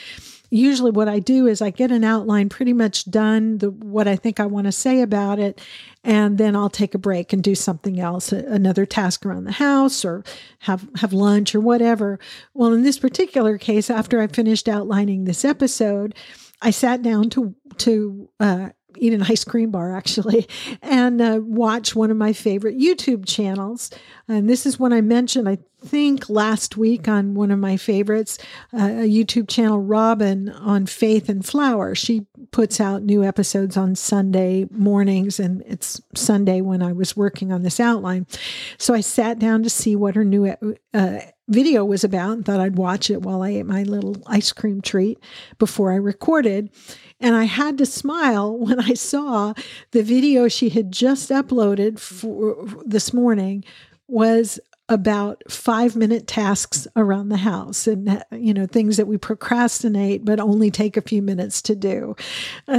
usually 0.50 0.90
what 0.90 1.08
I 1.08 1.18
do 1.18 1.46
is 1.46 1.62
I 1.62 1.70
get 1.70 1.90
an 1.90 2.04
outline 2.04 2.50
pretty 2.50 2.74
much 2.74 3.10
done, 3.10 3.58
the, 3.58 3.70
what 3.70 4.06
I 4.06 4.16
think 4.16 4.38
I 4.38 4.46
want 4.46 4.66
to 4.66 4.72
say 4.72 5.00
about 5.00 5.38
it, 5.38 5.60
and 6.04 6.38
then 6.38 6.56
I'll 6.56 6.70
take 6.70 6.94
a 6.94 6.98
break 6.98 7.32
and 7.32 7.42
do 7.42 7.54
something 7.54 8.00
else, 8.00 8.32
another 8.32 8.84
task 8.86 9.24
around 9.24 9.44
the 9.44 9.52
house 9.52 10.04
or 10.04 10.24
have 10.60 10.88
have 10.96 11.12
lunch 11.12 11.54
or 11.54 11.60
whatever. 11.60 12.18
Well, 12.54 12.72
in 12.72 12.82
this 12.82 12.98
particular 12.98 13.58
case, 13.58 13.90
after 13.90 14.20
I 14.20 14.26
finished 14.26 14.68
outlining 14.68 15.24
this 15.24 15.44
episode, 15.44 16.14
I 16.60 16.70
sat 16.70 17.02
down 17.02 17.30
to 17.30 17.54
to 17.78 18.28
uh, 18.40 18.70
eat 18.98 19.12
an 19.12 19.22
ice 19.22 19.44
cream 19.44 19.70
bar 19.70 19.94
actually 19.94 20.46
and 20.82 21.20
uh, 21.20 21.40
watch 21.42 21.94
one 21.94 22.10
of 22.10 22.16
my 22.16 22.32
favorite 22.32 22.78
YouTube 22.78 23.26
channels. 23.26 23.90
And 24.28 24.48
this 24.48 24.66
is 24.66 24.78
one 24.78 24.92
I 24.92 25.00
mentioned, 25.00 25.48
I 25.48 25.58
think, 25.84 26.30
last 26.30 26.76
week 26.76 27.08
on 27.08 27.34
one 27.34 27.50
of 27.50 27.58
my 27.58 27.76
favorites, 27.76 28.38
uh, 28.72 28.78
a 28.78 29.08
YouTube 29.08 29.48
channel, 29.48 29.80
Robin, 29.80 30.48
on 30.48 30.86
Faith 30.86 31.28
and 31.28 31.44
Flower. 31.44 31.94
She 31.94 32.26
puts 32.50 32.80
out 32.80 33.02
new 33.02 33.24
episodes 33.24 33.76
on 33.76 33.94
Sunday 33.94 34.66
mornings, 34.70 35.40
and 35.40 35.62
it's 35.66 36.00
Sunday 36.14 36.60
when 36.60 36.82
I 36.82 36.92
was 36.92 37.16
working 37.16 37.52
on 37.52 37.62
this 37.62 37.80
outline. 37.80 38.26
So 38.78 38.94
I 38.94 39.00
sat 39.00 39.38
down 39.38 39.62
to 39.64 39.70
see 39.70 39.96
what 39.96 40.14
her 40.14 40.24
new 40.24 40.54
uh, 40.94 41.18
video 41.48 41.84
was 41.84 42.04
about 42.04 42.32
and 42.32 42.44
thought 42.44 42.60
I'd 42.60 42.78
watch 42.78 43.10
it 43.10 43.22
while 43.22 43.42
I 43.42 43.50
ate 43.50 43.66
my 43.66 43.82
little 43.82 44.16
ice 44.26 44.52
cream 44.52 44.80
treat 44.80 45.18
before 45.58 45.92
I 45.92 45.96
recorded. 45.96 46.70
And 47.22 47.36
I 47.36 47.44
had 47.44 47.78
to 47.78 47.86
smile 47.86 48.56
when 48.58 48.80
I 48.80 48.94
saw 48.94 49.54
the 49.92 50.02
video 50.02 50.48
she 50.48 50.68
had 50.68 50.92
just 50.92 51.30
uploaded 51.30 51.98
for 51.98 52.66
this 52.84 53.14
morning 53.14 53.64
was 54.08 54.60
about 54.88 55.42
five 55.50 55.96
minute 55.96 56.26
tasks 56.26 56.86
around 56.96 57.30
the 57.30 57.38
house 57.38 57.86
and 57.86 58.22
you 58.32 58.52
know 58.52 58.66
things 58.66 58.98
that 58.98 59.06
we 59.06 59.16
procrastinate 59.16 60.24
but 60.24 60.38
only 60.38 60.70
take 60.70 60.96
a 60.96 61.00
few 61.00 61.22
minutes 61.22 61.62
to 61.62 61.74
do. 61.74 62.14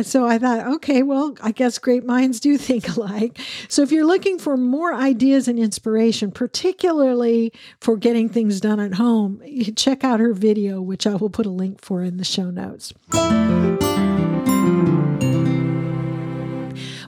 So 0.03 0.27
i 0.27 0.37
thought 0.37 0.67
okay 0.75 1.01
well 1.01 1.35
i 1.41 1.51
guess 1.51 1.79
great 1.79 2.05
minds 2.05 2.39
do 2.39 2.57
think 2.57 2.87
alike. 2.97 3.39
So 3.67 3.81
if 3.81 3.91
you're 3.91 4.05
looking 4.05 4.37
for 4.37 4.57
more 4.57 4.93
ideas 4.93 5.47
and 5.47 5.57
inspiration 5.57 6.31
particularly 6.31 7.51
for 7.79 7.97
getting 7.97 8.29
things 8.29 8.59
done 8.61 8.79
at 8.79 8.95
home 8.95 9.41
check 9.75 10.03
out 10.03 10.19
her 10.19 10.33
video 10.33 10.81
which 10.81 11.07
i 11.07 11.15
will 11.15 11.29
put 11.29 11.45
a 11.45 11.49
link 11.49 11.81
for 11.81 12.03
in 12.03 12.17
the 12.17 12.25
show 12.25 12.51
notes 12.51 12.93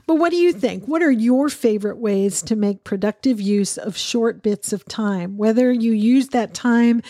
but 0.06 0.16
what 0.16 0.30
do 0.30 0.36
you 0.36 0.52
think? 0.52 0.86
What 0.86 1.02
are 1.02 1.10
your 1.10 1.48
favorite 1.48 1.98
ways 1.98 2.40
to 2.42 2.54
make 2.54 2.84
productive 2.84 3.40
use 3.40 3.76
of 3.76 3.96
short 3.96 4.42
bits 4.42 4.72
of 4.72 4.84
time? 4.84 5.36
Whether 5.36 5.72
you 5.72 5.92
use 5.92 6.28
that 6.28 6.54
time 6.54 7.02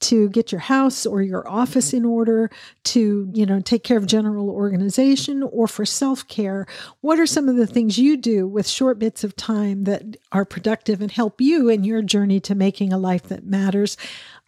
to 0.00 0.28
get 0.28 0.52
your 0.52 0.60
house 0.60 1.06
or 1.06 1.22
your 1.22 1.48
office 1.48 1.94
in 1.94 2.04
order, 2.04 2.50
to, 2.84 3.30
you 3.32 3.46
know, 3.46 3.60
take 3.60 3.84
care 3.84 3.96
of 3.96 4.06
general 4.06 4.50
organization 4.50 5.42
or 5.42 5.66
for 5.66 5.86
self-care, 5.86 6.66
what 7.00 7.18
are 7.18 7.26
some 7.26 7.48
of 7.48 7.56
the 7.56 7.66
things 7.66 7.98
you 7.98 8.18
do 8.18 8.46
with 8.46 8.68
short 8.68 8.98
bits 8.98 9.24
of 9.24 9.34
time 9.34 9.84
that 9.84 10.16
are 10.30 10.44
productive 10.44 11.00
and 11.00 11.10
help 11.10 11.40
you 11.40 11.70
in 11.70 11.84
your 11.84 12.02
journey 12.02 12.40
to 12.40 12.54
making 12.54 12.92
a 12.92 12.98
life 12.98 13.24
that 13.24 13.46
matters? 13.46 13.96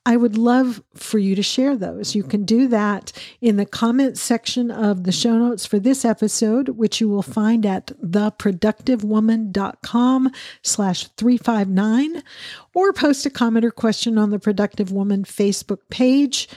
I 0.06 0.18
would 0.18 0.36
love 0.36 0.82
for 0.94 1.18
you 1.18 1.34
to 1.34 1.42
share 1.42 1.74
those. 1.76 2.14
You 2.14 2.24
can 2.24 2.44
do 2.44 2.68
that 2.68 3.10
in 3.40 3.56
the 3.56 3.64
comments 3.64 4.20
section 4.20 4.70
of 4.70 5.04
the 5.04 5.12
show 5.12 5.38
notes 5.38 5.64
for 5.64 5.78
this 5.78 6.04
episode, 6.04 6.68
which 6.70 7.00
you 7.00 7.08
will 7.08 7.22
find 7.22 7.64
at 7.64 7.86
theproductivewoman.com 8.02 10.30
slash 10.62 11.06
359, 11.16 12.22
or 12.74 12.92
post 12.92 13.24
a 13.24 13.30
comment 13.30 13.64
or 13.64 13.70
question 13.70 14.18
on 14.18 14.28
the 14.28 14.38
Productive 14.38 14.92
Woman 14.92 15.24
Facebook 15.24 15.78
page 15.88 16.50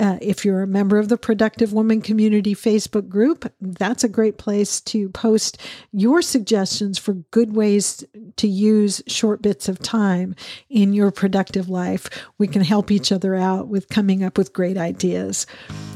uh, 0.00 0.16
if 0.20 0.44
you're 0.44 0.62
a 0.62 0.66
member 0.66 0.98
of 0.98 1.08
the 1.08 1.16
Productive 1.16 1.72
Woman 1.72 2.00
Community 2.00 2.54
Facebook 2.54 3.08
group, 3.08 3.52
that's 3.60 4.04
a 4.04 4.08
great 4.08 4.38
place 4.38 4.80
to 4.82 5.08
post 5.10 5.60
your 5.92 6.22
suggestions 6.22 6.98
for 6.98 7.14
good 7.32 7.56
ways 7.56 8.04
to 8.36 8.46
use 8.46 9.02
short 9.08 9.42
bits 9.42 9.68
of 9.68 9.80
time 9.80 10.36
in 10.70 10.94
your 10.94 11.10
productive 11.10 11.68
life. 11.68 12.08
We 12.38 12.46
can 12.46 12.62
help 12.62 12.92
each 12.92 13.10
other 13.10 13.34
out 13.34 13.66
with 13.66 13.88
coming 13.88 14.22
up 14.22 14.38
with 14.38 14.52
great 14.52 14.76
ideas. 14.76 15.46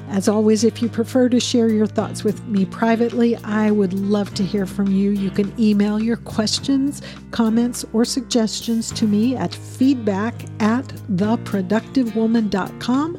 As 0.08 0.28
always, 0.28 0.64
if 0.64 0.82
you 0.82 0.88
prefer 0.88 1.28
to 1.28 1.38
share 1.40 1.68
your 1.68 1.86
thoughts 1.86 2.24
with 2.24 2.42
me 2.44 2.64
privately, 2.66 3.36
I 3.36 3.70
would 3.70 3.94
love 3.94 4.34
to 4.34 4.42
hear 4.42 4.66
from 4.66 4.88
you. 4.88 5.12
You 5.12 5.30
can 5.30 5.54
email 5.58 6.00
your 6.00 6.16
questions, 6.16 7.02
comments, 7.30 7.84
or 7.92 8.04
suggestions 8.04 8.90
to 8.92 9.06
me 9.06 9.36
at 9.36 9.54
feedback 9.54 10.34
at 10.60 10.88
theproductivewoman.com. 11.12 13.16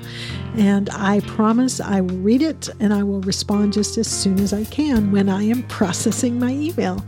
And 0.55 0.72
I 0.93 1.21
promise 1.21 1.79
I 1.79 2.01
will 2.01 2.17
read 2.17 2.41
it 2.41 2.69
and 2.79 2.93
I 2.93 3.03
will 3.03 3.21
respond 3.21 3.73
just 3.73 3.97
as 3.97 4.07
soon 4.07 4.39
as 4.39 4.53
I 4.53 4.63
can 4.65 5.11
when 5.11 5.29
I 5.29 5.43
am 5.43 5.63
processing 5.63 6.39
my 6.39 6.51
email. 6.51 7.03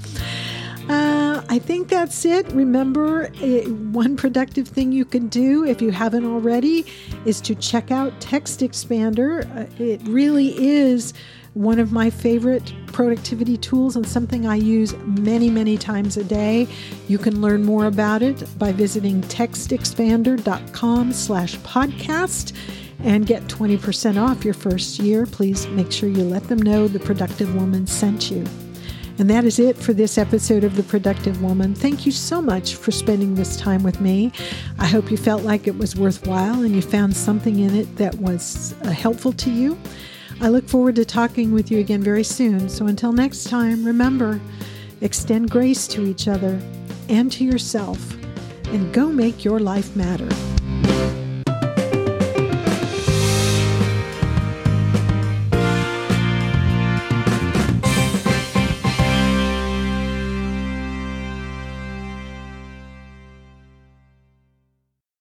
Uh, 0.89 1.41
I 1.49 1.57
think 1.57 1.87
that's 1.87 2.25
it. 2.25 2.47
Remember, 2.51 3.31
it, 3.41 3.67
one 3.69 4.15
productive 4.15 4.67
thing 4.67 4.91
you 4.91 5.03
can 5.03 5.27
do 5.29 5.65
if 5.65 5.81
you 5.81 5.89
haven't 5.89 6.25
already 6.25 6.85
is 7.25 7.41
to 7.41 7.55
check 7.55 7.89
out 7.89 8.19
Text 8.21 8.59
Expander. 8.59 9.45
Uh, 9.57 9.83
it 9.83 9.99
really 10.03 10.49
is 10.63 11.13
one 11.55 11.79
of 11.79 11.91
my 11.91 12.09
favorite 12.09 12.73
productivity 12.87 13.57
tools 13.57 13.95
and 13.95 14.05
something 14.05 14.45
I 14.45 14.57
use 14.57 14.93
many, 15.05 15.49
many 15.49 15.77
times 15.77 16.17
a 16.17 16.23
day. 16.23 16.67
You 17.07 17.17
can 17.17 17.41
learn 17.41 17.63
more 17.63 17.85
about 17.85 18.21
it 18.21 18.43
by 18.59 18.71
visiting 18.71 19.21
textexpander.com 19.23 21.13
slash 21.13 21.57
podcast 21.59 22.53
and 22.99 23.25
get 23.25 23.43
20% 23.43 24.21
off 24.21 24.45
your 24.45 24.53
first 24.53 24.99
year, 24.99 25.25
please 25.25 25.67
make 25.67 25.91
sure 25.91 26.09
you 26.09 26.23
let 26.23 26.43
them 26.47 26.59
know 26.59 26.87
the 26.87 26.99
productive 26.99 27.53
woman 27.55 27.85
sent 27.87 28.31
you. 28.31 28.43
And 29.17 29.29
that 29.29 29.45
is 29.45 29.59
it 29.59 29.77
for 29.77 29.93
this 29.93 30.17
episode 30.17 30.65
of 30.65 30.75
The 30.75 30.83
Productive 30.83 31.41
Woman. 31.41 31.73
Thank 31.73 32.05
you 32.05 32.11
so 32.11 32.41
much 32.41 32.75
for 32.75 32.91
spending 32.91 33.35
this 33.35 33.55
time 33.55 33.81
with 33.81 34.01
me. 34.01 34.33
I 34.77 34.87
hope 34.87 35.09
you 35.09 35.15
felt 35.15 35.43
like 35.43 35.67
it 35.67 35.77
was 35.77 35.95
worthwhile 35.95 36.63
and 36.63 36.75
you 36.75 36.81
found 36.81 37.15
something 37.15 37.59
in 37.59 37.73
it 37.75 37.95
that 37.95 38.15
was 38.15 38.75
uh, 38.83 38.89
helpful 38.89 39.31
to 39.33 39.49
you. 39.49 39.77
I 40.41 40.49
look 40.49 40.67
forward 40.67 40.95
to 40.97 41.05
talking 41.05 41.53
with 41.53 41.71
you 41.71 41.79
again 41.79 42.03
very 42.03 42.25
soon. 42.25 42.67
So 42.67 42.87
until 42.87 43.13
next 43.13 43.45
time, 43.45 43.85
remember 43.85 44.41
extend 45.01 45.49
grace 45.49 45.87
to 45.87 46.05
each 46.05 46.27
other 46.27 46.59
and 47.09 47.31
to 47.31 47.43
yourself, 47.43 48.13
and 48.67 48.93
go 48.93 49.07
make 49.09 49.45
your 49.45 49.59
life 49.59 49.95
matter. 49.95 50.27